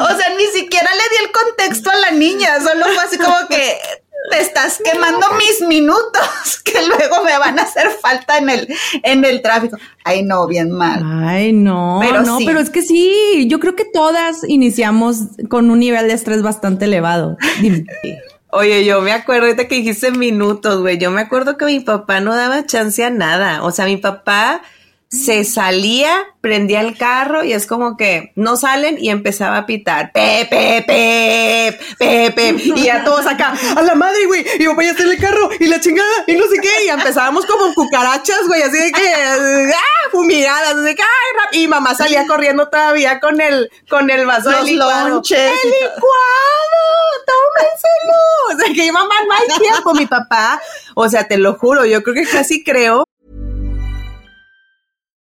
o 0.00 0.16
sea, 0.16 0.30
ni 0.36 0.46
siquiera 0.46 0.90
le 0.94 1.02
di 1.10 1.24
el 1.24 1.32
contexto 1.32 1.90
a 1.90 1.96
la 1.96 2.10
niña, 2.10 2.60
solo 2.60 2.86
fue 2.86 3.04
así 3.04 3.18
como 3.18 3.46
que 3.48 3.78
te 4.30 4.40
estás 4.40 4.80
quemando 4.84 5.26
mis 5.36 5.66
minutos 5.68 6.60
que 6.64 6.78
luego 6.86 7.24
me 7.24 7.38
van 7.38 7.58
a 7.58 7.62
hacer 7.62 7.90
falta 8.00 8.38
en 8.38 8.50
el, 8.50 8.68
en 9.02 9.24
el 9.24 9.42
tráfico. 9.42 9.76
Ay, 10.04 10.22
no, 10.22 10.46
bien 10.46 10.70
mal. 10.70 11.02
Ay, 11.26 11.52
no, 11.52 11.98
Pero 12.00 12.22
no, 12.22 12.38
sí. 12.38 12.46
pero 12.46 12.60
es 12.60 12.70
que 12.70 12.82
sí, 12.82 13.46
yo 13.48 13.60
creo 13.60 13.74
que 13.76 13.84
todas 13.84 14.48
iniciamos 14.48 15.18
con 15.48 15.70
un 15.70 15.80
nivel 15.80 16.08
de 16.08 16.14
estrés 16.14 16.42
bastante 16.42 16.86
elevado. 16.86 17.36
Dime. 17.60 17.84
Oye, 18.50 18.84
yo 18.86 19.02
me 19.02 19.12
acuerdo 19.12 19.46
ahorita 19.46 19.68
que 19.68 19.74
dijiste 19.74 20.10
minutos, 20.10 20.80
güey. 20.80 20.96
Yo 20.98 21.10
me 21.10 21.20
acuerdo 21.20 21.58
que 21.58 21.66
mi 21.66 21.80
papá 21.80 22.20
no 22.20 22.34
daba 22.34 22.64
chance 22.64 23.04
a 23.04 23.10
nada. 23.10 23.62
O 23.62 23.70
sea, 23.72 23.84
mi 23.84 23.98
papá 23.98 24.62
se 25.10 25.44
salía, 25.44 26.26
prendía 26.42 26.80
el 26.82 26.96
carro 26.98 27.42
y 27.42 27.54
es 27.54 27.66
como 27.66 27.96
que 27.96 28.32
no 28.36 28.56
salen 28.58 28.98
y 28.98 29.08
empezaba 29.08 29.56
a 29.56 29.64
pitar. 29.66 30.12
Pepe, 30.12 30.84
pepe, 30.86 31.78
pepe. 31.98 32.54
Y 32.62 32.82
ya 32.82 33.04
todos 33.04 33.26
acá, 33.26 33.54
a 33.76 33.82
la 33.82 33.94
madre, 33.94 34.26
güey. 34.26 34.44
Y 34.56 34.58
mi 34.60 34.66
papá 34.68 34.82
ya 34.82 34.90
está 34.90 35.04
en 35.04 35.10
el 35.12 35.18
carro 35.18 35.48
y 35.58 35.66
la 35.66 35.80
chingada 35.80 36.08
y 36.26 36.34
no 36.34 36.44
sé 36.46 36.58
qué. 36.60 36.84
Y 36.84 36.88
empezábamos 36.88 37.46
como 37.46 37.72
cucarachas, 37.74 38.46
güey, 38.48 38.60
así 38.62 38.76
de 38.76 38.92
que, 38.92 39.12
ah, 39.14 40.08
fumigadas, 40.10 40.74
así 40.74 40.80
de 40.84 40.94
que, 40.94 41.02
ay, 41.02 41.36
rap- 41.42 41.54
Y 41.54 41.68
mamá 41.68 41.94
salía 41.94 42.26
corriendo 42.26 42.68
todavía 42.68 43.18
con 43.18 43.40
el, 43.40 43.70
con 43.88 44.10
el 44.10 44.26
vaso 44.26 44.50
Los 44.50 44.66
de 44.66 44.72
licuado. 44.72 45.08
lonches 45.08 45.38
¡El 45.38 45.70
licuado! 45.70 46.04
¡Tómenselo! 47.26 48.54
O 48.54 48.58
sea, 48.58 48.74
que 48.74 48.92
mamá 48.92 49.14
no 49.26 49.34
hay 49.34 49.58
tiempo, 49.58 49.94
mi 49.94 50.06
papá. 50.06 50.60
O 50.94 51.08
sea, 51.08 51.26
te 51.26 51.38
lo 51.38 51.54
juro, 51.54 51.84
yo 51.86 52.02
creo 52.02 52.14
que 52.14 52.30
casi 52.30 52.62
creo 52.64 53.04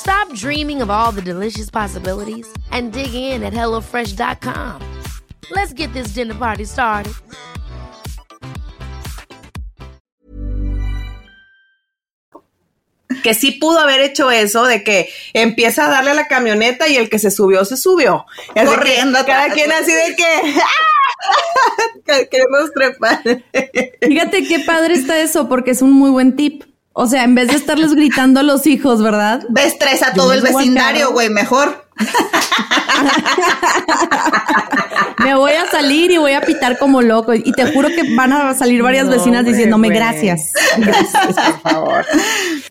Stop 0.00 0.34
dreaming 0.34 0.80
of 0.80 0.88
all 0.90 1.12
the 1.12 1.20
delicious 1.22 1.68
possibilities 1.68 2.50
and 2.70 2.90
dig 2.92 3.12
in 3.12 3.42
at 3.42 3.52
HelloFresh.com. 3.52 4.80
Let's 5.50 5.74
get 5.74 5.92
this 5.92 6.14
dinner 6.14 6.34
party 6.34 6.64
started. 6.64 7.12
que 13.22 13.34
sí 13.34 13.52
pudo 13.52 13.80
haber 13.80 14.00
hecho 14.00 14.30
eso 14.30 14.64
de 14.64 14.82
que 14.82 15.10
empieza 15.34 15.84
a 15.84 15.90
darle 15.90 16.12
a 16.12 16.14
la 16.14 16.26
camioneta 16.26 16.88
y 16.88 16.96
el 16.96 17.10
que 17.10 17.18
se 17.18 17.30
subió, 17.30 17.66
se 17.66 17.76
subió. 17.76 18.24
Así 18.54 18.54
que 18.54 18.64
Corriendo 18.64 19.18
Cada 19.26 19.50
quien 19.52 19.70
así 19.70 19.92
de 19.92 20.16
que, 20.16 20.24
¡ah! 20.62 22.24
Queremos 22.30 22.72
trepar. 22.74 23.22
Fíjate 24.00 24.48
qué 24.48 24.60
padre 24.60 24.94
está 24.94 25.20
eso, 25.20 25.50
porque 25.50 25.72
es 25.72 25.82
un 25.82 25.92
muy 25.92 26.10
buen 26.10 26.34
tip. 26.34 26.69
O 26.92 27.06
sea, 27.06 27.24
en 27.24 27.34
vez 27.34 27.48
de 27.48 27.54
estarles 27.54 27.94
gritando 27.94 28.40
a 28.40 28.42
los 28.42 28.66
hijos, 28.66 29.02
¿verdad? 29.02 29.44
Ves 29.48 29.78
tres 29.78 30.02
a 30.02 30.12
todo 30.12 30.32
el 30.32 30.42
vecindario, 30.42 31.12
güey, 31.12 31.30
mejor. 31.30 31.86
Me 35.24 35.34
voy 35.34 35.52
a 35.52 35.70
salir 35.70 36.10
y 36.10 36.16
voy 36.16 36.32
a 36.32 36.40
pitar 36.40 36.78
como 36.78 37.02
loco. 37.02 37.34
Y 37.34 37.52
te 37.52 37.72
juro 37.72 37.88
que 37.88 38.14
van 38.14 38.32
a 38.32 38.54
salir 38.54 38.82
varias 38.82 39.08
vecinas 39.08 39.44
diciéndome 39.44 39.90
gracias. 39.90 40.52
Gracias, 40.78 41.26
por 41.26 41.60
favor. 41.60 42.06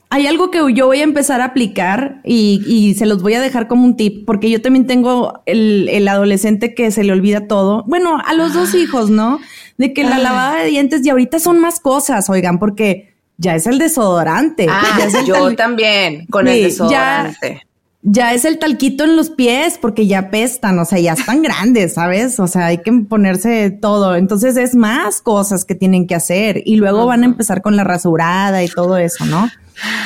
Hay 0.10 0.28
algo 0.28 0.50
que 0.50 0.60
yo 0.74 0.88
voy 0.88 1.00
a 1.00 1.04
empezar 1.04 1.42
a 1.42 1.46
aplicar 1.46 2.22
y, 2.24 2.96
se 2.98 3.06
los 3.06 3.22
voy 3.22 3.36
a 3.36 3.42
dejar 3.42 3.68
como 3.68 3.86
un 3.86 3.96
tip, 3.96 4.26
porque 4.26 4.50
yo 4.50 4.62
también 4.62 4.88
tengo 4.88 5.42
el, 5.46 6.08
adolescente 6.08 6.74
que 6.74 6.92
se 6.92 7.04
le 7.04 7.14
olvida 7.14 7.48
todo. 7.48 7.84
Bueno, 7.88 8.18
a 8.26 8.34
los 8.34 8.54
dos 8.54 8.74
hijos, 8.74 9.10
¿no? 9.10 9.40
De 9.78 9.94
que 9.94 10.04
la 10.04 10.18
lavada 10.18 10.56
de 10.56 10.66
dientes 10.66 11.06
y 11.06 11.10
ahorita 11.10 11.40
son 11.40 11.60
más 11.60 11.80
cosas, 11.80 12.30
oigan, 12.30 12.60
porque 12.60 13.09
ya 13.40 13.56
es 13.56 13.66
el 13.66 13.80
desodorante. 13.80 14.68
Ah, 14.70 15.00
yo 15.26 15.56
también, 15.56 16.28
con 16.28 16.48
el 16.48 16.62
desodorante 16.64 17.64
ya 18.02 18.34
es 18.34 18.46
el 18.46 18.60
talquito 18.60 19.04
en 19.04 19.16
los 19.18 19.30
pies 19.30 19.78
porque 19.78 20.08
ya 20.08 20.30
pestan, 20.30 20.80
o 20.80 20.86
sea, 20.86 21.00
ya 21.00 21.14
están 21.14 21.42
grandes, 21.44 21.94
¿sabes? 21.94 22.40
O 22.40 22.48
sea, 22.48 22.68
hay 22.68 22.80
que 22.80 22.92
ponerse 22.92 23.72
todo. 23.72 24.16
Entonces 24.16 24.58
es 24.58 24.76
más 24.76 25.22
cosas 25.22 25.66
que 25.66 25.76
tienen 25.76 26.08
que 26.08 26.16
hacer 26.16 26.62
y 26.66 26.78
luego 26.78 27.06
van 27.06 27.24
a 27.24 27.26
empezar 27.26 27.62
con 27.62 27.76
la 27.76 27.84
rasurada 27.84 28.64
y 28.64 28.68
todo 28.68 28.98
eso, 28.98 29.26
¿no? 29.26 29.50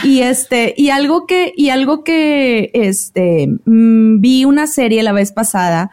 Y 0.04 0.20
este, 0.20 0.74
y 0.78 0.90
algo 0.90 1.26
que, 1.26 1.52
y 1.56 1.70
algo 1.70 2.04
que, 2.04 2.70
este, 2.74 3.48
mm, 3.66 4.20
vi 4.20 4.46
una 4.46 4.68
serie 4.68 5.02
la 5.02 5.14
vez 5.14 5.32
pasada 5.32 5.90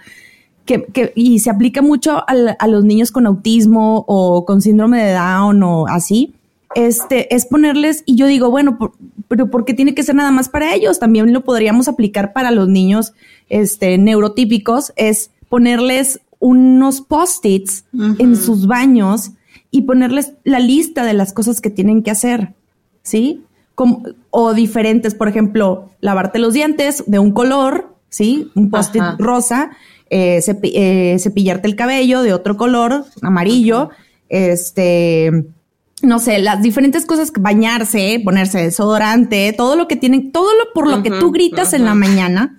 que, 0.66 0.84
que 0.84 1.12
y 1.16 1.38
se 1.38 1.50
aplica 1.50 1.80
mucho 1.80 2.22
a 2.26 2.66
los 2.66 2.84
niños 2.84 3.10
con 3.10 3.26
autismo 3.26 4.04
o 4.06 4.44
con 4.44 4.60
síndrome 4.60 5.02
de 5.02 5.12
Down 5.14 5.62
o 5.62 5.86
así 5.88 6.34
este, 6.74 7.34
es 7.34 7.46
ponerles, 7.46 8.02
y 8.06 8.16
yo 8.16 8.26
digo, 8.26 8.50
bueno, 8.50 8.78
pero 9.28 9.50
¿por 9.50 9.64
qué 9.64 9.74
tiene 9.74 9.94
que 9.94 10.02
ser 10.02 10.14
nada 10.14 10.30
más 10.30 10.48
para 10.48 10.74
ellos? 10.74 10.98
También 10.98 11.32
lo 11.32 11.42
podríamos 11.42 11.88
aplicar 11.88 12.32
para 12.32 12.50
los 12.50 12.68
niños 12.68 13.12
este, 13.48 13.98
neurotípicos, 13.98 14.92
es 14.96 15.30
ponerles 15.48 16.20
unos 16.38 17.00
post-its 17.00 17.84
en 17.92 18.36
sus 18.36 18.66
baños 18.66 19.32
y 19.70 19.82
ponerles 19.82 20.32
la 20.44 20.58
lista 20.58 21.04
de 21.04 21.12
las 21.12 21.32
cosas 21.32 21.60
que 21.60 21.70
tienen 21.70 22.02
que 22.02 22.10
hacer, 22.10 22.54
¿sí? 23.02 23.42
Como, 23.74 24.02
o 24.30 24.54
diferentes, 24.54 25.14
por 25.14 25.28
ejemplo, 25.28 25.90
lavarte 26.00 26.38
los 26.38 26.54
dientes 26.54 27.04
de 27.06 27.18
un 27.18 27.32
color, 27.32 27.94
¿sí? 28.08 28.50
Un 28.54 28.70
post-it 28.70 29.02
rosa, 29.18 29.70
eh, 30.08 30.40
eh, 30.62 31.16
cepillarte 31.18 31.68
el 31.68 31.76
cabello 31.76 32.22
de 32.22 32.32
otro 32.32 32.56
color, 32.56 33.04
amarillo, 33.22 33.90
este 34.28 35.44
no 36.02 36.18
sé, 36.18 36.38
las 36.38 36.62
diferentes 36.62 37.06
cosas, 37.06 37.32
bañarse, 37.38 38.20
ponerse 38.24 38.58
desodorante, 38.58 39.52
todo 39.56 39.76
lo 39.76 39.88
que 39.88 39.96
tienen, 39.96 40.32
todo 40.32 40.50
lo 40.52 40.72
por 40.72 40.88
lo 40.88 41.02
que 41.02 41.10
tú 41.10 41.30
gritas 41.30 41.72
en 41.72 41.84
la 41.84 41.94
mañana, 41.94 42.58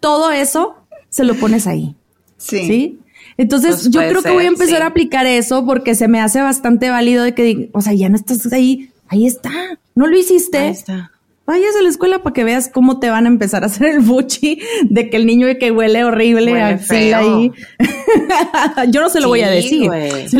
todo 0.00 0.30
eso 0.30 0.76
se 1.10 1.24
lo 1.24 1.34
pones 1.34 1.66
ahí. 1.66 1.94
Sí. 2.36 3.00
Entonces, 3.36 3.76
pues 3.76 3.90
yo 3.90 4.00
creo 4.00 4.22
que 4.22 4.30
voy 4.30 4.44
a 4.44 4.48
empezar 4.48 4.82
a 4.82 4.86
aplicar 4.86 5.26
eso 5.26 5.64
porque 5.64 5.94
se 5.94 6.08
me 6.08 6.20
hace 6.20 6.40
bastante 6.40 6.90
válido 6.90 7.24
de 7.24 7.34
que, 7.34 7.70
o 7.72 7.80
sea, 7.80 7.92
ya 7.92 8.08
no 8.08 8.16
estás 8.16 8.52
ahí, 8.52 8.90
ahí 9.08 9.26
está, 9.26 9.50
no 9.94 10.06
lo 10.06 10.16
hiciste. 10.16 10.58
Ahí 10.58 10.70
está 10.72 11.12
vayas 11.48 11.74
a 11.76 11.82
la 11.82 11.88
escuela 11.88 12.22
para 12.22 12.34
que 12.34 12.44
veas 12.44 12.68
cómo 12.68 13.00
te 13.00 13.08
van 13.08 13.24
a 13.24 13.28
empezar 13.28 13.62
a 13.62 13.66
hacer 13.68 13.88
el 13.88 14.00
buchi 14.00 14.60
de 14.84 15.08
que 15.08 15.16
el 15.16 15.24
niño 15.24 15.46
que 15.58 15.70
huele 15.70 16.04
horrible 16.04 16.60
ahí. 16.60 17.52
Yo 18.88 19.00
no 19.00 19.08
se 19.08 19.20
lo 19.22 19.28
voy 19.28 19.40
a 19.40 19.48
decir. 19.48 19.90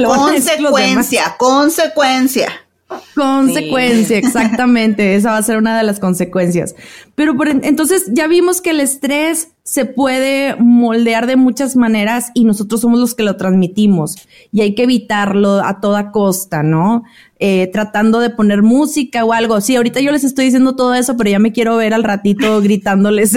consecuencia, 0.05 1.35
consecuencia. 1.39 2.53
Consecuencia, 3.15 4.17
exactamente. 4.17 5.15
Esa 5.15 5.33
va 5.33 5.37
a 5.37 5.43
ser 5.43 5.59
una 5.59 5.77
de 5.77 5.85
las 5.85 6.01
consecuencias. 6.01 6.75
Pero 7.15 7.37
por, 7.37 7.49
entonces 7.49 8.07
ya 8.13 8.27
vimos 8.27 8.61
que 8.61 8.71
el 8.71 8.81
estrés 8.81 9.53
se 9.63 9.85
puede 9.85 10.57
moldear 10.57 11.27
de 11.27 11.37
muchas 11.37 11.77
maneras 11.77 12.31
y 12.33 12.45
nosotros 12.45 12.81
somos 12.81 12.99
los 12.99 13.15
que 13.15 13.23
lo 13.23 13.37
transmitimos 13.37 14.17
y 14.51 14.63
hay 14.63 14.75
que 14.75 14.85
evitarlo 14.85 15.63
a 15.63 15.81
toda 15.81 16.11
costa, 16.11 16.63
¿no? 16.63 17.05
Eh, 17.39 17.69
tratando 17.73 18.21
de 18.21 18.31
poner 18.31 18.63
música 18.63 19.25
o 19.25 19.35
algo. 19.35 19.61
Sí, 19.61 19.77
ahorita 19.77 20.01
yo 20.01 20.11
les 20.11 20.25
estoy 20.25 20.47
diciendo 20.47 20.75
todo 20.75 20.95
eso, 20.95 21.17
pero 21.19 21.29
ya 21.29 21.39
me 21.39 21.53
quiero 21.53 21.77
ver 21.77 21.93
al 21.93 22.05
ratito 22.05 22.61
gritándoles. 22.63 23.37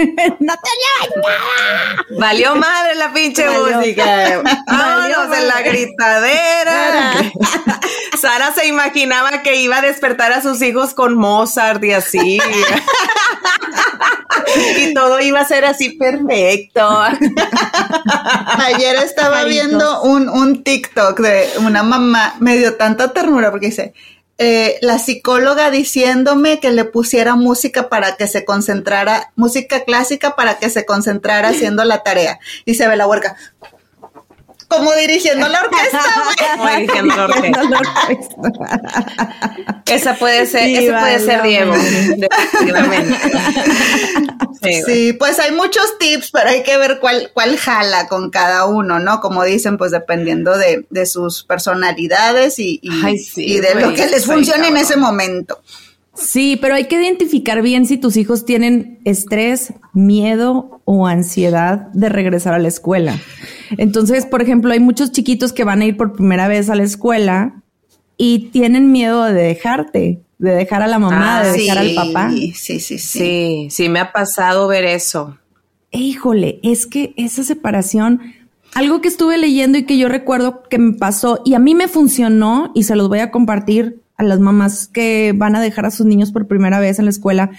no 0.40 0.54
te 0.54 0.70
nada. 0.80 2.04
Valió 2.18 2.56
madre 2.56 2.94
la 2.94 3.12
pinche 3.12 3.46
música. 3.48 4.42
Vámonos 4.66 5.36
en 5.36 5.48
la 5.48 5.62
gritadera. 5.62 7.12
Sara 8.20 8.52
se 8.52 8.66
imaginaba 8.66 9.42
que 9.42 9.56
iba 9.56 9.78
a 9.78 9.82
despertar 9.82 10.32
a 10.32 10.42
sus 10.42 10.60
hijos 10.62 10.94
con 10.94 11.16
Mozart 11.16 11.82
y 11.84 11.92
así. 11.92 12.40
y 14.78 14.94
todo 14.94 15.20
iba 15.20 15.40
a 15.40 15.44
ser 15.44 15.64
así 15.64 15.90
perfecto. 15.90 16.88
Ayer 18.58 18.96
estaba 18.96 19.44
viendo 19.44 20.02
un, 20.02 20.28
un 20.28 20.62
TikTok 20.62 21.18
de 21.20 21.50
una 21.58 21.82
mamá, 21.82 22.34
me 22.40 22.56
dio 22.56 22.76
tanta 22.76 23.12
ternura 23.12 23.50
porque 23.50 23.66
dice, 23.66 23.94
eh, 24.42 24.78
la 24.80 24.98
psicóloga 24.98 25.70
diciéndome 25.70 26.60
que 26.60 26.70
le 26.70 26.86
pusiera 26.86 27.36
música 27.36 27.90
para 27.90 28.16
que 28.16 28.26
se 28.26 28.46
concentrara, 28.46 29.32
música 29.36 29.84
clásica 29.84 30.34
para 30.34 30.58
que 30.58 30.70
se 30.70 30.86
concentrara 30.86 31.50
haciendo 31.50 31.84
la 31.84 32.02
tarea. 32.02 32.38
Y 32.64 32.72
se 32.72 32.88
ve 32.88 32.96
la 32.96 33.06
huerca. 33.06 33.36
Como 34.70 34.92
dirigiendo 34.94 35.48
la 35.48 35.62
orquesta, 35.62 36.00
Como 36.56 36.70
dirigiendo 36.70 37.16
la 37.16 37.24
orquesta. 37.24 38.36
Esa 39.86 40.14
puede 40.14 40.46
ser, 40.46 40.68
ese 40.68 40.92
puede 40.92 41.18
ser 41.18 41.42
Diego, 41.42 41.74
definitivamente. 41.74 43.18
Sí, 44.86 45.12
pues 45.14 45.40
hay 45.40 45.50
muchos 45.52 45.98
tips, 45.98 46.30
pero 46.30 46.50
hay 46.50 46.62
que 46.62 46.76
ver 46.76 47.00
cuál, 47.00 47.30
cuál 47.34 47.56
jala 47.56 48.06
con 48.06 48.30
cada 48.30 48.66
uno, 48.66 49.00
¿no? 49.00 49.20
Como 49.20 49.42
dicen, 49.42 49.76
pues 49.76 49.90
dependiendo 49.90 50.56
de, 50.56 50.86
de 50.88 51.06
sus 51.06 51.42
personalidades 51.42 52.60
y, 52.60 52.78
y, 52.80 53.58
de 53.58 53.74
lo 53.74 53.92
que 53.92 54.06
les 54.06 54.24
funcione 54.24 54.68
en 54.68 54.76
ese 54.76 54.96
momento. 54.96 55.60
Sí, 56.14 56.56
pero 56.60 56.74
hay 56.74 56.84
que 56.84 56.96
identificar 56.96 57.60
bien 57.62 57.86
si 57.86 57.96
tus 57.96 58.16
hijos 58.16 58.44
tienen 58.44 59.00
estrés, 59.04 59.72
miedo 59.94 60.80
o 60.84 61.08
ansiedad 61.08 61.88
de 61.92 62.08
regresar 62.08 62.54
a 62.54 62.58
la 62.58 62.68
escuela. 62.68 63.18
Entonces, 63.78 64.26
por 64.26 64.42
ejemplo, 64.42 64.72
hay 64.72 64.80
muchos 64.80 65.12
chiquitos 65.12 65.52
que 65.52 65.64
van 65.64 65.80
a 65.80 65.84
ir 65.84 65.96
por 65.96 66.12
primera 66.12 66.48
vez 66.48 66.70
a 66.70 66.74
la 66.74 66.82
escuela 66.82 67.62
y 68.16 68.50
tienen 68.50 68.92
miedo 68.92 69.24
de 69.24 69.32
dejarte 69.32 70.20
de 70.40 70.52
dejar 70.52 70.82
a 70.82 70.86
la 70.86 70.98
mamá, 70.98 71.42
de 71.42 71.50
ah, 71.50 71.52
dejar 71.52 71.78
al 71.78 71.94
papá. 71.94 72.30
Sí, 72.30 72.52
sí, 72.54 72.80
sí. 72.80 72.98
Sí, 72.98 73.68
sí, 73.70 73.88
me 73.90 74.00
ha 74.00 74.10
pasado 74.10 74.66
ver 74.68 74.84
eso. 74.84 75.36
híjole, 75.92 76.60
es 76.62 76.86
que 76.86 77.12
esa 77.16 77.44
separación, 77.44 78.22
algo 78.74 79.02
que 79.02 79.08
estuve 79.08 79.36
leyendo 79.36 79.76
y 79.76 79.84
que 79.84 79.98
yo 79.98 80.08
recuerdo 80.08 80.62
que 80.68 80.78
me 80.78 80.94
pasó 80.94 81.42
y 81.44 81.54
a 81.54 81.58
mí 81.58 81.74
me 81.74 81.88
funcionó 81.88 82.72
y 82.74 82.84
se 82.84 82.96
los 82.96 83.08
voy 83.08 83.18
a 83.18 83.30
compartir 83.30 84.00
a 84.16 84.22
las 84.22 84.40
mamás 84.40 84.86
que 84.86 85.34
van 85.36 85.56
a 85.56 85.60
dejar 85.60 85.84
a 85.84 85.90
sus 85.90 86.06
niños 86.06 86.32
por 86.32 86.46
primera 86.46 86.80
vez 86.80 86.98
en 86.98 87.04
la 87.04 87.10
escuela, 87.10 87.50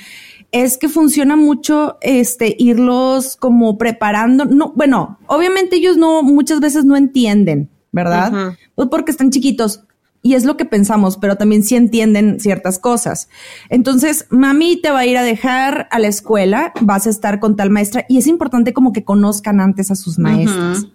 es 0.51 0.77
que 0.77 0.89
funciona 0.89 1.35
mucho 1.35 1.97
este 2.01 2.55
irlos 2.59 3.37
como 3.37 3.77
preparando, 3.77 4.45
no, 4.45 4.73
bueno, 4.75 5.17
obviamente 5.27 5.77
ellos 5.77 5.97
no 5.97 6.23
muchas 6.23 6.59
veces 6.59 6.85
no 6.85 6.95
entienden, 6.95 7.69
¿verdad? 7.91 8.55
Pues 8.75 8.89
porque 8.89 9.11
están 9.11 9.31
chiquitos, 9.31 9.85
y 10.23 10.35
es 10.35 10.45
lo 10.45 10.55
que 10.55 10.65
pensamos, 10.65 11.17
pero 11.17 11.35
también 11.35 11.63
sí 11.63 11.75
entienden 11.75 12.39
ciertas 12.39 12.77
cosas. 12.77 13.27
Entonces, 13.69 14.27
mami 14.29 14.79
te 14.79 14.91
va 14.91 14.99
a 14.99 15.05
ir 15.05 15.17
a 15.17 15.23
dejar 15.23 15.87
a 15.89 15.99
la 15.99 16.07
escuela, 16.07 16.73
vas 16.81 17.07
a 17.07 17.09
estar 17.09 17.39
con 17.39 17.55
tal 17.55 17.69
maestra 17.69 18.05
y 18.07 18.17
es 18.17 18.27
importante 18.27 18.73
como 18.73 18.93
que 18.93 19.03
conozcan 19.03 19.59
antes 19.59 19.89
a 19.89 19.95
sus 19.95 20.19
maestras. 20.19 20.87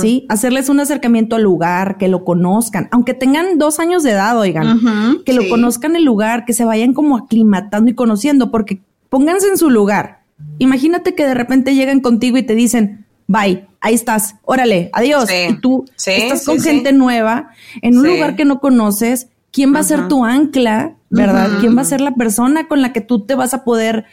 ¿Sí? 0.00 0.26
Hacerles 0.28 0.68
un 0.68 0.80
acercamiento 0.80 1.36
al 1.36 1.42
lugar, 1.42 1.96
que 1.96 2.08
lo 2.08 2.24
conozcan, 2.24 2.88
aunque 2.90 3.14
tengan 3.14 3.58
dos 3.58 3.78
años 3.78 4.02
de 4.02 4.10
edad, 4.10 4.36
oigan, 4.36 5.22
que 5.24 5.34
lo 5.34 5.48
conozcan 5.48 5.94
el 5.94 6.04
lugar, 6.04 6.44
que 6.44 6.52
se 6.52 6.64
vayan 6.64 6.94
como 6.94 7.16
aclimatando 7.16 7.88
y 7.88 7.94
conociendo, 7.94 8.50
porque 8.50 8.80
pónganse 9.12 9.48
en 9.48 9.58
su 9.58 9.68
lugar. 9.68 10.22
Imagínate 10.58 11.14
que 11.14 11.26
de 11.26 11.34
repente 11.34 11.74
llegan 11.74 12.00
contigo 12.00 12.38
y 12.38 12.44
te 12.44 12.54
dicen, 12.54 13.04
bye, 13.26 13.68
ahí 13.82 13.92
estás, 13.92 14.36
órale, 14.42 14.88
adiós. 14.94 15.28
y 15.30 15.52
tú 15.60 15.84
estás 16.06 16.46
con 16.46 16.58
gente 16.62 16.94
nueva 16.94 17.50
en 17.82 17.98
un 17.98 18.06
lugar 18.06 18.36
que 18.36 18.46
no 18.46 18.58
conoces. 18.58 19.28
¿Quién 19.50 19.74
va 19.74 19.80
a 19.80 19.84
ser 19.84 20.08
tu 20.08 20.24
ancla, 20.24 20.94
verdad? 21.10 21.58
¿Quién 21.60 21.76
va 21.76 21.82
a 21.82 21.84
ser 21.84 22.00
la 22.00 22.14
persona 22.14 22.68
con 22.68 22.80
la 22.80 22.94
que 22.94 23.02
tú 23.02 23.26
te 23.26 23.34
vas 23.34 23.52
a 23.52 23.64
poder, 23.64 24.06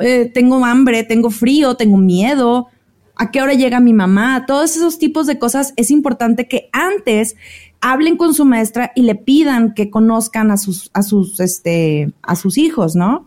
eh, 0.00 0.30
tengo 0.32 0.64
hambre, 0.64 1.02
tengo 1.02 1.30
frío, 1.30 1.74
tengo 1.74 1.96
miedo? 1.96 2.68
¿A 3.16 3.32
qué 3.32 3.42
hora 3.42 3.54
llega 3.54 3.80
mi 3.80 3.92
mamá? 3.92 4.44
Todos 4.46 4.76
esos 4.76 5.00
tipos 5.00 5.26
de 5.26 5.36
cosas 5.36 5.74
es 5.74 5.90
importante 5.90 6.46
que 6.46 6.68
antes 6.72 7.34
hablen 7.86 8.16
con 8.16 8.32
su 8.32 8.46
maestra 8.46 8.92
y 8.94 9.02
le 9.02 9.14
pidan 9.14 9.74
que 9.74 9.90
conozcan 9.90 10.50
a 10.50 10.56
sus, 10.56 10.90
a 10.94 11.02
sus, 11.02 11.38
este, 11.38 12.14
a 12.22 12.34
sus 12.34 12.56
hijos, 12.56 12.96
¿no? 12.96 13.26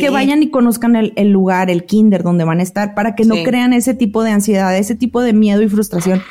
Que 0.00 0.08
vayan 0.08 0.42
y 0.42 0.48
conozcan 0.48 0.96
el, 0.96 1.30
lugar, 1.30 1.70
el 1.70 1.84
kinder 1.84 2.22
donde 2.22 2.44
van 2.44 2.60
a 2.60 2.62
estar, 2.62 2.94
para 2.94 3.14
que 3.14 3.26
no 3.26 3.34
crean 3.44 3.74
ese 3.74 3.92
tipo 3.92 4.22
de 4.22 4.30
ansiedad, 4.30 4.74
ese 4.74 4.94
tipo 4.94 5.20
de 5.20 5.34
miedo 5.34 5.60
y 5.60 5.68
frustración 5.68 6.22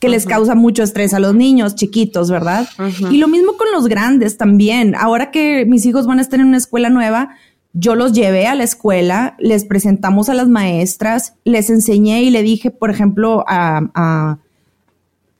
que 0.00 0.08
les 0.08 0.24
causa 0.24 0.54
mucho 0.54 0.82
estrés 0.82 1.12
a 1.12 1.20
los 1.20 1.34
niños 1.34 1.74
chiquitos, 1.74 2.30
¿verdad? 2.30 2.66
Y 3.10 3.18
lo 3.18 3.28
mismo 3.28 3.58
con 3.58 3.70
los 3.70 3.86
grandes 3.86 4.38
también. 4.38 4.94
Ahora 4.94 5.30
que 5.30 5.66
mis 5.66 5.84
hijos 5.84 6.06
van 6.06 6.18
a 6.18 6.22
estar 6.22 6.40
en 6.40 6.46
una 6.46 6.56
escuela 6.56 6.88
nueva, 6.88 7.36
yo 7.74 7.96
los 7.96 8.14
llevé 8.14 8.46
a 8.46 8.54
la 8.54 8.64
escuela, 8.64 9.36
les 9.38 9.66
presentamos 9.66 10.30
a 10.30 10.34
las 10.34 10.48
maestras, 10.48 11.34
les 11.44 11.68
enseñé 11.68 12.22
y 12.22 12.30
le 12.30 12.42
dije, 12.42 12.70
por 12.70 12.90
ejemplo, 12.90 13.44
a, 13.46 13.90
a, 13.94 14.38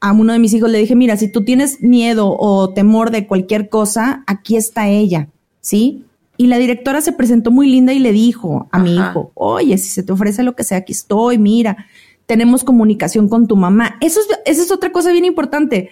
a 0.07 0.13
uno 0.13 0.33
de 0.33 0.39
mis 0.39 0.55
hijos, 0.55 0.71
le 0.71 0.79
dije, 0.79 0.95
mira, 0.95 1.17
si 1.17 1.27
tú 1.27 1.43
tienes 1.43 1.83
miedo 1.83 2.37
o 2.39 2.71
temor 2.71 3.11
de 3.11 3.27
cualquier 3.27 3.69
cosa, 3.69 4.23
aquí 4.29 4.57
está 4.57 4.89
ella, 4.89 5.29
¿sí? 5.61 6.05
Y 6.37 6.47
la 6.47 6.59
directora 6.59 7.01
se 7.01 7.13
presentó 7.13 7.51
muy 7.51 7.69
linda 7.69 7.93
y 7.93 7.99
le 7.99 8.13
dijo 8.13 8.69
a 8.71 8.79
mi 8.79 8.95
hijo, 8.95 9.33
oye, 9.35 9.77
si 9.79 9.89
se 9.89 10.05
te 10.05 10.13
ofrece 10.13 10.45
lo 10.45 10.55
que 10.55 10.63
sea, 10.63 10.79
aquí 10.79 10.93
estoy, 10.93 11.39
mira, 11.39 11.87
tenemos 12.27 12.63
comunicación 12.63 13.29
con 13.29 13.49
tu 13.49 13.57
mamá. 13.57 13.97
Eso 14.01 14.21
es, 14.21 14.29
esa 14.45 14.63
es 14.63 14.71
otra 14.71 14.93
cosa 14.93 15.11
bien 15.11 15.25
importante, 15.25 15.91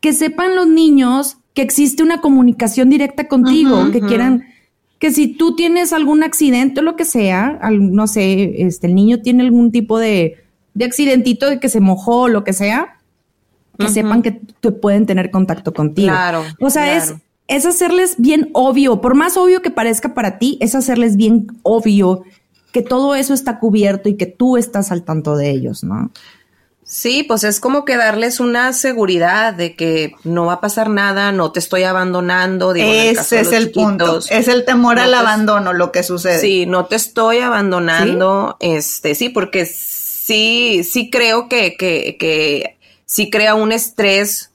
que 0.00 0.14
sepan 0.14 0.56
los 0.56 0.66
niños 0.66 1.36
que 1.52 1.60
existe 1.60 2.02
una 2.02 2.22
comunicación 2.22 2.88
directa 2.88 3.28
contigo, 3.28 3.90
que 3.90 4.00
quieran, 4.00 4.44
que 4.98 5.10
si 5.10 5.28
tú 5.28 5.56
tienes 5.56 5.92
algún 5.92 6.22
accidente 6.22 6.80
o 6.80 6.82
lo 6.82 6.96
que 6.96 7.04
sea, 7.04 7.60
no 7.70 8.06
sé, 8.06 8.62
este, 8.62 8.86
el 8.86 8.94
niño 8.94 9.20
tiene 9.20 9.42
algún 9.42 9.72
tipo 9.72 9.98
de, 9.98 10.36
de 10.72 10.84
accidentito 10.86 11.50
de 11.50 11.60
que 11.60 11.68
se 11.68 11.80
mojó 11.80 12.22
o 12.22 12.28
lo 12.28 12.44
que 12.44 12.54
sea, 12.54 12.98
que 13.78 13.88
sepan 13.88 14.22
que, 14.22 14.32
pueden 14.72 15.06
tener 15.06 15.30
contacto 15.30 15.72
contigo. 15.72 16.08
Claro. 16.08 16.44
O 16.60 16.70
sea, 16.70 16.96
es 16.96 17.14
es 17.48 17.66
hacerles 17.66 18.14
bien 18.18 18.48
obvio, 18.54 19.00
por 19.00 19.14
más 19.14 19.36
obvio 19.36 19.60
que 19.62 19.70
parezca 19.70 20.14
para 20.14 20.38
ti, 20.38 20.56
es 20.60 20.74
hacerles 20.74 21.16
bien 21.16 21.48
obvio 21.62 22.22
que 22.72 22.82
todo 22.82 23.14
eso 23.14 23.34
está 23.34 23.58
cubierto 23.58 24.08
y 24.08 24.16
que 24.16 24.26
tú 24.26 24.56
estás 24.56 24.90
al 24.90 25.02
tanto 25.02 25.36
de 25.36 25.50
ellos, 25.50 25.84
¿no? 25.84 26.10
Sí, 26.84 27.22
pues 27.22 27.44
es 27.44 27.60
como 27.60 27.84
que 27.84 27.96
darles 27.96 28.40
una 28.40 28.72
seguridad 28.72 29.54
de 29.54 29.76
que 29.76 30.14
no 30.24 30.46
va 30.46 30.54
a 30.54 30.60
pasar 30.60 30.88
nada, 30.90 31.32
no 31.32 31.52
te 31.52 31.58
estoy 31.58 31.84
abandonando. 31.84 32.74
Ese 32.74 33.40
es 33.40 33.52
el 33.52 33.70
punto. 33.70 34.18
Es 34.30 34.48
el 34.48 34.64
temor 34.64 34.98
al 34.98 35.14
abandono 35.14 35.72
lo 35.72 35.92
que 35.92 36.02
sucede. 36.02 36.38
Sí, 36.38 36.66
no 36.66 36.86
te 36.86 36.96
estoy 36.96 37.38
abandonando. 37.38 38.56
Este, 38.60 39.14
sí, 39.14 39.28
porque 39.28 39.64
sí, 39.64 40.82
sí 40.84 41.08
creo 41.08 41.48
que, 41.48 41.76
que, 41.76 42.16
que 42.18 42.78
sí 43.12 43.28
crea 43.28 43.54
un 43.54 43.72
estrés 43.72 44.52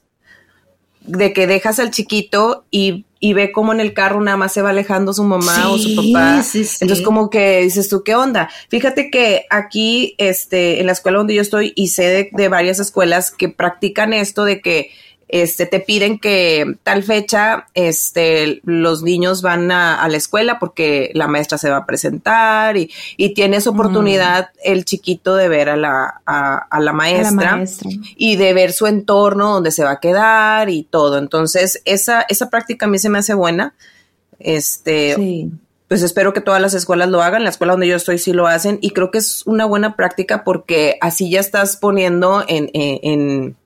de 1.02 1.32
que 1.32 1.46
dejas 1.46 1.78
al 1.78 1.92
chiquito 1.92 2.64
y, 2.72 3.06
y, 3.20 3.32
ve 3.32 3.52
cómo 3.52 3.72
en 3.72 3.78
el 3.78 3.94
carro 3.94 4.20
nada 4.20 4.36
más 4.36 4.52
se 4.52 4.62
va 4.62 4.70
alejando 4.70 5.14
su 5.14 5.22
mamá 5.22 5.70
o 5.70 5.78
su 5.78 5.94
papá. 5.94 6.42
Entonces 6.52 7.02
como 7.02 7.30
que 7.30 7.62
dices 7.62 7.88
tú, 7.88 8.02
¿qué 8.02 8.16
onda? 8.16 8.50
Fíjate 8.68 9.12
que 9.12 9.44
aquí, 9.48 10.16
este, 10.18 10.80
en 10.80 10.86
la 10.86 10.92
escuela 10.92 11.18
donde 11.18 11.36
yo 11.36 11.40
estoy 11.40 11.72
y 11.76 11.88
sé 11.88 12.30
de 12.32 12.48
varias 12.48 12.80
escuelas 12.80 13.30
que 13.30 13.48
practican 13.48 14.12
esto 14.12 14.44
de 14.44 14.60
que 14.60 14.90
este, 15.28 15.66
te 15.66 15.80
piden 15.80 16.18
que 16.18 16.76
tal 16.82 17.02
fecha, 17.02 17.66
este, 17.74 18.60
los 18.64 19.02
niños 19.02 19.42
van 19.42 19.70
a, 19.70 20.08
la 20.08 20.16
escuela 20.16 20.58
porque 20.58 21.10
la 21.14 21.28
maestra 21.28 21.58
se 21.58 21.68
va 21.68 21.78
a 21.78 21.86
presentar 21.86 22.78
y, 22.78 22.90
y 23.18 23.34
tienes 23.34 23.66
oportunidad 23.66 24.50
el 24.64 24.86
chiquito 24.86 25.36
de 25.36 25.48
ver 25.48 25.68
a 25.68 25.76
la, 25.76 26.22
a, 26.24 26.80
la, 26.80 26.92
maestra, 26.92 27.62
y 28.16 28.36
de 28.36 28.54
ver 28.54 28.72
su 28.72 28.86
entorno 28.86 29.52
donde 29.52 29.70
se 29.70 29.84
va 29.84 29.92
a 29.92 30.00
quedar 30.00 30.70
y 30.70 30.84
todo. 30.84 31.18
Entonces, 31.18 31.82
esa, 31.84 32.24
esa 32.28 32.48
práctica 32.48 32.86
a 32.86 32.88
mí 32.88 32.98
se 32.98 33.10
me 33.10 33.18
hace 33.18 33.34
buena. 33.34 33.74
Este, 34.38 35.50
pues 35.88 36.02
espero 36.02 36.32
que 36.32 36.40
todas 36.40 36.62
las 36.62 36.72
escuelas 36.72 37.10
lo 37.10 37.22
hagan. 37.22 37.44
La 37.44 37.50
escuela 37.50 37.74
donde 37.74 37.88
yo 37.88 37.96
estoy 37.96 38.18
sí 38.18 38.32
lo 38.32 38.46
hacen 38.46 38.78
y 38.80 38.90
creo 38.90 39.10
que 39.10 39.18
es 39.18 39.46
una 39.46 39.66
buena 39.66 39.94
práctica 39.94 40.42
porque 40.42 40.96
así 41.02 41.30
ya 41.30 41.40
estás 41.40 41.76
poniendo 41.76 42.44
en, 42.48 42.70
en 42.72 42.98
en 43.02 43.56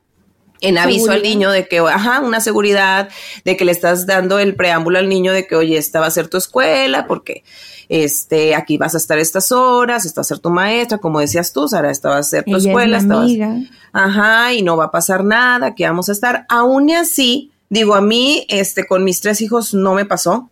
aviso 0.78 1.10
al 1.10 1.22
niño 1.22 1.50
de 1.50 1.66
que, 1.66 1.78
ajá, 1.78 2.20
una 2.20 2.40
seguridad, 2.40 3.08
de 3.44 3.56
que 3.56 3.64
le 3.64 3.72
estás 3.72 4.06
dando 4.06 4.38
el 4.38 4.54
preámbulo 4.54 4.98
al 4.98 5.08
niño 5.08 5.32
de 5.32 5.46
que, 5.46 5.56
oye, 5.56 5.76
esta 5.76 6.00
va 6.00 6.06
a 6.06 6.10
ser 6.10 6.28
tu 6.28 6.36
escuela, 6.36 7.06
porque 7.06 7.44
este, 7.88 8.54
aquí 8.54 8.78
vas 8.78 8.94
a 8.94 8.98
estar 8.98 9.18
estas 9.18 9.52
horas, 9.52 10.06
esta 10.06 10.20
va 10.20 10.22
a 10.22 10.24
ser 10.24 10.38
tu 10.38 10.50
maestra, 10.50 10.98
como 10.98 11.20
decías 11.20 11.52
tú, 11.52 11.68
Sara, 11.68 11.90
esta 11.90 12.10
va 12.10 12.18
a 12.18 12.22
ser 12.22 12.44
tu 12.44 12.56
escuela, 12.56 12.98
esta 12.98 13.24
ajá, 13.92 14.54
y 14.54 14.62
no 14.62 14.76
va 14.76 14.84
a 14.84 14.90
pasar 14.90 15.24
nada, 15.24 15.68
aquí 15.68 15.84
vamos 15.84 16.08
a 16.08 16.12
estar. 16.12 16.46
Aún 16.48 16.88
y 16.88 16.94
así, 16.94 17.50
digo, 17.68 17.94
a 17.94 18.00
mí, 18.00 18.46
este, 18.48 18.86
con 18.86 19.04
mis 19.04 19.20
tres 19.20 19.40
hijos 19.42 19.74
no 19.74 19.94
me 19.94 20.06
pasó, 20.06 20.50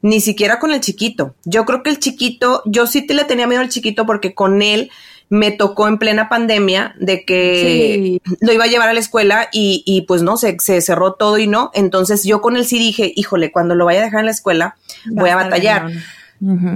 ni 0.00 0.20
siquiera 0.20 0.58
con 0.58 0.72
el 0.72 0.80
chiquito. 0.80 1.34
Yo 1.44 1.64
creo 1.64 1.82
que 1.82 1.90
el 1.90 1.98
chiquito, 1.98 2.62
yo 2.66 2.86
sí 2.86 3.06
te 3.06 3.14
le 3.14 3.24
tenía 3.24 3.46
miedo 3.46 3.60
al 3.60 3.68
chiquito 3.68 4.04
porque 4.04 4.34
con 4.34 4.62
él 4.62 4.90
me 5.32 5.50
tocó 5.50 5.88
en 5.88 5.96
plena 5.96 6.28
pandemia 6.28 6.94
de 7.00 7.24
que 7.24 8.20
lo 8.40 8.52
iba 8.52 8.64
a 8.64 8.66
llevar 8.66 8.90
a 8.90 8.92
la 8.92 9.00
escuela 9.00 9.48
y, 9.50 9.82
y 9.86 10.02
pues 10.02 10.20
no, 10.20 10.36
se, 10.36 10.58
se, 10.60 10.82
cerró 10.82 11.14
todo 11.14 11.38
y 11.38 11.46
no. 11.46 11.70
Entonces 11.72 12.24
yo 12.24 12.42
con 12.42 12.54
él 12.54 12.66
sí 12.66 12.78
dije, 12.78 13.10
híjole, 13.16 13.50
cuando 13.50 13.74
lo 13.74 13.86
vaya 13.86 14.00
a 14.00 14.04
dejar 14.04 14.20
en 14.20 14.26
la 14.26 14.32
escuela 14.32 14.76
voy 15.06 15.30
a 15.30 15.36
batallar. 15.36 15.90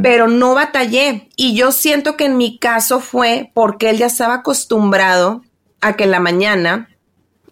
Pero 0.03 0.29
no 0.29 0.55
batallé. 0.55 1.29
Y 1.37 1.55
yo 1.55 1.71
siento 1.71 2.17
que 2.17 2.25
en 2.25 2.39
mi 2.39 2.59
caso 2.59 3.01
fue 3.01 3.51
porque 3.53 3.91
él 3.91 3.99
ya 3.99 4.07
estaba 4.07 4.37
acostumbrado 4.37 5.43
a 5.83 5.95
que 5.97 6.05
en 6.05 6.13
la 6.13 6.21
mañana 6.21 6.89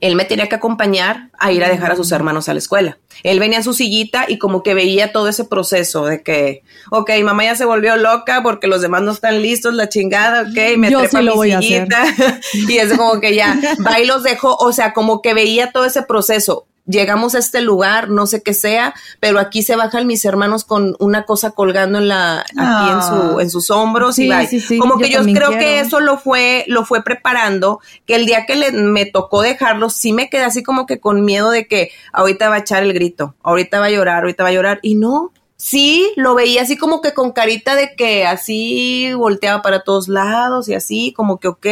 él 0.05 0.17
me 0.17 0.27
tenía 0.27 0.51
que 0.51 0.57
acompañar 0.57 1.31
a 1.39 1.51
ir 1.51 1.65
a 1.65 1.69
dejar 1.71 1.91
a 1.91 1.97
sus 1.97 2.13
hermanos 2.13 2.51
a 2.51 2.53
la 2.53 2.59
escuela. 2.59 2.99
Él 3.23 3.41
venía 3.41 3.57
en 3.57 3.65
su 3.65 3.73
sillita 3.73 4.27
y 4.29 4.37
como 4.37 4.63
que 4.63 4.75
veía 4.75 5.13
todo 5.13 5.29
ese 5.29 5.45
proceso 5.45 6.05
de 6.05 6.23
que, 6.23 6.63
ok, 6.91 7.11
mamá 7.23 7.45
ya 7.45 7.57
se 7.57 7.65
volvió 7.65 7.97
loca 7.97 8.43
porque 8.43 8.67
los 8.67 8.83
demás 8.83 9.01
no 9.01 9.13
están 9.13 9.41
listos, 9.41 9.73
la 9.73 9.89
chingada, 9.89 10.43
ok, 10.43 10.77
me 10.77 10.91
trepa 10.91 11.23
mi 11.23 11.31
sillita. 11.31 12.05
y 12.53 12.77
es 12.77 12.93
como 12.93 13.19
que 13.19 13.35
ya, 13.35 13.59
va 13.87 13.99
y 13.99 14.05
los 14.05 14.23
dejo, 14.23 14.55
o 14.57 14.75
sea, 14.75 14.93
como 14.93 15.23
que 15.23 15.33
veía 15.33 15.73
todo 15.73 15.87
ese 15.87 16.03
proceso 16.03 16.67
llegamos 16.87 17.35
a 17.35 17.39
este 17.39 17.61
lugar, 17.61 18.11
no 18.11 18.26
sé 18.26 18.43
qué 18.43 18.55
sea, 18.55 18.95
pero 19.20 19.39
aquí 19.39 19.62
se 19.62 19.76
bajan 19.76 20.07
mis 20.07 20.24
hermanos 20.24 20.64
con 20.64 20.97
una 20.99 21.24
cosa 21.24 21.53
colgando 21.53 21.99
en 21.99 22.09
la, 22.09 22.41
aquí 22.41 22.91
en 22.93 23.03
su, 23.03 23.41
en 23.41 23.51
sus 23.51 23.70
hombros 23.70 24.18
y 24.18 24.28
va. 24.28 24.43
Como 24.78 24.99
que 24.99 25.11
yo, 25.11 25.22
creo 25.22 25.51
que 25.51 25.80
eso 25.80 26.01
lo 26.01 26.18
fue, 26.18 26.64
lo 26.66 26.85
fue 26.85 27.03
preparando, 27.03 27.80
que 28.07 28.16
el 28.16 28.26
día 28.26 28.47
que 28.47 28.57
le, 28.57 28.72
me 28.72 29.07
tocó 29.07 29.43
dejarlo, 29.43 29.91
sí 29.91 30.12
me 30.12 30.28
quedé 30.28 30.45
así 30.45 30.62
como 30.62 30.87
que 30.87 31.01
con 31.01 31.24
miedo 31.24 31.51
de 31.51 31.66
que 31.66 31.91
ahorita 32.12 32.49
va 32.49 32.57
a 32.57 32.61
echar 32.61 32.82
el 32.82 32.93
grito, 32.93 33.35
ahorita 33.43 33.80
va 33.80 33.87
a 33.87 33.91
llorar, 33.91 34.22
ahorita 34.22 34.43
va 34.43 34.51
a 34.51 34.53
llorar, 34.53 34.78
y 34.82 34.95
no. 34.95 35.32
Sí, 35.57 36.12
lo 36.16 36.35
veía 36.35 36.62
así 36.62 36.76
como 36.76 37.01
que 37.01 37.14
con 37.14 37.30
carita 37.30 37.74
de 37.76 37.95
que 37.97 38.26
así 38.26 39.14
volteaba 39.14 39.62
para 39.62 39.82
todos 39.82 40.09
lados 40.09 40.68
y 40.68 40.74
así, 40.74 41.14
como 41.16 41.39
que 41.39 41.49
ok, 41.49 41.66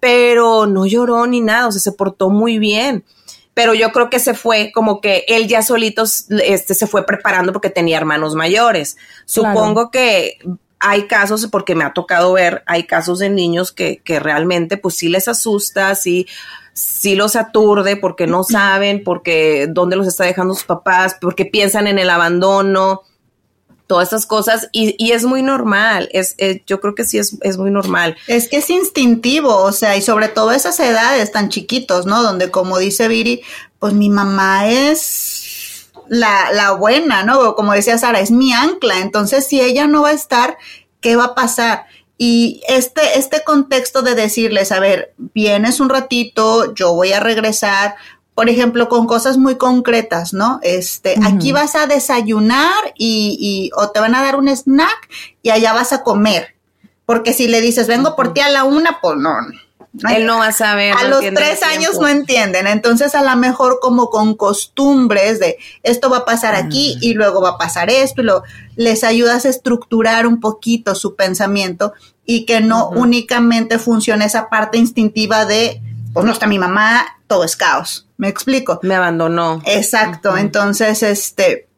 pero 0.00 0.66
no 0.66 0.86
lloró 0.86 1.26
ni 1.26 1.40
nada, 1.40 1.66
o 1.66 1.72
sea, 1.72 1.80
se 1.80 1.92
portó 1.92 2.30
muy 2.30 2.58
bien 2.58 3.04
pero 3.58 3.74
yo 3.74 3.90
creo 3.90 4.08
que 4.08 4.20
se 4.20 4.34
fue 4.34 4.70
como 4.72 5.00
que 5.00 5.24
él 5.26 5.48
ya 5.48 5.62
solito 5.62 6.04
este, 6.04 6.74
se 6.74 6.86
fue 6.86 7.04
preparando 7.04 7.52
porque 7.52 7.70
tenía 7.70 7.96
hermanos 7.96 8.36
mayores. 8.36 8.96
Supongo 9.24 9.90
que 9.90 10.38
hay 10.78 11.08
casos, 11.08 11.48
porque 11.50 11.74
me 11.74 11.82
ha 11.82 11.92
tocado 11.92 12.32
ver, 12.34 12.62
hay 12.66 12.84
casos 12.84 13.18
de 13.18 13.30
niños 13.30 13.72
que, 13.72 14.00
que 14.04 14.20
realmente 14.20 14.76
pues 14.76 14.94
sí 14.94 15.08
les 15.08 15.26
asusta, 15.26 15.96
sí, 15.96 16.28
sí 16.72 17.16
los 17.16 17.34
aturde 17.34 17.96
porque 17.96 18.28
no 18.28 18.44
saben, 18.44 19.02
porque 19.02 19.66
dónde 19.68 19.96
los 19.96 20.06
está 20.06 20.22
dejando 20.22 20.54
sus 20.54 20.62
papás, 20.62 21.16
porque 21.20 21.44
piensan 21.44 21.88
en 21.88 21.98
el 21.98 22.10
abandono 22.10 23.02
todas 23.88 24.04
estas 24.04 24.26
cosas 24.26 24.68
y, 24.70 24.94
y 25.02 25.12
es 25.12 25.24
muy 25.24 25.42
normal, 25.42 26.08
es, 26.12 26.34
eh, 26.38 26.62
yo 26.66 26.80
creo 26.80 26.94
que 26.94 27.04
sí 27.04 27.18
es, 27.18 27.36
es, 27.40 27.56
muy 27.56 27.70
normal. 27.70 28.16
Es 28.28 28.48
que 28.48 28.58
es 28.58 28.68
instintivo, 28.70 29.56
o 29.56 29.72
sea, 29.72 29.96
y 29.96 30.02
sobre 30.02 30.28
todo 30.28 30.52
esas 30.52 30.78
edades 30.78 31.32
tan 31.32 31.48
chiquitos, 31.48 32.04
¿no? 32.04 32.22
Donde 32.22 32.50
como 32.50 32.78
dice 32.78 33.08
Viri, 33.08 33.42
pues 33.78 33.94
mi 33.94 34.10
mamá 34.10 34.68
es 34.68 35.88
la, 36.08 36.52
la 36.52 36.72
buena, 36.72 37.24
¿no? 37.24 37.54
Como 37.56 37.72
decía 37.72 37.96
Sara, 37.96 38.20
es 38.20 38.30
mi 38.30 38.52
ancla, 38.52 39.00
entonces 39.00 39.46
si 39.46 39.60
ella 39.60 39.86
no 39.86 40.02
va 40.02 40.10
a 40.10 40.12
estar, 40.12 40.58
¿qué 41.00 41.16
va 41.16 41.24
a 41.24 41.34
pasar? 41.34 41.86
Y 42.18 42.60
este, 42.68 43.18
este 43.18 43.42
contexto 43.42 44.02
de 44.02 44.14
decirles, 44.14 44.70
a 44.70 44.80
ver, 44.80 45.14
vienes 45.16 45.80
un 45.80 45.88
ratito, 45.88 46.74
yo 46.74 46.92
voy 46.92 47.12
a 47.12 47.20
regresar, 47.20 47.94
por 48.38 48.48
ejemplo, 48.48 48.88
con 48.88 49.08
cosas 49.08 49.36
muy 49.36 49.56
concretas, 49.56 50.32
¿no? 50.32 50.60
Este, 50.62 51.16
aquí 51.24 51.50
vas 51.50 51.74
a 51.74 51.88
desayunar 51.88 52.94
y, 52.96 53.36
y, 53.40 53.70
o 53.74 53.90
te 53.90 53.98
van 53.98 54.14
a 54.14 54.22
dar 54.22 54.36
un 54.36 54.46
snack 54.46 55.08
y 55.42 55.50
allá 55.50 55.72
vas 55.72 55.92
a 55.92 56.04
comer. 56.04 56.54
Porque 57.04 57.32
si 57.32 57.48
le 57.48 57.60
dices, 57.60 57.88
vengo 57.88 58.14
por 58.14 58.32
ti 58.32 58.40
a 58.40 58.48
la 58.48 58.62
una, 58.62 59.00
pues 59.00 59.16
no. 59.16 59.34
Él 60.08 60.24
no 60.24 60.38
va 60.38 60.46
a 60.46 60.52
saber. 60.52 60.94
A 60.96 61.08
los 61.08 61.18
tres 61.18 61.64
años 61.64 61.98
no 61.98 62.06
entienden. 62.06 62.68
Entonces, 62.68 63.16
a 63.16 63.24
lo 63.24 63.34
mejor 63.34 63.80
como 63.82 64.08
con 64.08 64.36
costumbres 64.36 65.40
de 65.40 65.58
esto 65.82 66.08
va 66.08 66.18
a 66.18 66.24
pasar 66.24 66.54
aquí 66.54 66.96
y 67.00 67.14
luego 67.14 67.40
va 67.40 67.48
a 67.48 67.58
pasar 67.58 67.90
esto 67.90 68.20
y 68.20 68.24
lo, 68.24 68.44
les 68.76 69.02
ayudas 69.02 69.46
a 69.46 69.48
estructurar 69.48 70.28
un 70.28 70.38
poquito 70.38 70.94
su 70.94 71.16
pensamiento 71.16 71.92
y 72.24 72.46
que 72.46 72.60
no 72.60 72.88
únicamente 72.90 73.80
funcione 73.80 74.26
esa 74.26 74.48
parte 74.48 74.78
instintiva 74.78 75.44
de, 75.44 75.82
pues 76.12 76.24
no 76.24 76.30
está 76.30 76.46
mi 76.46 76.60
mamá, 76.60 77.04
todo 77.26 77.42
es 77.42 77.56
caos. 77.56 78.07
¿Me 78.18 78.28
explico? 78.28 78.80
Me 78.82 78.94
abandonó. 78.94 79.62
Exacto. 79.64 80.36
Entonces, 80.36 81.02
este, 81.02 81.68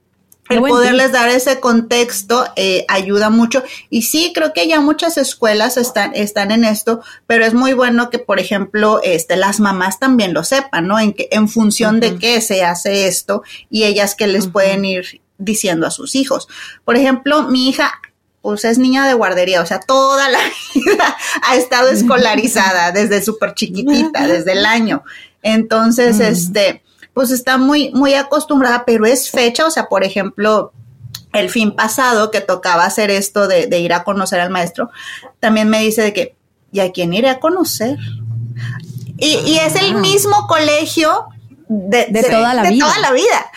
el 0.49 0.61
poderles 0.61 1.13
dar 1.13 1.29
ese 1.29 1.61
contexto 1.61 2.45
eh, 2.57 2.85
ayuda 2.89 3.31
mucho. 3.31 3.63
Y 3.89 4.03
sí, 4.03 4.33
creo 4.35 4.53
que 4.53 4.67
ya 4.67 4.81
muchas 4.81 5.19
escuelas 5.19 5.77
están, 5.77 6.13
están 6.15 6.51
en 6.51 6.65
esto, 6.65 7.03
pero 7.27 7.45
es 7.45 7.55
muy 7.55 7.75
bueno 7.75 8.11
que, 8.11 8.19
por 8.19 8.41
ejemplo, 8.41 9.01
este, 9.05 9.37
las 9.37 9.61
mamás 9.61 10.01
también 10.01 10.35
lo 10.35 10.43
sepan, 10.43 10.89
¿no? 10.89 10.99
En, 10.99 11.13
que, 11.13 11.29
en 11.31 11.49
función 11.49 12.01
de 12.01 12.17
qué 12.17 12.41
se 12.41 12.65
hace 12.65 13.07
esto 13.07 13.43
y 13.69 13.85
ellas 13.85 14.15
que 14.15 14.27
les 14.27 14.49
pueden 14.49 14.85
ir 14.85 15.21
diciendo 15.39 15.87
a 15.87 15.91
sus 15.91 16.15
hijos. 16.15 16.49
Por 16.85 16.97
ejemplo, 16.97 17.45
mi 17.45 17.69
hija 17.69 18.01
pues 18.43 18.65
es 18.65 18.79
niña 18.79 19.07
de 19.07 19.13
guardería, 19.13 19.61
o 19.61 19.67
sea, 19.67 19.81
toda 19.81 20.31
la 20.31 20.39
vida 20.75 21.17
ha 21.43 21.57
estado 21.57 21.89
escolarizada 21.91 22.91
desde 22.91 23.23
súper 23.23 23.55
chiquitita, 23.55 24.27
desde 24.27 24.53
el 24.53 24.65
año. 24.65 25.05
Entonces, 25.43 26.21
este, 26.21 26.83
pues 27.15 27.31
está 27.31 27.59
muy, 27.59 27.91
muy 27.93 28.15
acostumbrada, 28.15 28.85
pero 28.85 29.07
es 29.07 29.31
fecha, 29.31 29.67
o 29.67 29.71
sea, 29.71 29.89
por 29.89 30.05
ejemplo, 30.05 30.73
el 31.33 31.51
fin 31.51 31.73
pasado 31.73 32.31
que 32.31 32.41
tocaba 32.41 32.85
hacer 32.85 33.11
esto 33.11 33.49
de, 33.49 33.67
de 33.67 33.79
ir 33.81 33.93
a 33.93 34.05
conocer 34.05 34.41
al 34.41 34.51
maestro, 34.51 34.91
también 35.39 35.69
me 35.69 35.81
dice 35.81 36.03
de 36.03 36.13
que, 36.13 36.37
¿y 36.73 36.81
a 36.81 36.93
quién 36.93 37.13
iré 37.13 37.29
a 37.29 37.41
conocer? 37.41 37.99
Y, 39.17 39.39
y 39.47 39.59
es 39.59 39.77
el 39.77 39.97
mismo 39.97 40.47
colegio 40.47 41.27
de, 41.69 42.07
De 42.11 42.23
toda 42.25 42.53
la 42.55 42.63
de 42.63 42.71
vida. 42.71 42.87
toda 42.87 42.99
la 42.99 43.13
vida. 43.13 43.51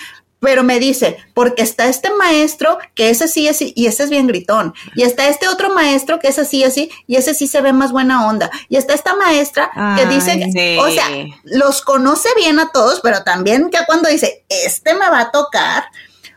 Pero 0.44 0.62
me 0.62 0.78
dice, 0.78 1.18
porque 1.34 1.64
está 1.64 1.88
este 1.88 2.12
maestro 2.14 2.78
que 2.96 3.10
ese 3.10 3.30
sí 3.30 3.48
así 3.48 3.72
y 3.78 3.88
ese 3.88 4.04
es 4.04 4.10
bien 4.10 4.28
gritón. 4.28 4.74
Y 4.94 5.04
está 5.04 5.30
este 5.30 5.48
otro 5.48 5.74
maestro 5.74 6.20
que 6.20 6.28
es 6.28 6.38
así 6.38 6.66
así 6.66 6.91
y 7.08 7.16
ese 7.16 7.34
sí 7.34 7.48
se 7.48 7.62
ve 7.62 7.72
más 7.72 7.94
buena 7.94 8.28
onda. 8.28 8.52
Y 8.68 8.76
está 8.76 8.94
esta 8.94 9.16
maestra 9.16 9.72
que 9.74 10.04
Ay, 10.04 10.08
dice, 10.08 10.50
sí. 10.52 10.78
o 10.80 10.91
sea, 10.91 11.08
los 11.44 11.82
conoce 11.82 12.28
bien 12.36 12.60
a 12.60 12.72
todos, 12.74 13.00
pero 13.02 13.24
también 13.24 13.70
que 13.70 13.80
cuando 13.88 14.10
dice, 14.10 14.46
este 14.50 14.94
me 14.94 15.10
va 15.10 15.22
a 15.22 15.32
tocar. 15.32 15.86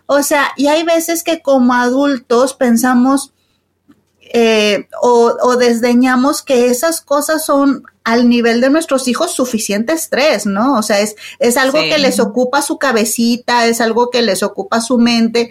O 0.06 0.22
sea, 0.22 0.52
y 0.56 0.68
hay 0.68 0.84
veces 0.84 1.24
que 1.24 1.42
como 1.42 1.74
adultos 1.74 2.54
pensamos 2.54 3.32
eh, 4.20 4.88
o, 5.02 5.34
o 5.42 5.56
desdeñamos 5.56 6.42
que 6.42 6.68
esas 6.68 7.00
cosas 7.00 7.44
son 7.44 7.84
al 8.06 8.28
nivel 8.28 8.60
de 8.60 8.70
nuestros 8.70 9.08
hijos 9.08 9.32
suficiente 9.32 9.92
estrés, 9.92 10.46
¿no? 10.46 10.74
O 10.78 10.82
sea, 10.84 11.00
es, 11.00 11.16
es 11.40 11.56
algo 11.56 11.80
Sí. 11.82 11.88
que 11.90 11.98
les 11.98 12.20
ocupa 12.20 12.62
su 12.62 12.78
cabecita, 12.78 13.66
es 13.66 13.80
algo 13.80 14.10
que 14.10 14.22
les 14.22 14.44
ocupa 14.44 14.80
su 14.80 14.96
mente 14.96 15.50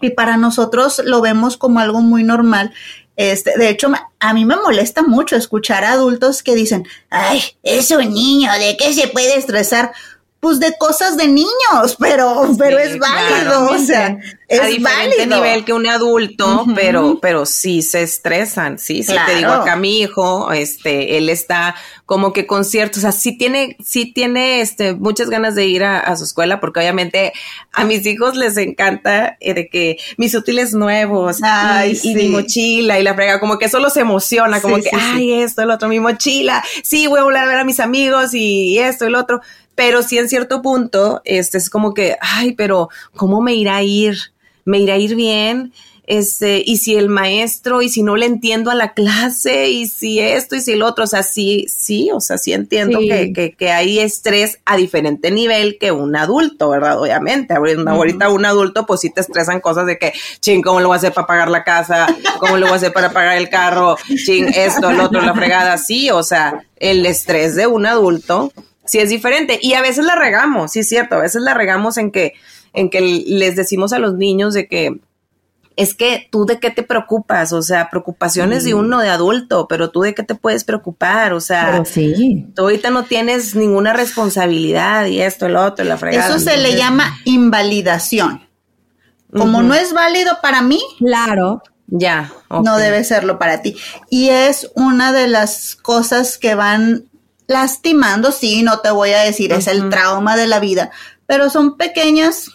y 0.00 0.10
para 0.10 0.36
nosotros 0.36 1.02
lo 1.04 1.20
vemos 1.20 1.56
como 1.56 1.80
algo 1.80 2.00
muy 2.00 2.22
normal. 2.22 2.72
Este, 3.16 3.58
de 3.58 3.70
hecho, 3.70 3.90
a 4.20 4.34
mí 4.34 4.44
me 4.44 4.54
molesta 4.54 5.02
mucho 5.02 5.34
escuchar 5.34 5.84
a 5.84 5.92
adultos 5.94 6.44
que 6.44 6.54
dicen, 6.54 6.86
ay, 7.10 7.42
es 7.64 7.90
un 7.90 8.14
niño, 8.14 8.52
¿de 8.52 8.76
qué 8.76 8.92
se 8.94 9.08
puede 9.08 9.36
estresar? 9.36 9.92
Pues 10.44 10.60
de 10.60 10.74
cosas 10.78 11.16
de 11.16 11.26
niños, 11.26 11.96
pero, 11.98 12.50
pero 12.58 12.76
Sí, 12.76 12.82
es 12.90 12.98
válido, 12.98 13.66
claro. 13.66 13.66
o 13.70 13.78
sea, 13.78 14.18
es 14.46 14.60
a 14.60 14.66
diferente 14.66 15.16
válido. 15.20 15.36
nivel 15.36 15.64
que 15.64 15.72
un 15.72 15.86
adulto, 15.86 16.66
pero, 16.74 17.18
pero 17.22 17.46
sí 17.46 17.80
se 17.80 18.02
estresan, 18.02 18.78
sí, 18.78 19.02
sí 19.02 19.14
te 19.26 19.36
digo 19.36 19.50
acá 19.50 19.76
mi 19.76 20.00
hijo, 20.02 20.52
este, 20.52 21.16
él 21.16 21.30
está 21.30 21.74
como 22.04 22.34
que 22.34 22.46
con 22.46 22.66
ciertos, 22.66 22.98
o 22.98 23.00
sea, 23.00 23.12
sí 23.12 23.38
tiene, 23.38 23.78
sí 23.82 24.12
tiene, 24.12 24.60
este, 24.60 24.92
muchas 24.92 25.30
ganas 25.30 25.54
de 25.54 25.64
ir 25.64 25.82
a, 25.82 25.98
a 26.00 26.14
su 26.18 26.24
escuela, 26.24 26.60
porque 26.60 26.80
obviamente 26.80 27.32
a 27.72 27.84
mis 27.84 28.04
hijos 28.04 28.36
les 28.36 28.58
encanta 28.58 29.38
eh, 29.40 29.54
de 29.54 29.68
que 29.70 29.96
mis 30.18 30.34
útiles 30.34 30.74
nuevos 30.74 31.40
y- 31.40 31.42
Ay, 31.46 31.90
y, 31.92 31.96
sí. 31.96 32.14
mi 32.14 32.28
mochila 32.28 33.00
y 33.00 33.02
la 33.02 33.14
frega, 33.14 33.40
como 33.40 33.58
que 33.58 33.70
solo 33.70 33.88
se 33.88 34.00
emociona, 34.00 34.60
como 34.60 34.76
Sí, 34.76 34.82
que, 34.82 34.90
ay, 34.94 35.32
esto, 35.42 35.62
el 35.62 35.70
otro, 35.70 35.88
mi 35.88 36.00
mochila, 36.00 36.62
sí, 36.82 37.06
voy 37.06 37.20
a 37.20 37.22
volver 37.24 37.42
a 37.42 37.46
ver 37.46 37.58
a 37.60 37.64
mis 37.64 37.80
amigos 37.80 38.34
y 38.34 38.78
esto, 38.78 39.06
el 39.06 39.14
otro. 39.14 39.40
Pero 39.74 40.02
sí 40.02 40.18
en 40.18 40.28
cierto 40.28 40.62
punto, 40.62 41.20
este 41.24 41.58
es 41.58 41.70
como 41.70 41.94
que, 41.94 42.16
ay, 42.20 42.52
pero 42.52 42.88
¿cómo 43.16 43.40
me 43.40 43.54
irá 43.54 43.76
a 43.76 43.82
ir? 43.82 44.16
¿Me 44.64 44.78
irá 44.78 44.94
a 44.94 44.98
ir 44.98 45.14
bien? 45.16 45.72
Este, 46.06 46.62
y 46.64 46.76
si 46.76 46.96
el 46.96 47.08
maestro, 47.08 47.80
y 47.80 47.88
si 47.88 48.02
no 48.02 48.14
le 48.16 48.26
entiendo 48.26 48.70
a 48.70 48.74
la 48.74 48.92
clase, 48.92 49.70
y 49.70 49.86
si 49.88 50.20
esto, 50.20 50.54
y 50.54 50.60
si 50.60 50.72
el 50.72 50.82
otro, 50.82 51.04
o 51.04 51.06
sea, 51.06 51.22
sí, 51.22 51.64
sí, 51.74 52.10
o 52.12 52.20
sea, 52.20 52.36
sí 52.36 52.52
entiendo 52.52 52.98
Sí. 52.98 53.08
Que, 53.08 53.32
que, 53.32 53.52
que 53.52 53.70
hay 53.70 53.98
estrés 54.00 54.58
a 54.66 54.76
diferente 54.76 55.30
nivel 55.30 55.78
que 55.78 55.92
un 55.92 56.14
adulto, 56.14 56.68
¿verdad? 56.68 57.00
Obviamente, 57.00 57.54
ahorita, 57.54 57.90
ahorita 57.90 58.28
un 58.28 58.44
adulto, 58.44 58.84
pues 58.84 59.00
sí 59.00 59.10
te 59.10 59.22
estresan 59.22 59.60
cosas 59.60 59.86
de 59.86 59.98
que, 59.98 60.12
ching, 60.40 60.60
¿cómo 60.60 60.80
lo 60.80 60.88
voy 60.88 60.96
a 60.96 60.98
hacer 60.98 61.14
para 61.14 61.26
pagar 61.26 61.50
la 61.50 61.64
casa? 61.64 62.06
¿Cómo 62.38 62.58
lo 62.58 62.66
voy 62.66 62.74
a 62.74 62.76
hacer 62.76 62.92
para 62.92 63.10
pagar 63.10 63.38
el 63.38 63.48
carro? 63.48 63.96
Ching, 64.06 64.48
esto, 64.54 64.90
el 64.90 65.00
otro, 65.00 65.22
la 65.22 65.34
fregada, 65.34 65.78
sí, 65.78 66.10
o 66.10 66.22
sea, 66.22 66.62
el 66.76 67.06
estrés 67.06 67.54
de 67.54 67.66
un 67.66 67.86
adulto 67.86 68.52
sí 68.86 68.98
es 68.98 69.08
diferente. 69.08 69.58
Y 69.60 69.74
a 69.74 69.82
veces 69.82 70.04
la 70.04 70.14
regamos, 70.14 70.72
sí 70.72 70.80
es 70.80 70.88
cierto, 70.88 71.16
a 71.16 71.20
veces 71.20 71.42
la 71.42 71.54
regamos 71.54 71.96
en 71.96 72.10
que, 72.10 72.34
en 72.72 72.90
que 72.90 73.00
les 73.00 73.56
decimos 73.56 73.92
a 73.92 73.98
los 73.98 74.14
niños 74.14 74.54
de 74.54 74.68
que 74.68 75.00
es 75.76 75.94
que 75.94 76.28
tú 76.30 76.46
de 76.46 76.60
qué 76.60 76.70
te 76.70 76.82
preocupas, 76.84 77.52
o 77.52 77.60
sea, 77.60 77.90
preocupaciones 77.90 78.64
de 78.64 78.74
uno 78.74 79.00
de 79.00 79.08
adulto, 79.08 79.66
pero 79.68 79.90
tú 79.90 80.02
de 80.02 80.14
qué 80.14 80.22
te 80.22 80.36
puedes 80.36 80.62
preocupar, 80.64 81.32
o 81.32 81.40
sea, 81.40 81.70
Pero 81.72 81.84
sí. 81.84 82.46
tú 82.54 82.62
ahorita 82.62 82.90
no 82.90 83.04
tienes 83.04 83.56
ninguna 83.56 83.92
responsabilidad 83.92 85.06
y 85.06 85.20
esto, 85.20 85.46
el 85.46 85.56
otro, 85.56 85.84
la 85.84 85.96
fregada. 85.96 86.28
Eso 86.28 86.38
se 86.38 86.56
le 86.58 86.76
llama 86.76 87.18
invalidación. 87.24 88.46
Como 89.32 89.62
no 89.62 89.74
es 89.74 89.92
válido 89.92 90.38
para 90.40 90.62
mí, 90.62 90.80
Claro. 90.98 91.62
Ya, 91.86 92.32
no 92.50 92.78
debe 92.78 93.04
serlo 93.04 93.38
para 93.38 93.60
ti. 93.60 93.76
Y 94.08 94.30
es 94.30 94.70
una 94.74 95.12
de 95.12 95.28
las 95.28 95.76
cosas 95.76 96.38
que 96.38 96.54
van 96.54 97.04
lastimando, 97.46 98.32
sí, 98.32 98.62
no 98.62 98.80
te 98.80 98.90
voy 98.90 99.10
a 99.12 99.20
decir, 99.20 99.52
es 99.52 99.66
el 99.66 99.88
trauma 99.90 100.36
de 100.36 100.46
la 100.46 100.60
vida, 100.60 100.90
pero 101.26 101.50
son 101.50 101.76
pequeñas 101.76 102.50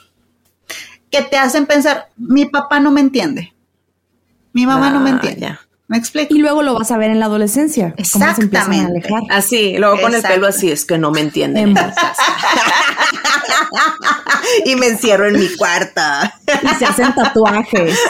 que 1.11 1.21
te 1.21 1.37
hacen 1.37 1.65
pensar, 1.65 2.09
mi 2.17 2.45
papá 2.45 2.79
no 2.79 2.91
me 2.91 3.01
entiende, 3.01 3.53
mi 4.53 4.65
mamá 4.65 4.89
no 4.91 4.99
me 4.99 5.11
Ah, 5.11 5.13
entiende. 5.13 5.41
ya. 5.41 5.59
¿Me 5.87 5.97
explico? 5.97 6.35
Y 6.35 6.37
luego 6.37 6.61
lo 6.61 6.75
vas 6.77 6.91
a 6.91 6.99
ver 6.99 7.09
en 7.09 7.19
la 7.19 7.25
adolescencia. 7.25 7.95
Cómo 8.13 8.35
se 8.35 8.41
empiezan 8.43 8.71
a 8.73 8.75
Exactamente. 8.95 9.27
Así, 9.31 9.75
luego 9.79 9.99
con 9.99 10.13
el 10.13 10.21
pelo 10.21 10.45
así, 10.45 10.69
es 10.71 10.85
que 10.85 10.99
no 10.99 11.09
me 11.09 11.21
entienden. 11.21 11.75
En 11.75 11.75
y 14.65 14.75
me 14.75 14.85
encierro 14.85 15.27
en 15.27 15.39
mi 15.39 15.47
cuarto. 15.55 15.99
Y 16.61 16.67
se 16.77 16.85
hacen 16.85 17.15
tatuajes. 17.15 17.97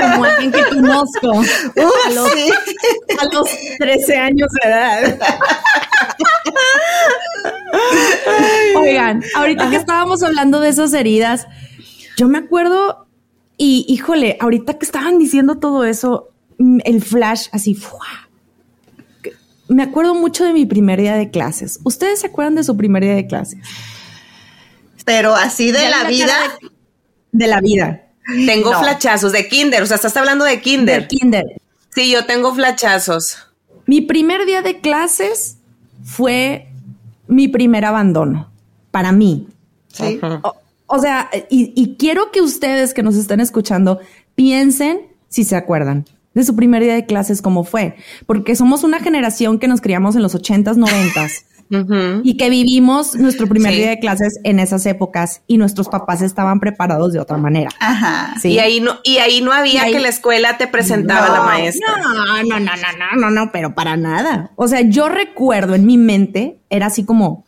Como 0.00 0.24
alguien 0.24 0.52
que 0.52 0.64
conozco 0.64 1.32
a 1.32 2.10
los, 2.10 2.30
Sí. 2.32 2.50
a 3.18 3.24
los 3.34 3.48
13 3.78 4.16
años 4.16 4.48
de 4.62 4.68
edad. 4.68 5.18
Oigan, 8.78 9.22
ahorita 9.34 9.70
que 9.70 9.76
estábamos 9.76 10.22
hablando 10.22 10.60
de 10.60 10.68
esas 10.68 10.92
heridas, 10.92 11.46
yo 12.16 12.28
me 12.28 12.38
acuerdo 12.38 13.06
y 13.56 13.84
híjole, 13.88 14.36
ahorita 14.40 14.74
que 14.78 14.84
estaban 14.84 15.18
diciendo 15.18 15.56
todo 15.56 15.84
eso, 15.84 16.28
mm, 16.58 16.78
el 16.84 17.02
flash 17.02 17.48
así, 17.52 17.74
¡fua! 17.74 18.28
Me 19.68 19.82
acuerdo 19.82 20.14
mucho 20.14 20.44
de 20.44 20.52
mi 20.52 20.64
primer 20.64 21.00
día 21.00 21.16
de 21.16 21.30
clases. 21.30 21.80
¿Ustedes 21.82 22.20
se 22.20 22.28
acuerdan 22.28 22.54
de 22.54 22.62
su 22.64 22.76
primer 22.76 23.02
día 23.02 23.14
de 23.16 23.26
clases? 23.26 23.58
Pero 25.04 25.34
así 25.34 25.72
de 25.72 25.88
la 25.88 26.02
la 26.02 26.08
vida, 26.08 26.34
De 27.32 27.46
la 27.46 27.60
vida. 27.60 28.05
Tengo 28.26 28.72
flachazos 28.78 29.32
de 29.32 29.48
kinder, 29.48 29.82
o 29.82 29.86
sea, 29.86 29.96
estás 29.96 30.16
hablando 30.16 30.44
de 30.44 30.60
kinder. 30.60 31.02
De 31.02 31.08
kinder. 31.08 31.44
Sí, 31.94 32.10
yo 32.10 32.26
tengo 32.26 32.54
flachazos. 32.54 33.38
Mi 33.86 34.00
primer 34.00 34.46
día 34.46 34.62
de 34.62 34.80
clases 34.80 35.58
fue 36.04 36.68
mi 37.28 37.48
primer 37.48 37.84
abandono, 37.84 38.50
para 38.90 39.12
mí. 39.12 39.48
¿Sí? 39.92 40.20
O, 40.86 40.98
sea, 40.98 41.30
y, 41.48 41.96
quiero 41.98 42.30
que 42.30 42.40
ustedes 42.40 42.94
que 42.94 43.02
nos 43.02 43.16
están 43.16 43.40
escuchando 43.40 44.00
piensen 44.34 45.00
si 45.28 45.44
se 45.44 45.56
acuerdan 45.56 46.04
de 46.34 46.44
su 46.44 46.54
primer 46.54 46.82
día 46.82 46.94
de 46.94 47.06
clases, 47.06 47.40
cómo 47.40 47.64
fue, 47.64 47.96
porque 48.26 48.54
somos 48.56 48.84
una 48.84 49.00
generación 49.00 49.58
que 49.58 49.68
nos 49.68 49.80
criamos 49.80 50.16
en 50.16 50.22
los 50.22 50.34
ochentas, 50.34 50.76
noventas 50.76 51.46
y 51.68 52.36
que 52.36 52.50
vivimos 52.50 53.16
nuestro 53.16 53.46
primer 53.46 53.74
día 53.74 53.90
de 53.90 53.98
clases 53.98 54.38
en 54.44 54.60
esas 54.60 54.86
épocas 54.86 55.42
y 55.46 55.58
nuestros 55.58 55.88
papás 55.88 56.22
estaban 56.22 56.60
preparados 56.60 57.12
de 57.12 57.20
otra 57.20 57.36
manera. 57.36 57.70
Ajá. 57.80 58.34
¿sí? 58.40 58.50
Y 58.50 58.58
ahí 58.58 58.80
no 58.80 58.96
y 59.02 59.18
ahí 59.18 59.40
no 59.40 59.52
había 59.52 59.84
que 59.86 60.00
la 60.00 60.08
escuela 60.08 60.58
te 60.58 60.66
presentaba 60.66 61.28
la 61.28 61.42
maestra. 61.42 61.86
No, 61.96 62.14
no, 62.14 62.24
no, 62.24 62.60
no, 62.60 62.76
no, 62.76 63.20
no, 63.20 63.30
no, 63.30 63.52
pero 63.52 63.74
para 63.74 63.96
nada. 63.96 64.50
O 64.56 64.68
sea, 64.68 64.82
yo 64.82 65.08
recuerdo 65.08 65.74
en 65.74 65.86
mi 65.86 65.98
mente 65.98 66.58
era 66.70 66.86
así 66.86 67.04
como 67.04 67.44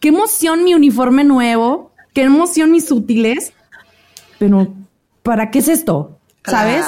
qué 0.00 0.08
emoción 0.08 0.64
mi 0.64 0.74
uniforme 0.74 1.24
nuevo, 1.24 1.92
qué 2.12 2.22
emoción 2.22 2.72
mis 2.72 2.90
útiles, 2.90 3.52
pero 4.38 4.74
¿para 5.22 5.50
qué 5.50 5.60
es 5.60 5.68
esto? 5.68 6.18
¿Sabes? 6.44 6.84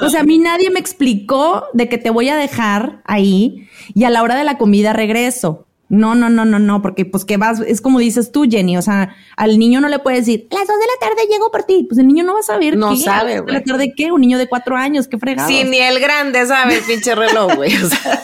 O 0.00 0.08
sea, 0.10 0.20
a 0.20 0.24
mí 0.24 0.38
nadie 0.38 0.70
me 0.70 0.80
explicó 0.80 1.64
de 1.72 1.88
que 1.88 1.98
te 1.98 2.10
voy 2.10 2.28
a 2.28 2.36
dejar 2.36 3.00
ahí 3.04 3.68
y 3.94 4.04
a 4.04 4.10
la 4.10 4.22
hora 4.22 4.36
de 4.36 4.44
la 4.44 4.58
comida 4.58 4.92
regreso. 4.92 5.66
No, 5.88 6.14
no, 6.14 6.28
no, 6.30 6.44
no, 6.44 6.60
no, 6.60 6.82
porque 6.82 7.04
pues 7.04 7.24
que 7.24 7.36
vas, 7.36 7.58
es 7.66 7.80
como 7.80 7.98
dices 7.98 8.30
tú, 8.30 8.46
Jenny, 8.48 8.76
o 8.76 8.82
sea, 8.82 9.16
al 9.36 9.58
niño 9.58 9.80
no 9.80 9.88
le 9.88 9.98
puedes 9.98 10.20
decir, 10.20 10.46
las 10.52 10.68
dos 10.68 10.76
de 10.78 10.86
la 10.86 11.08
tarde 11.08 11.28
llego 11.28 11.50
por 11.50 11.64
ti, 11.64 11.84
pues 11.88 11.98
el 11.98 12.06
niño 12.06 12.22
no 12.22 12.34
va 12.34 12.38
a 12.40 12.44
saber 12.44 12.76
No 12.76 12.90
qué, 12.90 12.98
sabe, 12.98 13.30
de 13.30 13.36
la 13.38 13.42
güey. 13.42 13.64
tarde 13.64 13.92
qué, 13.96 14.12
un 14.12 14.20
niño 14.20 14.38
de 14.38 14.46
cuatro 14.46 14.76
años, 14.76 15.08
qué 15.08 15.18
fregado. 15.18 15.48
Sí, 15.48 15.64
ni 15.64 15.78
el 15.78 15.98
grande 15.98 16.46
sabe 16.46 16.76
el 16.76 16.84
pinche 16.84 17.12
reloj, 17.16 17.56
güey. 17.56 17.74
O 17.74 17.88
sea, 17.88 18.20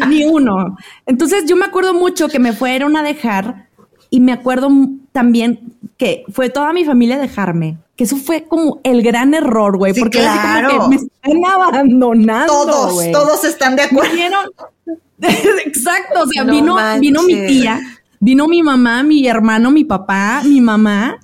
ni 0.08 0.24
uno. 0.24 0.76
Entonces 1.04 1.44
yo 1.46 1.56
me 1.56 1.66
acuerdo 1.66 1.92
mucho 1.92 2.28
que 2.28 2.38
me 2.38 2.54
fueron 2.54 2.96
a 2.96 3.02
dejar 3.02 3.68
y 4.08 4.20
me 4.20 4.32
acuerdo 4.32 4.70
también 5.16 5.60
que 5.96 6.24
fue 6.30 6.50
toda 6.50 6.74
mi 6.74 6.84
familia 6.84 7.16
dejarme. 7.16 7.78
Que 7.96 8.04
eso 8.04 8.16
fue 8.16 8.44
como 8.44 8.80
el 8.82 9.02
gran 9.02 9.32
error, 9.32 9.78
güey, 9.78 9.94
Sí, 9.94 10.00
porque 10.00 10.18
así 10.18 10.38
como 10.38 10.58
claro. 10.58 10.82
que 10.82 10.88
me 10.90 10.96
están 10.96 11.44
abandonando. 11.46 12.52
Todos, 12.52 12.92
güey. 12.92 13.12
todos 13.12 13.42
están 13.44 13.76
de 13.76 13.84
acuerdo. 13.84 14.12
Exacto, 15.64 16.24
o 16.24 16.26
sea, 16.26 16.44
No 16.44 16.52
vino, 16.52 16.76
vino 17.00 17.22
mi 17.22 17.46
tía, 17.46 17.80
vino 18.20 18.46
mi 18.46 18.62
mamá, 18.62 19.02
mi 19.04 19.26
hermano, 19.26 19.70
mi 19.70 19.84
papá, 19.84 20.42
mi 20.44 20.60
mamá. 20.60 21.16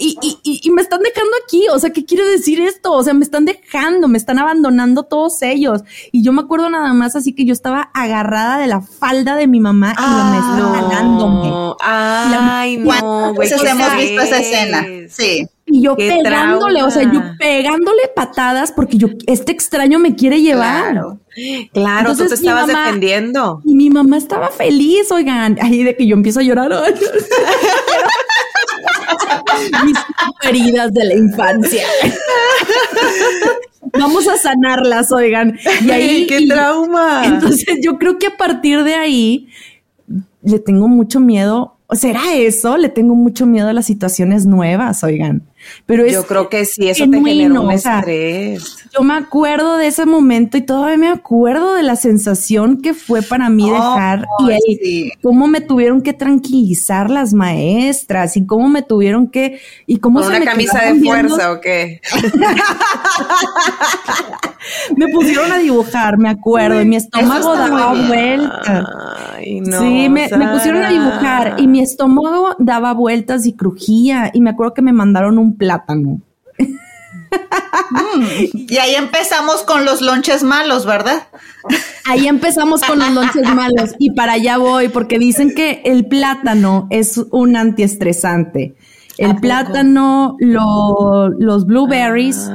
Y, 0.00 0.16
y, 0.22 0.38
y, 0.42 0.60
y 0.64 0.70
me 0.70 0.80
están 0.82 1.00
dejando 1.02 1.30
aquí, 1.44 1.66
o 1.72 1.78
sea, 1.78 1.90
¿qué 1.90 2.04
quiere 2.06 2.24
decir 2.24 2.60
esto? 2.60 2.92
O 2.92 3.02
sea, 3.04 3.12
me 3.12 3.22
están 3.24 3.44
dejando, 3.44 4.08
me 4.08 4.16
están 4.18 4.38
abandonando 4.38 5.02
todos 5.02 5.42
ellos. 5.42 5.82
Y 6.10 6.22
yo 6.22 6.32
me 6.32 6.40
acuerdo 6.40 6.70
nada 6.70 6.92
más 6.94 7.16
así 7.16 7.34
que 7.34 7.44
yo 7.44 7.52
estaba 7.52 7.90
agarrada 7.92 8.58
de 8.58 8.66
la 8.66 8.80
falda 8.80 9.36
de 9.36 9.46
mi 9.46 9.60
mamá 9.60 9.92
y 9.92 10.00
la 10.00 10.24
me 10.30 10.36
estaba 10.38 10.88
jalándome. 10.88 11.48
no. 11.50 11.76
Ay, 11.82 12.76
no, 12.78 12.84
¿Cuántas 12.86 13.34
güey. 13.34 13.48
veces 13.50 13.62
¿qué 13.62 13.68
hemos 13.68 13.96
visto 13.96 14.20
esa 14.22 14.38
escena? 14.38 14.86
Sí. 15.10 15.46
Y 15.72 15.82
yo 15.82 15.94
Qué 15.96 16.18
pegándole, 16.22 16.82
o 16.82 16.90
sea, 16.90 17.04
yo 17.04 17.20
pegándole 17.38 18.00
patadas 18.16 18.72
porque 18.72 18.96
yo, 18.96 19.08
este 19.26 19.52
extraño 19.52 19.98
me 20.00 20.16
quiere 20.16 20.40
llevar. 20.42 20.90
Claro. 20.92 21.18
Claro, 21.72 22.10
tú 22.10 22.16
te 22.16 22.22
Entonces, 22.24 22.40
mi 22.40 22.48
estabas 22.48 22.66
mamá- 22.66 22.84
defendiendo. 22.86 23.60
Y 23.64 23.74
mi 23.76 23.88
mamá 23.90 24.16
estaba 24.16 24.48
feliz, 24.48 25.12
oigan, 25.12 25.58
ahí 25.62 25.84
de 25.84 25.94
que 25.94 26.06
yo 26.06 26.16
empiezo 26.16 26.40
a 26.40 26.42
llorar. 26.42 26.72
Mis 29.84 29.96
heridas 30.42 30.92
de 30.92 31.04
la 31.04 31.14
infancia. 31.14 31.84
Vamos 33.98 34.28
a 34.28 34.36
sanarlas, 34.36 35.10
oigan. 35.12 35.58
Y 35.84 35.90
ahí. 35.90 36.26
¡Qué 36.26 36.40
y- 36.40 36.48
trauma! 36.48 37.22
Entonces, 37.26 37.78
yo 37.82 37.98
creo 37.98 38.18
que 38.18 38.28
a 38.28 38.36
partir 38.36 38.82
de 38.84 38.94
ahí 38.94 39.48
le 40.42 40.58
tengo 40.58 40.88
mucho 40.88 41.20
miedo. 41.20 41.76
¿Será 41.92 42.34
eso? 42.36 42.76
Le 42.76 42.88
tengo 42.88 43.16
mucho 43.16 43.46
miedo 43.46 43.68
a 43.68 43.72
las 43.72 43.86
situaciones 43.86 44.46
nuevas, 44.46 45.02
oigan. 45.02 45.42
Pero 45.86 46.04
es 46.04 46.12
Yo 46.12 46.24
creo 46.24 46.48
que 46.48 46.64
sí, 46.64 46.88
eso 46.88 47.02
genuino, 47.02 47.24
te 47.24 47.30
generó 47.32 47.62
un 47.62 47.74
o 47.74 47.78
sea, 47.78 47.98
estrés. 47.98 48.76
Yo 48.92 49.02
me 49.02 49.14
acuerdo 49.14 49.76
de 49.76 49.86
ese 49.86 50.06
momento 50.06 50.56
y 50.56 50.62
todavía 50.62 50.96
me 50.96 51.08
acuerdo 51.08 51.74
de 51.74 51.82
la 51.82 51.96
sensación 51.96 52.80
que 52.82 52.94
fue 52.94 53.22
para 53.22 53.48
mí 53.48 53.70
Oh, 53.70 53.74
dejar 53.74 54.26
y 54.40 54.50
el- 54.50 54.58
sí. 54.82 55.12
cómo 55.22 55.46
me 55.46 55.60
tuvieron 55.60 56.02
que 56.02 56.12
tranquilizar 56.12 57.10
las 57.10 57.32
maestras 57.32 58.36
y 58.36 58.46
cómo 58.46 58.68
me 58.68 58.82
tuvieron 58.82 59.28
que 59.28 59.60
y 59.86 59.98
cómo 59.98 60.20
¿Con 60.20 60.28
se 60.28 60.36
una 60.36 60.40
me 60.40 60.44
camisa 60.46 60.80
de 60.84 60.92
viendo. 60.94 61.10
fuerza 61.28 61.52
o 61.52 61.60
qué? 61.60 62.00
me 64.96 65.08
pusieron 65.08 65.52
a 65.52 65.58
dibujar, 65.58 66.18
me 66.18 66.28
acuerdo, 66.28 66.80
y 66.80 66.84
mi 66.84 66.96
estómago 66.96 67.56
daba 67.56 67.94
vueltas. 68.06 68.84
Ay, 69.36 69.60
no. 69.60 69.78
sí, 69.80 70.08
me, 70.08 70.28
me 70.28 70.48
pusieron 70.48 70.82
a 70.84 70.90
dibujar 70.90 71.56
y 71.58 71.66
mi 71.66 71.80
estómago 71.80 72.54
daba 72.58 72.92
vueltas 72.92 73.46
y 73.46 73.54
crujía 73.54 74.30
y 74.32 74.40
me 74.40 74.50
acuerdo 74.50 74.74
que 74.74 74.82
me 74.82 74.92
mandaron 74.92 75.38
un 75.38 75.56
plátano. 75.56 76.20
Y 78.52 78.76
ahí 78.78 78.94
empezamos 78.94 79.62
con 79.62 79.84
los 79.84 80.00
lonches 80.00 80.42
malos, 80.42 80.86
¿verdad? 80.86 81.24
Ahí 82.06 82.26
empezamos 82.26 82.82
con 82.82 82.98
los 82.98 83.10
lonches 83.10 83.42
malos 83.54 83.90
y 83.98 84.12
para 84.12 84.32
allá 84.34 84.58
voy 84.58 84.88
porque 84.88 85.18
dicen 85.18 85.54
que 85.54 85.82
el 85.84 86.06
plátano 86.06 86.86
es 86.90 87.18
un 87.30 87.56
antiestresante. 87.56 88.74
El 89.18 89.36
plátano, 89.36 90.36
lo- 90.38 91.28
los 91.28 91.66
blueberries, 91.66 92.48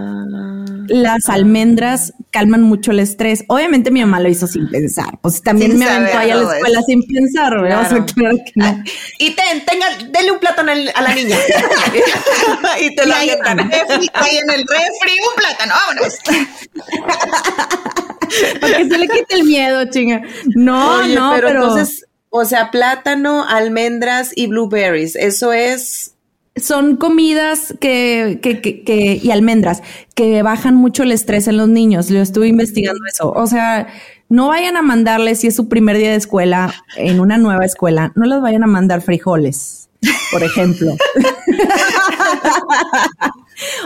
las 0.87 1.29
almendras 1.29 2.13
calman 2.35 2.63
mucho 2.63 2.91
el 2.91 2.99
estrés. 2.99 3.45
Obviamente 3.47 3.91
mi 3.91 4.01
mamá 4.01 4.19
lo 4.19 4.27
hizo 4.27 4.45
sin 4.45 4.69
pensar. 4.69 5.17
Pues 5.21 5.41
también 5.41 5.71
Sin 5.71 5.79
me 5.79 5.85
aventó 5.87 6.17
ahí 6.17 6.31
a 6.31 6.35
la 6.35 6.41
escuela 6.53 6.79
eso. 6.79 6.85
sin 6.87 7.03
pensar, 7.07 7.61
¿verdad? 7.61 7.81
O 7.81 7.89
sea, 7.89 8.05
Claro. 8.05 8.13
claro 8.13 8.37
que 8.45 8.51
no. 8.55 8.83
Y 9.19 9.31
ten, 9.31 9.65
tenga, 9.65 9.85
dele 10.09 10.31
un 10.31 10.39
plátano 10.39 10.71
a 10.73 11.01
la 11.01 11.15
niña. 11.15 11.37
y 12.81 12.93
te 12.95 13.05
lo 13.05 13.15
ahí 13.15 13.29
en 13.29 13.39
el 13.39 13.47
avientan. 13.47 13.71
refri, 13.71 14.09
ahí 14.13 14.37
en 14.37 14.49
el 14.49 14.65
refri, 14.67 15.13
un 15.29 15.35
plátano, 15.37 15.73
vámonos. 15.87 16.17
Para 18.59 18.77
que 18.77 18.89
se 18.89 18.97
le 18.97 19.07
quite 19.07 19.35
el 19.35 19.43
miedo, 19.45 19.85
chinga. 19.91 20.21
No, 20.55 20.97
Oye, 20.99 21.15
no, 21.15 21.31
pero, 21.35 21.47
pero, 21.47 21.61
entonces, 21.63 22.05
o 22.29 22.43
sea, 22.43 22.69
plátano, 22.71 23.47
almendras 23.47 24.31
y 24.35 24.47
blueberries, 24.47 25.15
eso 25.15 25.53
es 25.53 26.14
son 26.55 26.95
comidas 26.95 27.75
que, 27.79 28.39
que, 28.41 28.61
que, 28.61 28.83
que- 28.83 29.19
y 29.21 29.31
almendras 29.31 29.81
que 30.13 30.41
bajan 30.41 30.75
mucho 30.75 31.03
el 31.03 31.11
estrés 31.11 31.47
en 31.47 31.57
los 31.57 31.67
niños. 31.67 32.07
Yo 32.07 32.21
estuve 32.21 32.47
investigando 32.47 33.01
eso. 33.11 33.31
O 33.31 33.45
sea, 33.47 33.87
no 34.29 34.47
vayan 34.47 34.77
a 34.77 34.81
mandarles 34.81 35.39
si 35.41 35.47
es 35.47 35.55
su 35.55 35.67
primer 35.67 35.97
día 35.97 36.11
de 36.11 36.15
escuela 36.15 36.73
en 36.97 37.19
una 37.19 37.37
nueva 37.37 37.65
escuela, 37.65 38.11
no 38.15 38.25
les 38.25 38.41
vayan 38.41 38.63
a 38.63 38.67
mandar 38.67 39.01
frijoles, 39.01 39.89
por 40.31 40.43
ejemplo. 40.43 40.95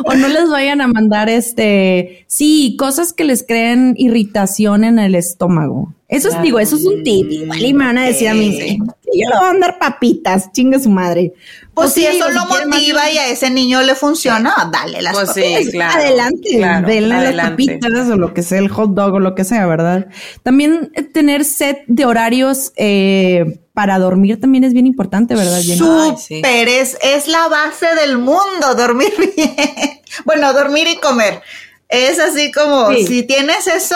o 0.06 0.14
no 0.16 0.28
les 0.28 0.50
vayan 0.50 0.82
a 0.82 0.88
mandar 0.88 1.30
este, 1.30 2.26
sí, 2.28 2.76
cosas 2.80 3.14
que 3.14 3.24
les 3.24 3.44
creen 3.46 3.94
irritación 3.98 4.84
en 4.84 5.00
el 5.00 5.16
estómago. 5.16 5.94
Eso 6.08 6.30
es, 6.30 6.42
digo, 6.42 6.60
eso 6.60 6.76
es 6.76 6.86
un 6.86 7.04
tip. 7.04 7.30
Igual 7.30 7.64
y 7.66 7.74
me 7.74 7.86
van 7.86 7.98
a 8.00 8.06
decir 8.06 8.30
a 8.30 8.34
mí, 8.34 8.58
que 8.58 8.78
yo 9.14 9.30
le 9.30 9.36
voy 9.38 9.46
a 9.48 9.52
mandar 9.52 9.80
papitas, 9.80 10.52
chingue 10.52 10.80
su 10.80 10.90
madre. 10.90 11.34
Pues 11.74 11.94
si 11.94 12.02
sí, 12.02 12.08
eso 12.08 12.30
lo 12.30 12.46
más- 12.46 12.68
motiva 12.68 13.10
y 13.10 13.18
a 13.18 13.28
ese 13.28 13.50
niño 13.50 13.82
le 13.82 13.96
funciona, 13.96 14.70
dale 14.72 15.02
las 15.02 15.14
Pues 15.14 15.32
sí, 15.34 15.42
papitas. 15.42 15.72
claro. 15.72 16.00
adelante, 16.02 16.50
claro, 16.58 16.88
denle 16.88 17.34
las 17.34 17.50
papitas 17.52 18.10
o 18.10 18.18
lo 18.18 18.34
que 18.34 18.44
sea, 18.44 18.60
el 18.60 18.70
hot 18.70 18.92
dog 18.94 19.14
o 19.16 19.20
lo 19.20 19.36
que 19.36 19.44
sea, 19.46 19.66
¿verdad? 19.66 20.08
También 20.44 20.92
eh, 20.96 21.04
tener 21.04 21.46
set 21.46 21.84
de 21.88 22.06
horarios 22.06 22.74
eh, 22.76 23.60
para 23.74 23.98
dormir 24.00 24.42
también 24.42 24.64
es 24.66 24.74
bien 24.74 24.88
importante, 24.88 25.36
¿verdad? 25.36 25.56
Ay, 25.58 25.64
sí. 26.18 26.38
Súper, 26.38 26.68
es, 26.68 26.98
es 27.02 27.28
la 27.30 27.48
base 27.48 27.88
del 28.02 28.18
mundo, 28.18 28.76
dormir 28.76 29.14
bien. 29.38 29.56
Bueno, 30.26 30.52
dormir 30.54 30.88
y 30.88 30.98
comer. 30.98 31.42
Es 31.88 32.20
así 32.20 32.52
como, 32.52 32.90
Sí. 32.92 33.08
si 33.08 33.24
tienes 33.24 33.68
eso, 33.68 33.96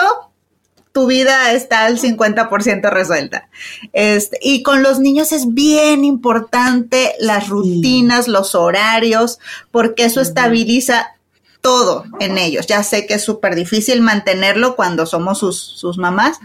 tu 0.93 1.07
vida 1.07 1.51
está 1.51 1.85
al 1.85 1.99
50% 1.99 2.89
resuelta. 2.91 3.49
Este, 3.91 4.37
y 4.41 4.61
con 4.61 4.83
los 4.83 4.99
niños 4.99 5.31
es 5.31 5.53
bien 5.53 6.05
importante 6.05 7.15
las 7.19 7.49
rutinas, 7.49 8.27
los 8.27 8.53
horarios, 8.53 9.39
porque 9.71 10.05
eso 10.05 10.21
estabiliza 10.21 11.15
todo 11.61 12.03
en 12.19 12.37
ellos. 12.37 12.67
Ya 12.67 12.83
sé 12.83 13.07
que 13.07 13.15
es 13.15 13.23
súper 13.23 13.55
difícil 13.55 14.01
mantenerlo 14.01 14.75
cuando 14.75 15.07
somos 15.07 15.39
sus, 15.39 15.59
sus 15.59 15.97
mamás, 15.97 16.39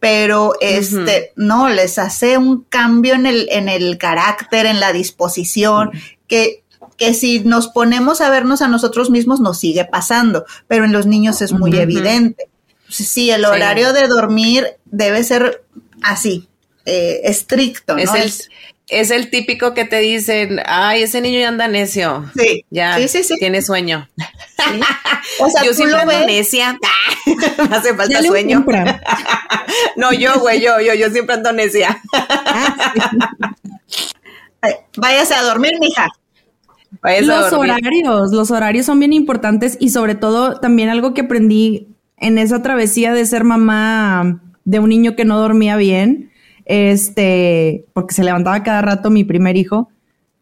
pero 0.00 0.54
este, 0.60 1.32
no, 1.36 1.68
les 1.68 1.98
hace 1.98 2.38
un 2.38 2.64
cambio 2.64 3.14
en 3.14 3.26
el, 3.26 3.48
en 3.52 3.68
el 3.68 3.98
carácter, 3.98 4.66
en 4.66 4.80
la 4.80 4.92
disposición, 4.92 5.92
que, 6.26 6.64
que 6.96 7.14
si 7.14 7.40
nos 7.40 7.68
ponemos 7.68 8.20
a 8.20 8.30
vernos 8.30 8.62
a 8.62 8.68
nosotros 8.68 9.10
mismos 9.10 9.40
nos 9.40 9.58
sigue 9.58 9.84
pasando, 9.84 10.44
pero 10.66 10.86
en 10.86 10.92
los 10.92 11.06
niños 11.06 11.40
es 11.40 11.52
muy 11.52 11.76
evidente. 11.76 12.48
Sí, 12.92 13.30
el 13.30 13.44
horario 13.44 13.92
de 13.92 14.06
dormir 14.08 14.66
debe 14.84 15.24
ser 15.24 15.64
así, 16.02 16.48
eh, 16.84 17.20
estricto, 17.24 17.96
Es 17.96 18.10
¿no? 18.10 18.16
el, 18.16 18.32
es 18.88 19.10
el 19.10 19.30
típico 19.30 19.72
que 19.72 19.84
te 19.86 20.00
dicen, 20.00 20.60
ay, 20.66 21.02
ese 21.04 21.20
niño 21.22 21.38
ya 21.40 21.48
anda 21.48 21.68
necio. 21.68 22.30
Sí, 22.36 22.64
Ya 22.70 22.98
sí, 22.98 23.08
sí, 23.08 23.24
sí. 23.24 23.36
tiene 23.38 23.62
sueño. 23.62 24.08
sí. 24.16 24.80
O 25.38 25.48
sea, 25.48 25.62
yo 25.62 25.70
tú 25.70 25.76
siempre 25.76 25.96
lo 25.96 26.02
ando 26.02 26.18
ves. 26.18 26.26
necia. 26.26 26.78
Me 27.70 27.76
hace 27.76 27.94
falta 27.94 28.14
Dale 28.14 28.28
sueño. 28.28 28.64
no, 29.96 30.12
yo, 30.12 30.38
güey, 30.40 30.60
yo, 30.60 30.80
yo, 30.80 30.94
yo 30.94 31.08
siempre 31.10 31.36
ando 31.36 31.52
necia. 31.52 32.02
eh, 34.62 34.76
Váyase 34.96 35.34
a 35.34 35.42
dormir, 35.42 35.72
mija. 35.80 36.08
A 37.02 37.20
Los 37.20 37.50
dormir. 37.50 37.70
horarios, 37.72 38.32
los 38.32 38.50
horarios 38.50 38.86
son 38.86 38.98
bien 39.00 39.12
importantes 39.12 39.76
y 39.80 39.90
sobre 39.90 40.14
todo 40.14 40.60
también 40.60 40.88
algo 40.90 41.14
que 41.14 41.22
aprendí 41.22 41.88
en 42.22 42.38
esa 42.38 42.62
travesía 42.62 43.12
de 43.12 43.26
ser 43.26 43.44
mamá 43.44 44.40
de 44.64 44.78
un 44.78 44.88
niño 44.88 45.16
que 45.16 45.24
no 45.24 45.38
dormía 45.38 45.76
bien, 45.76 46.30
este, 46.64 47.84
porque 47.92 48.14
se 48.14 48.24
levantaba 48.24 48.62
cada 48.62 48.82
rato 48.82 49.10
mi 49.10 49.24
primer 49.24 49.56
hijo. 49.56 49.90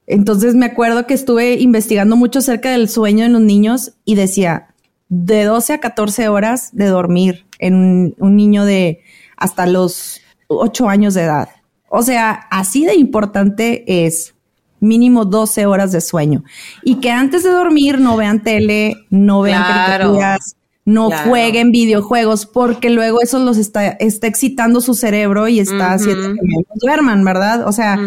Entonces 0.06 0.54
me 0.54 0.66
acuerdo 0.66 1.06
que 1.06 1.14
estuve 1.14 1.54
investigando 1.54 2.16
mucho 2.16 2.40
acerca 2.40 2.70
del 2.70 2.88
sueño 2.88 3.24
en 3.24 3.32
los 3.32 3.42
niños 3.42 3.92
y 4.04 4.14
decía 4.14 4.68
de 5.08 5.44
12 5.44 5.72
a 5.74 5.78
14 5.80 6.28
horas 6.28 6.70
de 6.72 6.86
dormir 6.86 7.46
en 7.58 7.74
un, 7.74 8.14
un 8.18 8.36
niño 8.36 8.64
de 8.64 9.00
hasta 9.36 9.66
los 9.66 10.20
8 10.48 10.88
años 10.88 11.14
de 11.14 11.22
edad. 11.22 11.48
O 11.88 12.02
sea, 12.02 12.46
así 12.50 12.84
de 12.84 12.94
importante 12.94 14.06
es 14.06 14.34
mínimo 14.80 15.24
12 15.24 15.66
horas 15.66 15.92
de 15.92 16.00
sueño. 16.00 16.44
Y 16.84 16.96
que 16.96 17.10
antes 17.10 17.42
de 17.44 17.50
dormir 17.50 18.00
no 18.00 18.16
vean 18.16 18.42
tele, 18.42 18.96
no 19.10 19.42
vean 19.42 19.62
Claro. 19.64 19.86
caricaturas, 20.14 20.56
no 20.92 21.08
Claro. 21.08 21.28
jueguen 21.30 21.70
videojuegos, 21.72 22.46
porque 22.46 22.90
luego 22.90 23.20
eso 23.22 23.38
los 23.38 23.56
está, 23.56 23.88
está 23.88 24.26
excitando 24.26 24.80
su 24.80 24.94
cerebro 24.94 25.48
y 25.48 25.60
está 25.60 25.92
haciendo 25.92 26.34
que 26.34 26.40
menos 26.42 26.66
duerman, 26.82 27.24
¿verdad? 27.24 27.66
O 27.66 27.72
sea, 27.72 27.98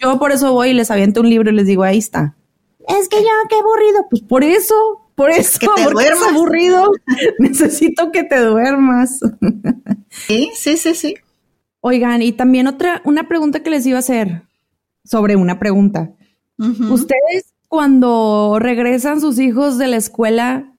yo 0.00 0.18
por 0.18 0.32
eso 0.32 0.52
voy 0.52 0.70
y 0.70 0.74
les 0.74 0.90
aviento 0.90 1.20
un 1.20 1.28
libro 1.30 1.50
y 1.50 1.54
les 1.54 1.66
digo, 1.66 1.82
ahí 1.82 1.98
está. 1.98 2.34
Es 2.88 3.08
que 3.08 3.16
ya, 3.22 3.30
qué 3.48 3.56
aburrido. 3.56 4.06
Pues 4.10 4.22
por 4.22 4.44
eso, 4.44 4.74
por 5.16 5.30
eso, 5.30 5.58
Que 5.58 5.66
te 5.74 5.82
porque 5.84 6.04
es 6.04 6.10
duermas. 6.10 6.28
aburrido. 6.32 6.90
Necesito 7.38 8.12
que 8.12 8.22
te 8.24 8.38
duermas. 8.40 9.20
Sí, 10.10 10.50
sí, 10.54 10.76
sí, 10.76 10.94
sí. 10.94 11.14
Oigan, 11.80 12.22
y 12.22 12.32
también 12.32 12.66
otra, 12.68 13.00
una 13.04 13.28
pregunta 13.28 13.60
que 13.62 13.70
les 13.70 13.86
iba 13.86 13.96
a 13.96 14.00
hacer 14.00 14.42
sobre 15.04 15.36
una 15.36 15.58
pregunta. 15.58 16.10
Ustedes, 16.58 17.52
cuando 17.68 18.56
regresan 18.60 19.20
sus 19.20 19.38
hijos 19.38 19.78
de 19.78 19.88
la 19.88 19.96
escuela, 19.96 20.72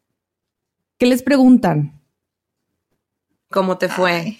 ¿qué 0.97 1.05
les 1.05 1.23
preguntan? 1.23 2.01
¿Cómo 3.49 3.77
te 3.77 3.87
fue? 3.89 4.37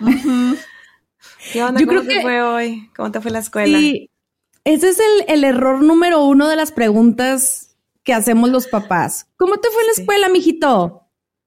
Ujú. 0.00 0.56
¿Qué 1.52 1.62
onda? 1.62 1.80
Yo 1.80 1.86
¿Cómo 1.86 2.00
creo 2.00 2.08
te 2.08 2.14
que- 2.16 2.22
fue 2.22 2.42
hoy? 2.42 2.90
¿Cómo 2.96 3.10
te 3.10 3.20
fue 3.20 3.30
la 3.30 3.38
escuela? 3.40 3.78
Y 3.78 4.10
ese 4.64 4.90
es 4.90 4.98
el, 5.00 5.24
el 5.28 5.44
error 5.44 5.82
número 5.82 6.24
uno 6.24 6.48
de 6.48 6.56
las 6.56 6.72
preguntas 6.72 7.76
que 8.02 8.14
hacemos 8.14 8.50
los 8.50 8.66
papás. 8.66 9.26
¿Cómo 9.36 9.58
te 9.58 9.68
fue 9.70 9.82
en 9.82 9.86
la 9.88 9.94
Sí. 9.94 10.00
escuela, 10.02 10.28
mijito? 10.28 11.06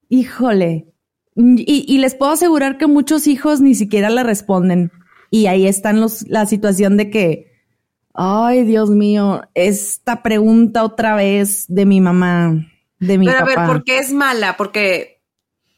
Híjole. 0.09 0.93
Y, 1.35 1.85
y 1.87 1.97
les 1.97 2.13
puedo 2.13 2.31
asegurar 2.31 2.77
que 2.77 2.85
muchos 2.85 3.25
hijos 3.27 3.59
ni 3.61 3.73
siquiera 3.73 4.09
le 4.11 4.21
responden. 4.23 4.91
Y 5.31 5.47
ahí 5.47 5.65
están 5.65 5.99
los, 5.99 6.27
la 6.27 6.45
situación 6.45 6.95
de 6.95 7.09
que, 7.09 7.51
ay, 8.13 8.63
Dios 8.65 8.91
mío, 8.91 9.41
esta 9.55 10.21
pregunta 10.21 10.83
otra 10.83 11.15
vez 11.15 11.65
de 11.69 11.87
mi 11.87 12.01
mamá, 12.01 12.67
de 13.07 13.17
mi 13.17 13.25
Pero 13.25 13.39
a 13.39 13.43
ver, 13.43 13.55
¿por 13.67 13.83
qué 13.83 13.99
es 13.99 14.13
mala? 14.13 14.57
Porque 14.57 15.21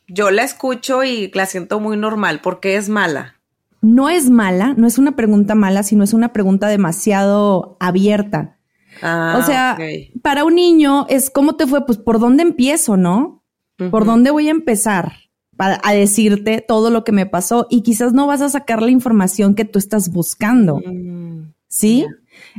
yo 0.07 0.31
la 0.31 0.43
escucho 0.43 1.03
y 1.03 1.31
la 1.33 1.45
siento 1.45 1.79
muy 1.79 1.97
normal. 1.97 2.41
¿Por 2.41 2.59
qué 2.59 2.77
es 2.77 2.89
mala? 2.89 3.35
No 3.81 4.09
es 4.09 4.29
mala, 4.29 4.73
no 4.77 4.87
es 4.87 4.97
una 4.97 5.15
pregunta 5.15 5.55
mala, 5.55 5.83
sino 5.83 6.03
es 6.03 6.13
una 6.13 6.33
pregunta 6.33 6.67
demasiado 6.67 7.77
abierta. 7.79 8.57
Ah, 9.01 9.37
o 9.39 9.45
sea, 9.45 9.77
para 10.21 10.43
un 10.43 10.55
niño 10.55 11.05
es 11.09 11.29
cómo 11.29 11.55
te 11.55 11.67
fue, 11.67 11.85
pues 11.85 11.97
por 11.97 12.19
dónde 12.19 12.43
empiezo, 12.43 12.97
¿no? 12.97 13.43
¿Por 13.91 14.05
dónde 14.05 14.31
voy 14.31 14.47
a 14.47 14.51
empezar 14.51 15.13
para, 15.57 15.81
a 15.83 15.93
decirte 15.93 16.63
todo 16.65 16.89
lo 16.89 17.03
que 17.03 17.11
me 17.11 17.25
pasó? 17.25 17.67
Y 17.69 17.81
quizás 17.81 18.13
no 18.13 18.25
vas 18.25 18.41
a 18.41 18.49
sacar 18.49 18.81
la 18.81 18.89
información 18.89 19.53
que 19.53 19.65
tú 19.65 19.79
estás 19.79 20.09
buscando, 20.09 20.81
Mm, 20.85 21.53
¿sí? 21.67 22.05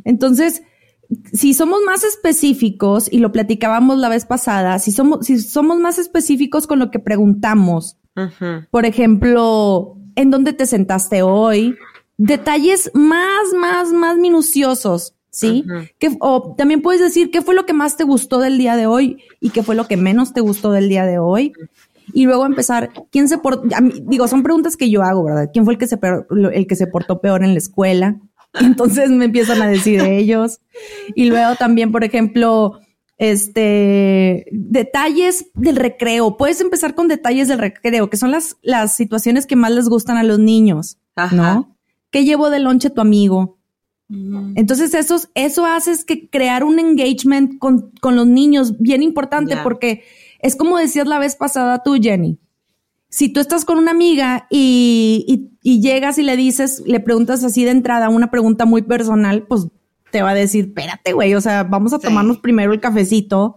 Entonces, 0.05 0.63
si 1.33 1.55
somos 1.55 1.81
más 1.87 2.05
específicos, 2.05 3.09
y 3.11 3.19
lo 3.19 3.33
platicábamos 3.33 3.99
la 3.99 4.09
vez 4.09 4.25
pasada, 4.25 4.79
si 4.79 4.93
somos, 4.93 5.27
si 5.27 5.39
somos 5.39 5.79
más 5.79 5.99
específicos 5.99 6.67
con 6.67 6.79
lo 6.79 6.91
que 6.91 6.99
preguntamos, 6.99 7.97
por 8.71 8.87
ejemplo, 8.87 9.97
¿en 10.15 10.31
dónde 10.31 10.53
te 10.53 10.67
sentaste 10.67 11.23
hoy? 11.23 11.77
Detalles 12.19 12.91
más, 12.95 13.53
más, 13.59 13.93
más 13.93 14.17
minuciosos, 14.17 15.15
¿sí? 15.31 15.65
Que- 15.99 16.17
o 16.21 16.55
también 16.57 16.81
puedes 16.81 17.01
decir 17.03 17.31
qué 17.31 17.43
fue 17.43 17.55
lo 17.55 17.67
que 17.67 17.75
más 17.75 17.97
te 17.97 18.05
gustó 18.05 18.39
del 18.39 18.57
día 18.59 18.75
de 18.77 18.87
hoy 18.87 19.19
y 19.41 19.51
qué 19.51 19.63
fue 19.63 19.75
lo 19.75 19.87
que 19.87 19.97
menos 19.99 20.33
te 20.33 20.41
gustó 20.41 20.71
del 20.73 20.89
día 20.89 21.05
de 21.05 21.19
hoy. 21.19 21.53
Y 22.15 22.25
luego 22.25 22.47
empezar, 22.47 22.91
¿quién 23.11 23.29
se 23.29 23.37
portó? 23.37 23.69
Digo, 24.05 24.29
son 24.29 24.43
preguntas 24.43 24.77
que 24.77 24.89
yo 24.89 25.03
hago, 25.03 25.25
¿verdad? 25.25 25.51
¿Quién 25.53 25.65
fue 25.65 25.75
el 25.75 25.79
que 25.79 25.89
se, 25.89 25.99
el 26.55 26.67
que 26.67 26.77
se 26.77 26.87
portó 26.87 27.21
peor 27.21 27.45
en 27.45 27.53
la 27.53 27.59
escuela? 27.59 28.17
Entonces 28.61 29.11
me 29.11 29.27
empiezan 29.27 29.63
a 29.63 29.69
decir 29.69 30.01
ellos. 30.01 30.61
Y 31.15 31.27
luego 31.27 31.55
también, 31.57 31.93
por 31.93 32.05
ejemplo, 32.05 32.81
este, 33.19 34.47
detalles 34.51 35.51
del 35.55 35.77
recreo. 35.77 36.37
Puedes 36.37 36.61
empezar 36.61 36.95
con 36.95 37.09
detalles 37.09 37.49
del 37.49 37.59
recreo, 37.59 38.11
que 38.11 38.17
son 38.17 38.31
las, 38.31 38.57
las 38.63 38.95
situaciones 38.95 39.47
que 39.47 39.57
más 39.57 39.73
les 39.73 39.89
gustan 39.89 40.17
a 40.17 40.23
los 40.23 40.39
niños, 40.39 40.99
Ajá. 41.15 41.35
¿no? 41.35 41.77
¿Qué 42.11 42.25
llevó 42.25 42.51
de 42.51 42.61
lonche 42.61 42.91
tu 42.91 43.01
amigo? 43.01 43.57
Entonces, 44.09 44.95
esos, 44.95 45.31
eso 45.35 45.67
hace 45.67 45.91
es 45.91 46.05
que 46.05 46.31
crear 46.31 46.63
un 46.63 46.79
engagement 46.79 47.59
con, 47.59 47.91
con 48.01 48.15
los 48.15 48.27
niños, 48.29 48.79
bien 48.79 49.03
importante, 49.03 49.57
porque 49.65 50.05
es 50.39 50.55
como 50.55 50.79
decías 50.79 51.09
la 51.09 51.19
vez 51.19 51.35
pasada 51.35 51.83
tú, 51.83 51.97
Jenny. 52.01 52.39
Si 53.17 53.31
tú 53.31 53.41
estás 53.41 53.65
con 53.65 53.79
una 53.79 53.93
amiga 53.93 54.47
y, 54.51 55.25
y- 55.27 55.59
y 55.63 55.81
llegas 55.81 56.19
y 56.19 56.23
le 56.23 56.37
dices, 56.37 56.83
le 56.85 57.01
preguntas 57.01 57.43
así 57.45 57.65
de 57.65 57.71
entrada 57.71 58.11
una 58.11 58.31
pregunta 58.31 58.67
muy 58.67 58.83
personal, 58.83 59.47
pues 59.49 59.69
te 60.11 60.21
va 60.21 60.33
a 60.33 60.35
decir, 60.35 60.67
espérate, 60.67 61.15
güey, 61.15 61.35
o 61.35 61.41
sea, 61.41 61.63
vamos 61.65 61.95
a 61.95 61.97
Sí. 61.99 62.03
tomarnos 62.09 62.41
primero 62.41 62.75
el 62.75 62.81
cafecito 62.81 63.57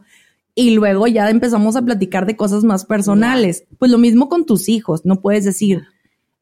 y 0.56 0.72
luego 0.72 1.08
ya 1.08 1.30
empezamos 1.30 1.76
a 1.76 1.82
platicar 1.82 2.26
de 2.26 2.38
cosas 2.38 2.64
más 2.64 2.86
personales. 2.86 3.66
Pues 3.78 3.92
lo 3.92 3.98
mismo 3.98 4.30
con 4.30 4.46
tus 4.46 4.70
hijos, 4.70 5.02
no 5.04 5.20
puedes 5.20 5.44
decir, 5.44 5.82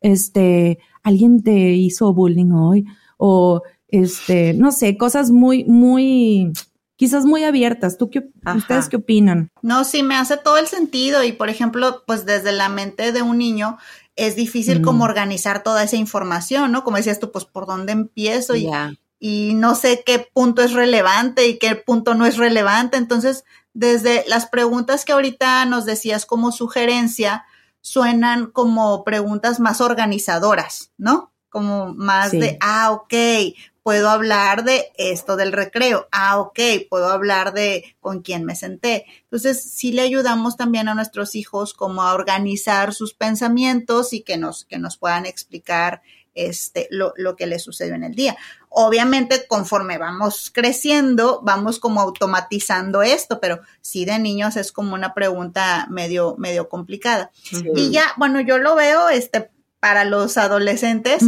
este, 0.01 0.77
alguien 1.01 1.41
te 1.41 1.71
hizo 1.73 2.13
bullying 2.13 2.51
hoy 2.51 2.85
o 3.17 3.63
este, 3.87 4.53
no 4.53 4.71
sé, 4.71 4.95
cosas 4.95 5.31
muy, 5.31 5.63
muy, 5.65 6.51
quizás 6.97 7.23
muy 7.25 7.45
abiertas. 7.45 7.97
¿Tú 7.97 8.09
qué, 8.09 8.27
Ajá. 8.43 8.57
ustedes 8.57 8.89
qué 8.89 8.97
opinan? 8.97 9.49
No, 9.61 9.85
sí, 9.85 10.03
me 10.03 10.15
hace 10.17 10.35
todo 10.35 10.57
el 10.57 10.67
sentido 10.67 11.23
y, 11.23 11.31
por 11.31 11.49
ejemplo, 11.49 12.03
pues 12.05 12.25
desde 12.25 12.51
la 12.51 12.67
mente 12.67 13.13
de 13.13 13.21
un 13.21 13.37
niño 13.37 13.77
es 14.17 14.35
difícil 14.35 14.81
Mm. 14.81 14.83
como 14.83 15.03
organizar 15.05 15.63
toda 15.63 15.83
esa 15.83 15.95
información, 15.95 16.71
¿no? 16.71 16.83
Como 16.83 16.97
decías 16.97 17.19
tú, 17.19 17.31
pues 17.31 17.45
por 17.45 17.65
dónde 17.67 17.93
empiezo 17.93 18.55
y, 18.55 18.63
Ya. 18.63 18.93
y 19.19 19.53
no 19.53 19.75
sé 19.75 20.03
qué 20.05 20.27
punto 20.33 20.61
es 20.63 20.73
relevante 20.73 21.47
y 21.47 21.57
qué 21.59 21.75
punto 21.75 22.15
no 22.15 22.25
es 22.25 22.37
relevante. 22.37 22.97
Entonces, 22.97 23.43
desde 23.73 24.25
las 24.27 24.47
preguntas 24.47 25.05
que 25.05 25.11
ahorita 25.13 25.63
nos 25.65 25.85
decías 25.85 26.25
como 26.25 26.51
sugerencia, 26.51 27.45
suenan 27.81 28.47
como 28.47 29.03
preguntas 29.03 29.59
más 29.59 29.81
organizadoras, 29.81 30.91
¿no? 30.97 31.31
Como 31.49 31.93
más 31.93 32.31
Sí. 32.31 32.39
de, 32.39 32.57
ah, 32.59 32.91
ok, 32.91 33.13
puedo 33.87 34.09
hablar 34.09 34.65
de 34.65 34.91
esto 34.97 35.37
del 35.37 35.53
recreo, 35.53 36.09
ah, 36.11 36.41
ok, 36.41 36.59
puedo 36.89 37.07
hablar 37.07 37.53
de 37.53 37.95
con 38.01 38.21
quién 38.21 38.43
me 38.43 38.53
senté. 38.53 39.05
Entonces, 39.23 39.63
sí 39.63 39.93
le 39.93 40.01
ayudamos 40.01 40.57
también 40.57 40.89
a 40.89 40.93
nuestros 40.93 41.35
hijos 41.35 41.73
como 41.73 42.01
a 42.01 42.13
organizar 42.13 42.93
sus 42.93 43.13
pensamientos 43.13 44.11
y 44.11 44.23
que 44.23 44.35
nos, 44.35 44.65
que 44.65 44.77
nos 44.77 44.97
puedan 44.97 45.25
explicar 45.25 46.01
este, 46.35 46.89
lo, 46.91 47.13
lo 47.15 47.37
que 47.37 47.47
les 47.47 47.63
sucedió 47.63 47.95
en 47.95 48.03
el 48.03 48.13
día. 48.13 48.35
Obviamente, 48.67 49.47
conforme 49.47 49.97
vamos 49.97 50.51
creciendo, 50.53 51.39
vamos 51.41 51.79
como 51.79 52.01
automatizando 52.01 53.03
esto, 53.03 53.39
pero 53.39 53.61
sí 53.79 54.03
de 54.03 54.19
niños 54.19 54.57
es 54.57 54.73
como 54.73 54.95
una 54.95 55.13
pregunta 55.13 55.87
medio, 55.89 56.35
medio 56.37 56.67
complicada. 56.67 57.31
Y 57.73 57.91
ya, 57.91 58.03
bueno, 58.17 58.41
yo 58.41 58.57
lo 58.57 58.75
veo, 58.75 59.07
este, 59.07 59.49
para 59.79 60.05
los 60.05 60.37
adolescentes, 60.37 61.21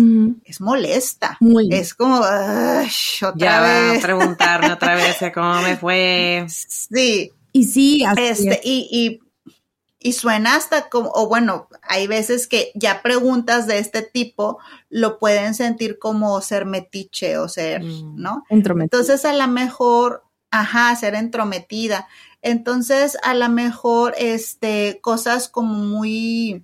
es 0.45 0.59
molesta. 0.61 1.37
Muy. 1.39 1.69
Es 1.71 1.93
como, 1.93 2.21
"Ay, 2.23 2.89
otra 3.21 3.33
Ya 3.37 3.61
va 3.61 3.91
a 3.95 3.99
preguntarme 3.99 4.71
otra 4.73 4.95
vez 4.95 5.17
cómo 5.33 5.61
me 5.61 5.77
fue. 5.77 6.45
Sí, 6.49 7.31
Y 7.51 7.63
sí, 7.65 8.03
así 8.05 8.23
este, 8.27 8.53
es. 8.53 8.59
y, 8.65 8.87
y, 8.91 9.19
y 10.01 10.13
suena 10.13 10.55
hasta 10.55 10.89
como, 10.89 11.11
o 11.13 11.27
bueno, 11.27 11.67
hay 11.83 12.07
veces 12.07 12.47
que 12.47 12.71
ya 12.73 13.01
preguntas 13.01 13.67
de 13.67 13.79
este 13.79 14.01
tipo 14.01 14.57
lo 14.89 15.19
pueden 15.19 15.53
sentir 15.53 15.99
como 15.99 16.39
ser 16.41 16.65
metiche 16.65 17.37
o 17.37 17.47
ser, 17.49 17.83
Mm. 17.83 18.15
¿no? 18.21 18.43
Entonces 18.49 19.25
a 19.25 19.33
lo 19.33 19.47
mejor, 19.47 20.23
ajá, 20.51 20.95
ser 20.95 21.15
entrometida. 21.15 22.07
Entonces 22.41 23.17
a 23.23 23.33
lo 23.33 23.49
mejor, 23.49 24.15
este, 24.17 24.99
cosas 25.01 25.49
como 25.49 25.73
muy, 25.75 26.63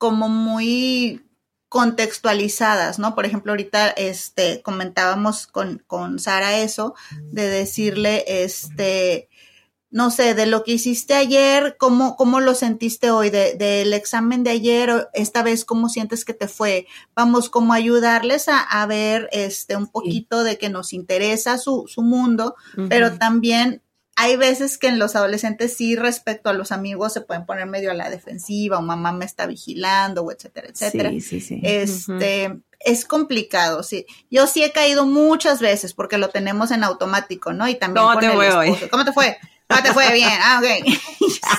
como 0.00 0.30
muy 0.30 1.22
contextualizadas, 1.68 2.98
¿no? 2.98 3.14
Por 3.14 3.26
ejemplo, 3.26 3.52
ahorita, 3.52 3.90
este, 3.90 4.62
comentábamos 4.62 5.46
con, 5.46 5.84
con 5.86 6.18
Sara 6.18 6.58
eso, 6.58 6.94
de 7.30 7.48
decirle, 7.48 8.24
este, 8.26 9.28
no 9.90 10.10
sé, 10.10 10.34
de 10.34 10.46
lo 10.46 10.64
que 10.64 10.72
hiciste 10.72 11.14
ayer, 11.14 11.76
¿cómo, 11.78 12.16
cómo 12.16 12.40
lo 12.40 12.54
sentiste 12.54 13.10
hoy? 13.10 13.28
De- 13.30 13.54
Del 13.56 13.92
examen 13.92 14.42
de 14.42 14.50
ayer, 14.50 15.08
esta 15.12 15.42
vez, 15.42 15.64
¿cómo 15.64 15.88
sientes 15.88 16.24
que 16.24 16.32
te 16.34 16.48
fue? 16.48 16.86
Vamos, 17.14 17.50
como 17.50 17.72
ayudarles 17.74 18.48
a, 18.48 18.60
a 18.60 18.86
ver 18.86 19.28
este, 19.32 19.76
un 19.76 19.86
poquito 19.88 20.42
de 20.44 20.56
que 20.58 20.70
nos 20.70 20.92
interesa 20.94 21.58
su, 21.58 21.84
su 21.88 22.02
mundo, 22.02 22.54
pero 22.88 23.18
también 23.18 23.82
hay 24.22 24.36
veces 24.36 24.76
que 24.76 24.88
en 24.88 24.98
los 24.98 25.16
adolescentes 25.16 25.74
sí 25.74 25.96
respecto 25.96 26.50
a 26.50 26.52
los 26.52 26.72
amigos 26.72 27.14
se 27.14 27.22
pueden 27.22 27.46
poner 27.46 27.64
medio 27.64 27.90
a 27.90 27.94
la 27.94 28.10
defensiva 28.10 28.78
o 28.78 28.82
mamá 28.82 29.12
me 29.12 29.24
está 29.24 29.46
vigilando 29.46 30.22
o 30.22 30.30
etcétera, 30.30 30.68
etcétera. 30.68 31.08
Sí, 31.08 31.22
sí, 31.22 31.40
sí. 31.40 31.60
Este, 31.64 32.60
es 32.80 33.06
complicado, 33.06 33.82
sí. 33.82 34.04
Yo 34.30 34.46
sí 34.46 34.62
he 34.62 34.72
caído 34.72 35.06
muchas 35.06 35.60
veces 35.62 35.94
porque 35.94 36.18
lo 36.18 36.28
tenemos 36.28 36.70
en 36.70 36.84
automático, 36.84 37.54
¿no? 37.54 37.66
Y 37.66 37.76
también 37.76 38.04
¿Cómo 38.04 38.12
con 38.12 38.20
te 38.20 38.26
el 38.26 38.34
fue 38.34 38.52
hoy? 38.52 38.88
¿Cómo 38.90 39.06
te 39.06 39.12
fue? 39.14 39.38
¿Cómo 39.70 39.82
te 39.82 39.92
fue? 39.94 40.12
Bien. 40.12 40.28
Ah, 40.42 40.60
ok. 40.62 40.94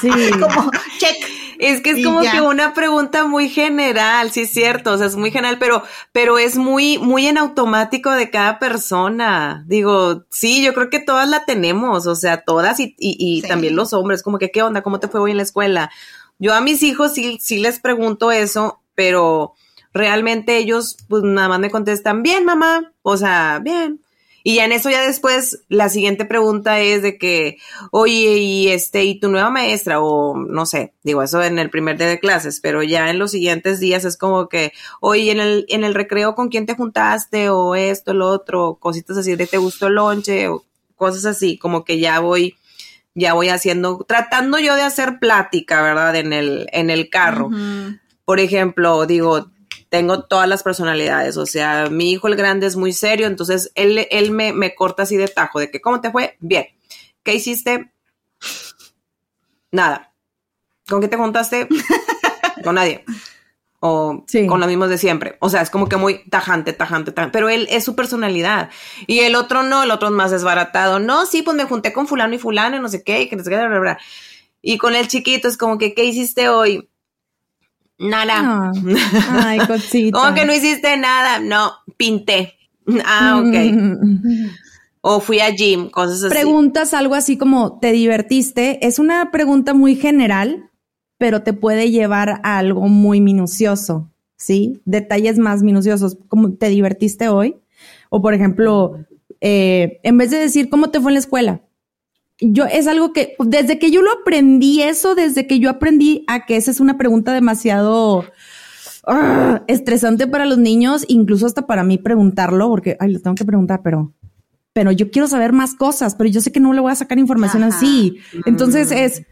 Sí. 0.01 0.09
Como 0.39 0.69
check. 0.99 1.15
Es 1.59 1.81
que 1.81 1.91
es 1.91 1.97
Y 1.99 2.03
como 2.03 2.23
ya. 2.23 2.31
que 2.31 2.41
una 2.41 2.73
pregunta 2.73 3.25
muy 3.25 3.49
general, 3.49 4.31
sí 4.31 4.41
es 4.41 4.51
cierto, 4.51 4.93
o 4.93 4.97
sea, 4.97 5.07
es 5.07 5.15
muy 5.15 5.31
general, 5.31 5.57
pero, 5.59 5.83
pero 6.11 6.37
es 6.39 6.55
muy, 6.57 6.97
muy 6.97 7.27
en 7.27 7.37
automático 7.37 8.09
de 8.11 8.29
cada 8.31 8.57
persona. 8.59 9.63
Digo, 9.67 10.23
sí, 10.29 10.63
yo 10.63 10.73
creo 10.73 10.89
que 10.89 10.99
todas 10.99 11.29
la 11.29 11.45
tenemos, 11.45 12.05
o 12.07 12.15
sea, 12.15 12.43
todas 12.43 12.79
y, 12.79 12.95
y, 12.99 13.15
y 13.19 13.41
Sí. 13.41 13.47
también 13.47 13.75
los 13.75 13.93
hombres, 13.93 14.23
como 14.23 14.39
que, 14.39 14.51
¿qué 14.51 14.61
onda? 14.63 14.81
¿Cómo 14.81 14.99
te 14.99 15.07
fue 15.07 15.19
hoy 15.21 15.31
en 15.31 15.37
la 15.37 15.43
escuela? 15.43 15.91
Yo 16.39 16.53
a 16.53 16.61
mis 16.61 16.81
hijos 16.83 17.13
sí, 17.13 17.37
sí 17.41 17.59
les 17.59 17.79
pregunto 17.79 18.31
eso, 18.31 18.81
pero 18.95 19.53
realmente 19.93 20.57
ellos, 20.57 20.97
pues 21.09 21.23
nada 21.23 21.47
más 21.49 21.59
me 21.59 21.69
contestan, 21.71 22.23
bien, 22.23 22.43
mamá, 22.45 22.91
o 23.03 23.17
sea, 23.17 23.59
bien. 23.61 24.01
Y 24.43 24.55
ya 24.55 24.65
en 24.65 24.71
eso 24.71 24.89
ya 24.89 25.05
después 25.05 25.63
la 25.69 25.89
siguiente 25.89 26.25
pregunta 26.25 26.79
es 26.79 27.01
de 27.01 27.17
que, 27.17 27.57
oye, 27.91 28.37
y 28.37 28.69
este, 28.69 29.03
y 29.03 29.19
tu 29.19 29.29
nueva 29.29 29.49
maestra, 29.49 30.01
o 30.01 30.35
no 30.35 30.65
sé, 30.65 30.93
digo 31.03 31.21
eso 31.21 31.43
en 31.43 31.59
el 31.59 31.69
primer 31.69 31.97
día 31.97 32.07
de 32.07 32.19
clases, 32.19 32.59
pero 32.59 32.83
ya 32.83 33.09
en 33.09 33.19
los 33.19 33.31
siguientes 33.31 33.79
días 33.79 34.05
es 34.05 34.17
como 34.17 34.49
que, 34.49 34.73
oye, 34.99 35.31
en 35.31 35.39
el, 35.39 35.65
en 35.69 35.83
el 35.83 35.93
recreo 35.93 36.35
con 36.35 36.49
quién 36.49 36.65
te 36.65 36.75
juntaste, 36.75 37.49
o 37.49 37.75
esto, 37.75 38.13
lo 38.13 38.27
otro, 38.29 38.77
cositas 38.79 39.17
así 39.17 39.35
de 39.35 39.47
te 39.47 39.57
gustó 39.57 39.87
el 39.87 39.95
lonche, 39.95 40.47
o 40.47 40.65
cosas 40.95 41.25
así, 41.25 41.57
como 41.57 41.83
que 41.83 41.99
ya 41.99 42.19
voy, 42.19 42.55
ya 43.15 43.33
voy 43.33 43.49
haciendo, 43.49 44.05
tratando 44.07 44.59
yo 44.59 44.75
de 44.75 44.83
hacer 44.83 45.19
plática, 45.19 45.81
¿verdad? 45.81 46.15
En 46.15 46.33
el, 46.33 46.67
en 46.71 46.89
el 46.89 47.09
carro. 47.09 47.49
Por 48.25 48.39
ejemplo, 48.39 49.05
digo, 49.05 49.49
tengo 49.91 50.23
todas 50.23 50.47
las 50.47 50.63
personalidades, 50.63 51.35
o 51.35 51.45
sea, 51.45 51.89
mi 51.91 52.11
hijo 52.11 52.29
el 52.29 52.37
grande 52.37 52.65
es 52.65 52.77
muy 52.77 52.93
serio, 52.93 53.27
entonces 53.27 53.73
él, 53.75 54.07
él 54.09 54.31
me, 54.31 54.53
me 54.53 54.73
corta 54.73 55.03
así 55.03 55.17
de 55.17 55.27
tajo, 55.27 55.59
de 55.59 55.69
que, 55.69 55.81
¿cómo 55.81 55.99
te 55.99 56.11
fue? 56.11 56.37
Bien. 56.39 56.65
¿Qué 57.23 57.35
hiciste? 57.35 57.91
Nada. 59.69 60.13
¿Con 60.87 61.01
qué 61.01 61.09
te 61.09 61.17
juntaste? 61.17 61.67
con 62.63 62.75
nadie. 62.75 63.03
O 63.81 64.23
Sí. 64.27 64.47
con 64.47 64.61
los 64.61 64.69
mismos 64.69 64.87
de 64.87 64.97
siempre. 64.97 65.35
O 65.41 65.49
sea, 65.49 65.61
es 65.61 65.69
como 65.69 65.89
que 65.89 65.97
muy 65.97 66.23
tajante, 66.29 66.71
tajante, 66.71 67.11
tajante. 67.11 67.33
Pero 67.33 67.49
él 67.49 67.67
es 67.69 67.83
su 67.83 67.93
personalidad. 67.93 68.69
Y 69.07 69.19
el 69.19 69.35
otro 69.35 69.61
no, 69.61 69.83
el 69.83 69.91
otro 69.91 70.07
es 70.07 70.13
más 70.13 70.31
desbaratado. 70.31 70.99
No, 70.99 71.25
sí, 71.25 71.41
pues 71.41 71.57
me 71.57 71.65
junté 71.65 71.91
con 71.91 72.07
fulano 72.07 72.33
y 72.33 72.37
fulano, 72.39 72.77
y 72.77 72.79
no 72.79 72.87
sé 72.87 73.03
qué, 73.03 73.23
y 73.23 73.29
que 73.29 73.35
no 73.35 73.43
sé 73.43 73.49
qué, 73.49 73.57
bla, 73.57 73.67
bla, 73.67 73.79
bla. 73.79 73.99
Y 74.61 74.77
con 74.77 74.95
el 74.95 75.09
chiquito 75.09 75.49
es 75.49 75.57
como 75.57 75.77
que, 75.77 75.93
¿qué 75.93 76.05
hiciste 76.05 76.47
hoy? 76.47 76.87
Nada. 78.01 78.33
Ah, 78.37 78.71
ay, 79.45 79.59
cosita. 79.67 80.17
¿Cómo 80.17 80.33
que 80.33 80.45
no 80.45 80.53
hiciste 80.53 80.97
nada? 80.97 81.39
No, 81.39 81.71
pinté. 81.97 82.55
Ah, 83.05 83.41
ok. 83.43 83.55
O 85.03 85.19
fui 85.19 85.39
a 85.39 85.49
gym, 85.49 85.89
cosas 85.89 86.25
así. 86.25 86.29
Preguntas 86.29 86.93
algo 86.93 87.15
así 87.15 87.35
como, 87.35 87.79
¿te 87.79 87.91
divertiste? 87.91 88.85
Es 88.85 88.99
una 88.99 89.31
pregunta 89.31 89.73
muy 89.73 89.95
general, 89.95 90.69
pero 91.17 91.41
te 91.41 91.53
puede 91.53 91.89
llevar 91.89 92.39
a 92.43 92.59
algo 92.59 92.87
muy 92.87 93.19
minucioso, 93.19 94.11
¿sí? 94.37 94.79
Detalles 94.85 95.39
más 95.39 95.63
minuciosos, 95.63 96.19
como, 96.27 96.53
¿te 96.53 96.69
divertiste 96.69 97.29
hoy? 97.29 97.55
O, 98.11 98.21
por 98.21 98.35
ejemplo, 98.35 98.99
eh, 99.39 99.99
en 100.03 100.19
vez 100.19 100.29
de 100.29 100.37
decir, 100.37 100.69
¿cómo 100.69 100.91
te 100.91 101.01
fue 101.01 101.09
en 101.09 101.15
la 101.15 101.19
escuela? 101.21 101.61
Yo, 102.41 102.65
es 102.65 102.87
algo 102.87 103.13
que, 103.13 103.35
desde 103.39 103.77
que 103.77 103.91
yo 103.91 104.01
lo 104.01 104.11
aprendí 104.11 104.81
eso, 104.81 105.13
desde 105.15 105.45
que 105.45 105.59
yo 105.59 105.69
aprendí 105.69 106.23
a 106.27 106.45
que 106.45 106.55
esa 106.57 106.71
es 106.71 106.79
una 106.79 106.97
pregunta 106.97 107.33
demasiado 107.33 108.25
ah, 109.05 109.63
estresante 109.67 110.27
para 110.27 110.45
los 110.45 110.57
niños, 110.57 111.05
incluso 111.07 111.45
hasta 111.45 111.67
para 111.67 111.83
mí 111.83 111.97
preguntarlo, 111.99 112.67
porque, 112.69 112.97
ay, 112.99 113.11
lo 113.11 113.19
tengo 113.19 113.35
que 113.35 113.45
preguntar, 113.45 113.81
pero 113.83 114.13
pero 114.73 114.91
yo 114.93 115.11
quiero 115.11 115.27
saber 115.27 115.51
más 115.51 115.75
cosas, 115.75 116.15
pero 116.15 116.29
yo 116.29 116.39
sé 116.39 116.51
que 116.53 116.61
no 116.61 116.71
le 116.71 116.79
voy 116.79 116.93
a 116.93 116.95
sacar 116.95 117.19
información 117.19 117.63
Ajá. 117.63 117.75
así. 117.75 118.19
Entonces 118.45 118.89
Mm. 118.89 118.93
es, 118.93 119.23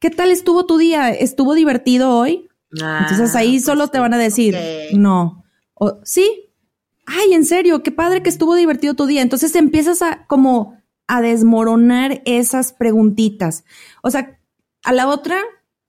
¿qué 0.00 0.10
tal 0.10 0.32
estuvo 0.32 0.66
tu 0.66 0.76
día? 0.76 1.10
¿Estuvo 1.10 1.54
divertido 1.54 2.10
hoy? 2.10 2.48
Ah, 2.82 2.98
Entonces 3.02 3.36
ahí 3.36 3.52
pues 3.52 3.64
solo 3.64 3.88
te 3.88 4.00
van 4.00 4.12
a 4.12 4.18
decir, 4.18 4.56
no. 4.94 5.44
O 5.74 6.00
sí. 6.02 6.48
Ay, 7.06 7.32
en 7.34 7.44
serio, 7.44 7.82
qué 7.84 7.92
padre 7.92 8.22
que 8.24 8.28
estuvo 8.30 8.56
divertido 8.56 8.94
tu 8.94 9.06
día. 9.06 9.22
Entonces 9.22 9.54
empiezas 9.54 10.02
a 10.02 10.26
como 10.26 10.76
a 11.06 11.20
desmoronar 11.20 12.22
esas 12.24 12.72
preguntitas. 12.72 13.64
O 14.02 14.10
sea, 14.10 14.38
a 14.84 14.92
la 14.92 15.08
otra 15.08 15.36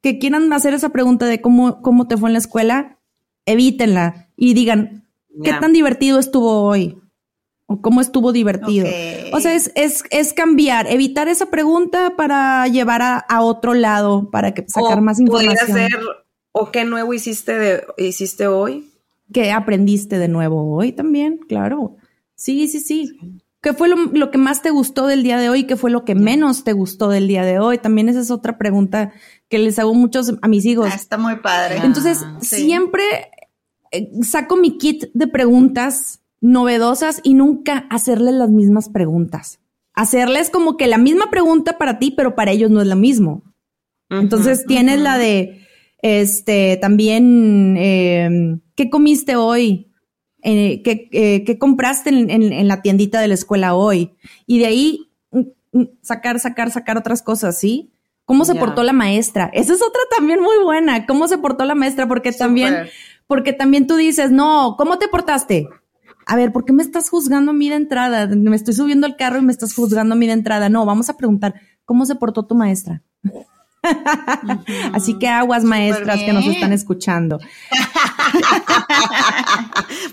que 0.02 0.20
quieran 0.20 0.52
hacer 0.54 0.74
esa 0.74 0.90
pregunta 0.90 1.26
de 1.26 1.42
cómo, 1.42 1.82
cómo 1.82 2.08
te 2.08 2.18
fue 2.18 2.30
en 2.30 2.34
la 2.34 2.40
escuela, 2.40 3.00
evítenla 3.46 4.30
y 4.36 4.54
digan, 4.54 5.08
¿qué 5.44 5.54
tan 5.54 5.74
divertido 5.74 6.20
estuvo 6.20 6.64
hoy? 6.64 6.98
O 7.66 7.82
cómo 7.82 8.02
estuvo 8.02 8.34
divertido. 8.34 8.88
O 9.32 9.40
sea, 9.40 9.54
es, 9.56 9.72
es, 9.76 10.04
es 10.12 10.34
cambiar, 10.34 10.88
evitar 10.88 11.30
esa 11.30 11.46
pregunta 11.46 12.16
para 12.18 12.68
llevar 12.68 13.02
a, 13.02 13.18
a 13.18 13.42
otro 13.42 13.74
lado, 13.74 14.30
para 14.30 14.54
que 14.54 14.66
sacar 14.68 15.00
O 15.00 15.02
más 15.02 15.22
podría 15.26 15.52
información. 15.52 15.90
ser, 15.90 16.00
¿o 16.52 16.72
qué 16.72 16.84
nuevo 16.84 17.14
hiciste, 17.14 17.58
de, 17.58 17.84
hiciste 17.98 18.48
hoy? 18.48 18.90
¿Qué 19.32 19.52
aprendiste 19.52 20.20
de 20.20 20.28
nuevo 20.28 20.76
hoy 20.76 20.92
también? 20.92 21.40
Claro. 21.48 21.96
Sí, 22.36 22.68
sí, 22.68 22.82
sí. 22.82 23.42
¿Qué 23.64 23.72
fue 23.72 23.88
lo, 23.88 23.96
lo 23.96 24.30
que 24.30 24.38
más 24.38 24.62
te 24.62 24.72
gustó 24.72 25.08
del 25.08 25.24
día 25.24 25.38
de 25.38 25.50
hoy? 25.50 25.64
¿Qué 25.64 25.78
fue 25.78 25.90
lo 25.90 26.04
que 26.04 26.16
menos 26.16 26.66
te 26.66 26.74
gustó 26.74 27.08
del 27.08 27.30
día 27.30 27.46
de 27.46 27.60
hoy? 27.60 27.78
También 27.78 28.10
esa 28.10 28.20
es 28.20 28.30
otra 28.30 28.58
pregunta 28.58 29.14
que 29.48 29.58
les 29.58 29.80
hago 29.80 29.94
muchos 29.94 30.34
a 30.42 30.50
mis 30.50 30.66
hijos. 30.66 30.90
Ah, 30.92 30.96
está 30.96 31.18
muy 31.18 31.38
padre. 31.38 31.78
Entonces, 31.82 32.26
sí. 32.42 32.58
siempre 32.58 33.04
eh, 33.92 34.10
saco 34.22 34.58
mi 34.58 34.78
kit 34.78 35.06
de 35.14 35.28
preguntas 35.28 36.20
novedosas 36.42 37.22
y 37.24 37.36
nunca 37.36 37.88
hacerles 37.90 38.34
las 38.34 38.50
mismas 38.50 38.90
preguntas. 38.90 39.62
Hacerles 39.94 40.50
como 40.50 40.76
que 40.76 40.88
la 40.88 40.98
misma 40.98 41.32
pregunta 41.32 41.78
para 41.78 42.00
ti, 42.00 42.12
pero 42.12 42.36
para 42.36 42.52
ellos 42.52 42.70
no 42.70 42.82
es 42.82 42.88
lo 42.88 42.98
mismo. 42.98 43.44
Entonces 44.10 44.66
tienes 44.66 45.00
la 45.00 45.18
de, 45.18 45.66
este, 46.02 46.76
también, 46.82 47.78
eh, 47.78 48.60
¿qué 48.76 48.90
comiste 48.90 49.38
hoy? 49.38 49.93
Eh, 50.44 50.82
¿qué, 50.84 51.10
eh, 51.14 51.44
qué 51.46 51.58
compraste 51.58 52.10
en, 52.10 52.30
en- 52.30 52.52
en 52.54 52.68
la 52.68 52.82
tiendita 52.82 53.22
de 53.22 53.28
la 53.30 53.34
escuela 53.34 53.76
hoy? 53.76 54.12
Y 54.46 54.60
de 54.60 54.66
ahí 54.66 55.12
mm, 55.32 55.40
mm, 55.80 55.84
sacar, 56.02 56.40
sacar, 56.40 56.70
sacar 56.72 56.98
otras 56.98 57.22
cosas, 57.22 57.58
¿sí? 57.58 57.92
¿Cómo 58.26 58.46
se 58.46 58.54
portó 58.60 58.84
la 58.84 58.94
maestra? 58.94 59.50
Esa 59.54 59.74
es 59.74 59.82
otra 59.82 60.02
también 60.16 60.42
muy 60.42 60.56
buena. 60.64 61.06
¿Cómo 61.06 61.28
se 61.28 61.38
portó 61.38 61.66
la 61.66 61.76
maestra? 61.76 62.08
Porque 62.08 62.32
también, 62.32 62.74
porque 63.28 63.54
también 63.54 63.86
tú 63.88 63.96
dices, 63.98 64.32
no, 64.32 64.76
¿cómo 64.78 64.98
te 64.98 65.08
portaste? 65.10 65.68
A 66.26 66.38
ver, 66.38 66.54
¿por 66.54 66.64
qué 66.64 66.72
me 66.72 66.84
estás 66.84 67.10
juzgando 67.10 67.52
a 67.52 67.54
mí 67.54 67.68
de 67.70 67.76
entrada? 67.76 68.28
Me 68.28 68.56
estoy 68.56 68.74
subiendo 68.74 69.06
al 69.08 69.18
carro 69.18 69.40
y 69.40 69.42
me 69.42 69.52
estás 69.52 69.74
juzgando 69.74 70.14
a 70.16 70.18
mí 70.18 70.26
de 70.28 70.34
entrada. 70.34 70.70
No, 70.70 70.86
vamos 70.86 71.10
a 71.10 71.18
preguntar, 71.18 71.56
¿cómo 71.84 72.06
se 72.06 72.16
portó 72.16 72.46
tu 72.46 72.56
maestra? 72.56 73.02
Así 74.94 75.18
que 75.20 75.28
aguas 75.28 75.64
maestras 75.64 76.20
que 76.20 76.34
nos 76.34 76.46
están 76.46 76.74
escuchando. 76.74 77.40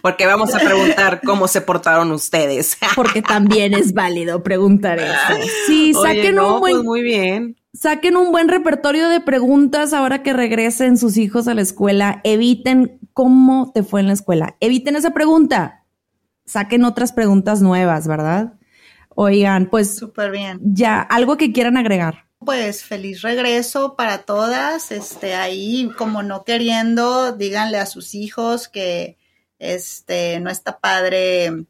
Porque 0.02 0.26
vamos 0.26 0.54
a 0.54 0.58
preguntar 0.58 1.20
cómo 1.24 1.48
se 1.48 1.60
portaron 1.60 2.10
ustedes. 2.12 2.76
Porque 2.96 3.22
también 3.22 3.74
es 3.74 3.92
válido 3.92 4.42
preguntar 4.42 4.98
eso. 4.98 5.48
Sí, 5.66 5.92
Oye, 5.94 6.08
saquen 6.08 6.34
no, 6.36 6.54
un 6.54 6.60
buen, 6.60 6.72
pues 6.74 6.84
muy 6.84 7.02
bien. 7.02 7.56
saquen 7.72 8.16
un 8.16 8.32
buen 8.32 8.48
repertorio 8.48 9.08
de 9.08 9.20
preguntas 9.20 9.92
ahora 9.92 10.22
que 10.22 10.32
regresen 10.32 10.98
sus 10.98 11.16
hijos 11.16 11.48
a 11.48 11.54
la 11.54 11.62
escuela. 11.62 12.20
Eviten 12.24 12.98
cómo 13.12 13.70
te 13.74 13.82
fue 13.82 14.00
en 14.00 14.08
la 14.08 14.14
escuela. 14.14 14.56
Eviten 14.60 14.96
esa 14.96 15.10
pregunta. 15.10 15.84
Saquen 16.46 16.84
otras 16.84 17.12
preguntas 17.12 17.62
nuevas, 17.62 18.08
¿verdad? 18.08 18.54
Oigan, 19.14 19.66
pues 19.66 19.96
Súper 19.96 20.30
bien. 20.30 20.58
ya, 20.62 21.00
algo 21.00 21.36
que 21.36 21.52
quieran 21.52 21.76
agregar. 21.76 22.26
Pues 22.44 22.84
feliz 22.84 23.20
regreso 23.20 23.96
para 23.96 24.18
todas. 24.22 24.92
Este, 24.92 25.34
ahí, 25.34 25.90
como 25.98 26.22
no 26.22 26.44
queriendo, 26.44 27.32
díganle 27.32 27.78
a 27.78 27.86
sus 27.86 28.14
hijos 28.14 28.68
que 28.68 29.18
este 29.58 30.40
no 30.40 30.48
está 30.50 30.78
padre 30.80 31.66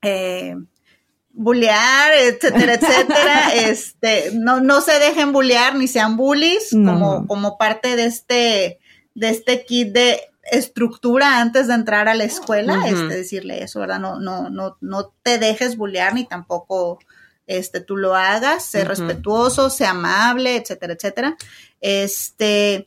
eh, 0.00 0.54
bullear, 1.30 2.12
etcétera, 2.12 2.74
etcétera. 2.80 3.54
este, 3.54 4.30
no, 4.34 4.60
no 4.60 4.80
se 4.80 4.98
dejen 5.00 5.32
bullear 5.32 5.74
ni 5.74 5.88
sean 5.88 6.16
bullies, 6.16 6.72
No. 6.72 6.92
como, 6.92 7.26
como 7.26 7.58
parte 7.58 7.96
de 7.96 8.04
este, 8.06 8.78
de 9.14 9.28
este 9.30 9.64
kit 9.64 9.88
de 9.92 10.20
estructura 10.52 11.40
antes 11.40 11.66
de 11.66 11.74
entrar 11.74 12.06
a 12.08 12.14
la 12.14 12.22
escuela, 12.24 12.78
Ujú. 12.78 12.86
este, 12.86 13.16
decirle 13.16 13.64
eso, 13.64 13.80
¿verdad? 13.80 13.98
No, 13.98 14.20
no, 14.20 14.50
no, 14.50 14.76
no 14.80 15.12
te 15.24 15.38
dejes 15.38 15.76
bullear 15.76 16.14
ni 16.14 16.24
tampoco 16.26 17.00
este, 17.46 17.80
tú 17.80 17.96
lo 17.96 18.14
hagas, 18.14 18.64
sé 18.64 18.84
respetuoso, 18.84 19.70
sé 19.70 19.86
amable, 19.86 20.56
etcétera, 20.56 20.94
etcétera. 20.94 21.36
Este, 21.80 22.86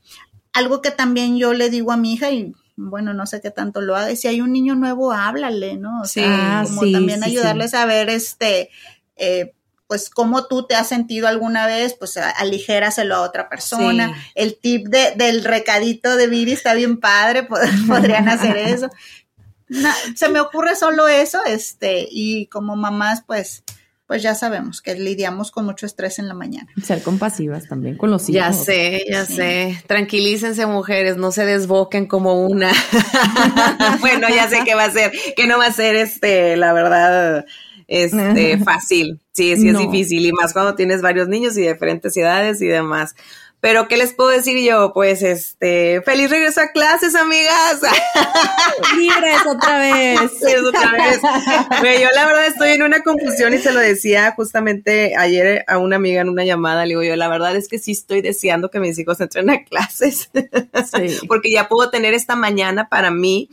algo 0.53 0.81
que 0.81 0.91
también 0.91 1.37
yo 1.37 1.53
le 1.53 1.69
digo 1.69 1.91
a 1.91 1.97
mi 1.97 2.13
hija 2.13 2.31
y 2.31 2.53
bueno, 2.75 3.13
no 3.13 3.25
sé 3.25 3.41
qué 3.41 3.49
tanto 3.51 3.81
lo 3.81 3.95
haga, 3.95 4.15
si 4.15 4.27
hay 4.27 4.39
un 4.41 4.51
niño 4.51 4.75
nuevo, 4.75 5.11
háblale, 5.11 5.77
¿no? 5.77 6.01
O 6.01 6.05
Sí. 6.05 6.19
sea, 6.21 6.63
como 6.67 6.81
sí, 6.83 6.91
también 6.91 7.23
sí, 7.23 7.29
ayudarles 7.31 7.73
a 7.73 7.85
ver, 7.85 8.09
este, 8.09 8.69
eh, 9.15 9.53
pues 9.87 10.09
cómo 10.09 10.45
tú 10.47 10.67
te 10.67 10.75
has 10.75 10.87
sentido 10.87 11.27
alguna 11.27 11.65
vez, 11.65 11.93
pues 11.97 12.17
aligéraselo 12.17 13.15
a 13.15 13.21
otra 13.21 13.49
persona. 13.49 14.09
Sí. 14.13 14.31
El 14.35 14.57
tip 14.59 14.87
de, 14.89 15.13
del 15.15 15.43
recadito 15.43 16.15
de 16.17 16.27
Viri 16.27 16.51
está 16.51 16.73
bien 16.75 16.99
padre, 16.99 17.47
pod- 17.47 17.61
podrían 17.87 18.27
hacer 18.29 18.57
eso. 18.57 18.89
Na- 19.69 19.95
se 20.15 20.29
me 20.29 20.39
ocurre 20.39 20.75
solo 20.75 21.07
eso, 21.07 21.43
este, 21.45 22.07
y 22.11 22.45
como 22.47 22.75
mamás, 22.75 23.23
pues, 23.25 23.63
pues 24.07 24.23
ya 24.23 24.35
sabemos 24.35 24.81
que 24.81 24.95
lidiamos 24.95 25.51
con 25.51 25.65
mucho 25.65 25.85
estrés 25.85 26.17
en 26.17 26.27
la 26.29 26.33
mañana. 26.33 26.67
Ser 26.81 27.01
compasivas 27.03 27.67
también 27.67 27.97
con 27.97 28.09
los 28.09 28.23
hijos. 28.23 28.33
Ya 28.35 28.53
sé, 28.53 29.03
ya 29.09 29.25
sé. 29.25 29.83
Tranquilícense, 29.85 30.65
mujeres, 30.65 31.17
no 31.17 31.31
se 31.33 31.45
desboquen 31.45 32.05
como 32.07 32.45
una. 32.45 32.71
bueno, 33.99 34.27
ya 34.29 34.49
sé 34.49 34.59
que 34.65 34.75
va 34.75 34.85
a 34.85 34.91
ser, 34.91 35.11
que 35.35 35.47
no 35.47 35.57
va 35.57 35.65
a 35.67 35.71
ser 35.71 35.95
este, 35.95 36.55
la 36.57 36.73
verdad, 36.73 37.45
este, 37.87 38.57
fácil. 38.63 39.19
Sí, 39.33 39.55
sí 39.55 39.67
es 39.67 39.73
No. 39.73 39.79
difícil 39.81 40.25
y 40.25 40.31
más 40.31 40.53
cuando 40.53 40.73
tienes 40.75 41.01
varios 41.01 41.27
niños 41.27 41.57
y 41.57 41.61
diferentes 41.67 42.15
edades 42.17 42.61
y 42.61 42.67
demás. 42.67 43.15
Pero, 43.59 43.87
¿qué 43.87 43.97
les 43.97 44.13
puedo 44.13 44.29
decir 44.29 44.63
yo? 44.63 44.93
Pues, 44.93 45.23
este, 45.23 46.01
feliz 46.03 46.29
regreso 46.29 46.61
a 46.61 46.67
clases, 46.67 47.15
amigas. 47.15 47.81
Libres 48.97 49.41
otra 49.47 49.79
vez. 49.79 50.19
Sí, 50.39 50.55
otra 50.55 50.91
vez. 50.91 51.19
Yo 51.99 52.07
la 52.13 52.25
verdad 52.27 52.45
estoy 52.45 52.71
en 52.71 52.83
una 52.83 53.01
confusión 53.01 53.55
y 53.55 53.57
se 53.57 53.73
lo 53.73 53.79
decía 53.79 54.33
justamente 54.35 55.15
ayer 55.17 55.65
a 55.67 55.79
una 55.79 55.95
amiga 55.95 56.21
en 56.21 56.29
una 56.29 56.45
llamada. 56.45 56.85
Le 56.85 56.89
digo 56.89 57.03
yo, 57.03 57.15
la 57.15 57.27
verdad 57.29 57.55
es 57.55 57.67
que 57.67 57.79
sí 57.79 57.93
estoy 57.93 58.21
deseando 58.21 58.69
que 58.69 58.79
mis 58.79 58.99
hijos 58.99 59.19
entren 59.21 59.49
a 59.49 59.63
clases. 59.63 60.29
Sí. 60.33 61.19
Porque 61.27 61.51
ya 61.51 61.67
puedo 61.67 61.89
tener 61.89 62.13
esta 62.13 62.35
mañana 62.35 62.89
para 62.89 63.09
mí 63.09 63.49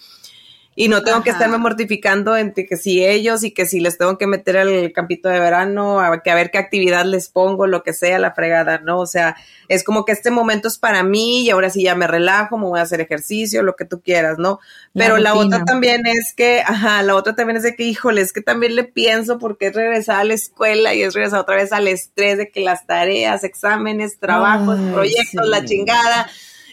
y 0.76 0.88
no 0.88 1.02
tengo 1.02 1.22
que 1.22 1.30
estarme 1.30 1.58
mortificando 1.58 2.36
entre 2.36 2.66
que 2.66 2.76
si 2.76 3.04
ellos 3.04 3.44
y 3.44 3.52
que 3.52 3.66
si 3.66 3.80
les 3.80 3.96
tengo 3.96 4.18
que 4.18 4.26
meter 4.26 4.56
al 4.56 4.92
campito 4.92 5.28
de 5.28 5.38
verano, 5.38 6.00
a, 6.00 6.22
que 6.22 6.30
a 6.30 6.34
ver 6.34 6.50
qué 6.50 6.58
actividad 6.58 7.04
les 7.04 7.28
pongo, 7.28 7.66
lo 7.66 7.82
que 7.82 7.92
sea, 7.92 8.18
la 8.18 8.32
fregada, 8.32 8.78
¿no? 8.78 8.98
O 8.98 9.06
sea, 9.06 9.36
es 9.68 9.84
como 9.84 10.04
que 10.04 10.12
este 10.12 10.30
momento 10.30 10.68
es 10.68 10.78
para 10.78 11.02
mí 11.02 11.42
y 11.42 11.50
ahora 11.50 11.70
sí 11.70 11.82
ya 11.82 11.94
me 11.94 12.06
relajo, 12.06 12.58
me 12.58 12.66
voy 12.66 12.80
a 12.80 12.82
hacer 12.82 13.00
ejercicio, 13.00 13.62
lo 13.62 13.76
que 13.76 13.84
tú 13.84 14.00
quieras, 14.00 14.38
¿no? 14.38 14.58
Pero 14.92 15.18
la, 15.18 15.34
otra 15.34 15.64
también 15.64 16.06
es 16.06 16.34
que, 16.36 16.60
ajá, 16.60 17.02
la 17.02 17.14
otra 17.14 17.34
también 17.34 17.56
es 17.56 17.62
de 17.62 17.76
que, 17.76 17.84
híjole, 17.84 18.20
es 18.20 18.32
que 18.32 18.42
también 18.42 18.74
le 18.74 18.84
pienso 18.84 19.38
porque 19.38 19.68
es 19.68 19.74
regresar 19.74 20.20
a 20.20 20.24
la 20.24 20.34
escuela 20.34 20.94
y 20.94 21.02
es 21.02 21.14
regresar 21.14 21.40
otra 21.40 21.56
vez 21.56 21.72
al 21.72 21.86
estrés 21.86 22.38
de 22.38 22.50
que 22.50 22.60
las 22.60 22.86
tareas, 22.86 23.44
exámenes, 23.44 24.18
trabajos, 24.18 24.78
Ay, 24.78 24.92
proyectos, 24.92 25.44
sí. 25.44 25.50
la 25.50 25.64
chingada. 25.64 26.26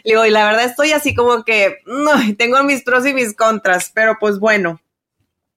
Le 0.04 0.12
digo, 0.12 0.26
y 0.26 0.30
la 0.30 0.46
verdad 0.46 0.66
estoy 0.66 0.92
así 0.92 1.14
como 1.14 1.44
que, 1.44 1.78
no, 1.86 2.12
tengo 2.38 2.64
mis 2.64 2.84
pros 2.84 3.06
y 3.06 3.14
mis 3.14 3.36
contras, 3.36 3.92
pero 3.94 4.18
pues 4.20 4.40
bueno, 4.40 4.82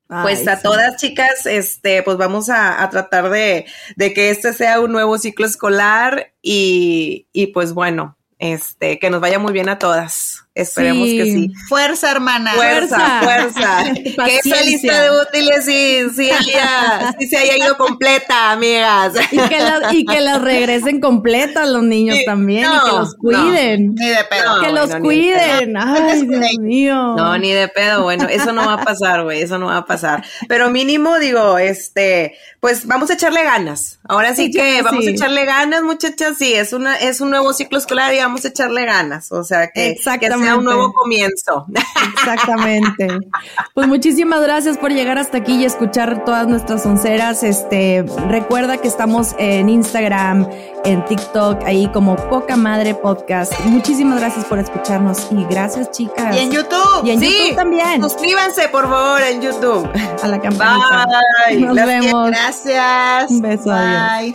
pues 0.06 0.46
a 0.46 0.56
sí. 0.56 0.62
todas 0.62 0.96
chicas, 0.96 1.46
este, 1.46 2.02
pues 2.02 2.16
vamos 2.16 2.50
a, 2.50 2.82
a 2.82 2.90
tratar 2.90 3.30
de, 3.30 3.66
de 3.96 4.12
que 4.12 4.30
este 4.30 4.52
sea 4.52 4.80
un 4.80 4.92
nuevo 4.92 5.18
ciclo 5.18 5.46
escolar 5.46 6.32
y, 6.42 7.26
y 7.32 7.48
pues 7.48 7.72
bueno, 7.72 8.16
este, 8.38 8.98
que 8.98 9.10
nos 9.10 9.20
vaya 9.20 9.38
muy 9.38 9.52
bien 9.52 9.68
a 9.68 9.78
todas. 9.78 10.43
Esperemos 10.54 11.08
Sí. 11.08 11.18
que 11.18 11.24
sí. 11.24 11.52
Fuerza, 11.68 12.12
hermana. 12.12 12.52
Fuerza, 12.52 13.20
fuerza. 13.22 13.92
que 14.24 14.36
esa 14.36 14.62
lista 14.62 15.02
de 15.02 15.10
útiles 15.20 15.64
sí, 15.64 15.98
sí, 16.14 16.30
haya, 16.30 17.12
sí 17.18 17.26
se 17.26 17.38
haya 17.38 17.56
ido 17.56 17.76
completa, 17.76 18.52
amigas. 18.52 19.14
Y 19.32 19.36
que, 19.36 19.58
las, 19.58 19.92
y 19.92 20.04
que 20.04 20.20
las 20.20 20.40
regresen 20.40 21.00
completas 21.00 21.68
los 21.68 21.82
niños 21.82 22.18
Sí, 22.18 22.24
también 22.24 22.66
y 22.66 22.88
que 22.88 22.96
los 22.96 23.14
cuiden. 23.16 23.94
Ni 23.96 24.08
de 24.08 24.24
pedo. 24.30 24.56
No, 24.56 24.62
que 24.62 24.72
los 24.72 24.90
bueno, 24.90 25.04
cuiden. 25.04 25.76
Ay, 25.76 26.22
Dios 26.26 26.58
mío. 26.60 27.14
No, 27.16 27.36
ni 27.36 27.50
de 27.50 27.66
pedo, 27.66 28.02
bueno, 28.04 28.28
eso 28.28 28.52
no 28.52 28.64
va 28.64 28.74
a 28.74 28.84
pasar, 28.84 29.24
güey, 29.24 29.42
eso 29.42 29.58
no 29.58 29.66
va 29.66 29.78
a 29.78 29.86
pasar. 29.86 30.24
Pero 30.46 30.70
mínimo, 30.70 31.18
digo, 31.18 31.58
este, 31.58 32.36
pues 32.60 32.86
vamos 32.86 33.10
a 33.10 33.14
echarle 33.14 33.42
ganas. 33.42 33.98
Ahora 34.06 34.34
sí 34.36 34.44
Sí, 34.46 34.52
que 34.52 34.82
vamos 34.82 35.06
a 35.06 35.10
echarle 35.10 35.44
ganas, 35.46 35.82
muchachas, 35.82 36.36
sí, 36.38 36.52
es 36.54 36.72
una, 36.72 36.96
es 36.96 37.20
un 37.20 37.30
nuevo 37.30 37.52
ciclo 37.54 37.78
escolar 37.78 38.14
y 38.14 38.18
vamos 38.18 38.44
a 38.44 38.48
echarle 38.48 38.84
ganas. 38.84 39.32
O 39.32 39.42
sea, 39.42 39.68
que, 39.70 39.96
que. 39.96 40.43
Sea 40.44 40.56
un 40.56 40.64
nuevo 40.64 40.92
comienzo. 40.92 41.66
Exactamente. 42.14 43.08
Pues 43.74 43.86
muchísimas 43.88 44.40
gracias 44.42 44.78
por 44.78 44.92
llegar 44.92 45.18
hasta 45.18 45.38
aquí 45.38 45.56
y 45.56 45.64
escuchar 45.64 46.24
todas 46.24 46.46
nuestras 46.46 46.84
onceras. 46.86 47.42
Este, 47.42 48.04
recuerda 48.28 48.78
que 48.78 48.88
estamos 48.88 49.34
en 49.38 49.68
Instagram, 49.68 50.48
en 50.84 51.04
TikTok, 51.04 51.62
ahí 51.64 51.88
como 51.92 52.16
Poca 52.16 52.56
Madre 52.56 52.94
Podcast. 52.94 53.52
Muchísimas 53.64 54.20
gracias 54.20 54.44
por 54.44 54.58
escucharnos 54.58 55.28
y 55.30 55.44
gracias, 55.44 55.90
chicas. 55.90 56.34
Y 56.36 56.38
en 56.40 56.50
YouTube. 56.52 57.04
Y 57.04 57.10
en 57.10 57.20
Sí, 57.20 57.26
YouTube 57.26 57.56
también. 57.56 58.02
Suscríbanse, 58.02 58.68
por 58.68 58.88
favor, 58.88 59.22
en 59.22 59.40
YouTube. 59.42 59.88
A 60.22 60.28
la 60.28 60.40
campanita. 60.40 61.06
Bye. 61.48 61.60
Nos 61.60 61.74
Las 61.76 61.86
vemos. 61.86 62.30
Gracias. 62.30 63.30
Un 63.30 63.40
beso, 63.42 63.70
Bye. 63.70 64.34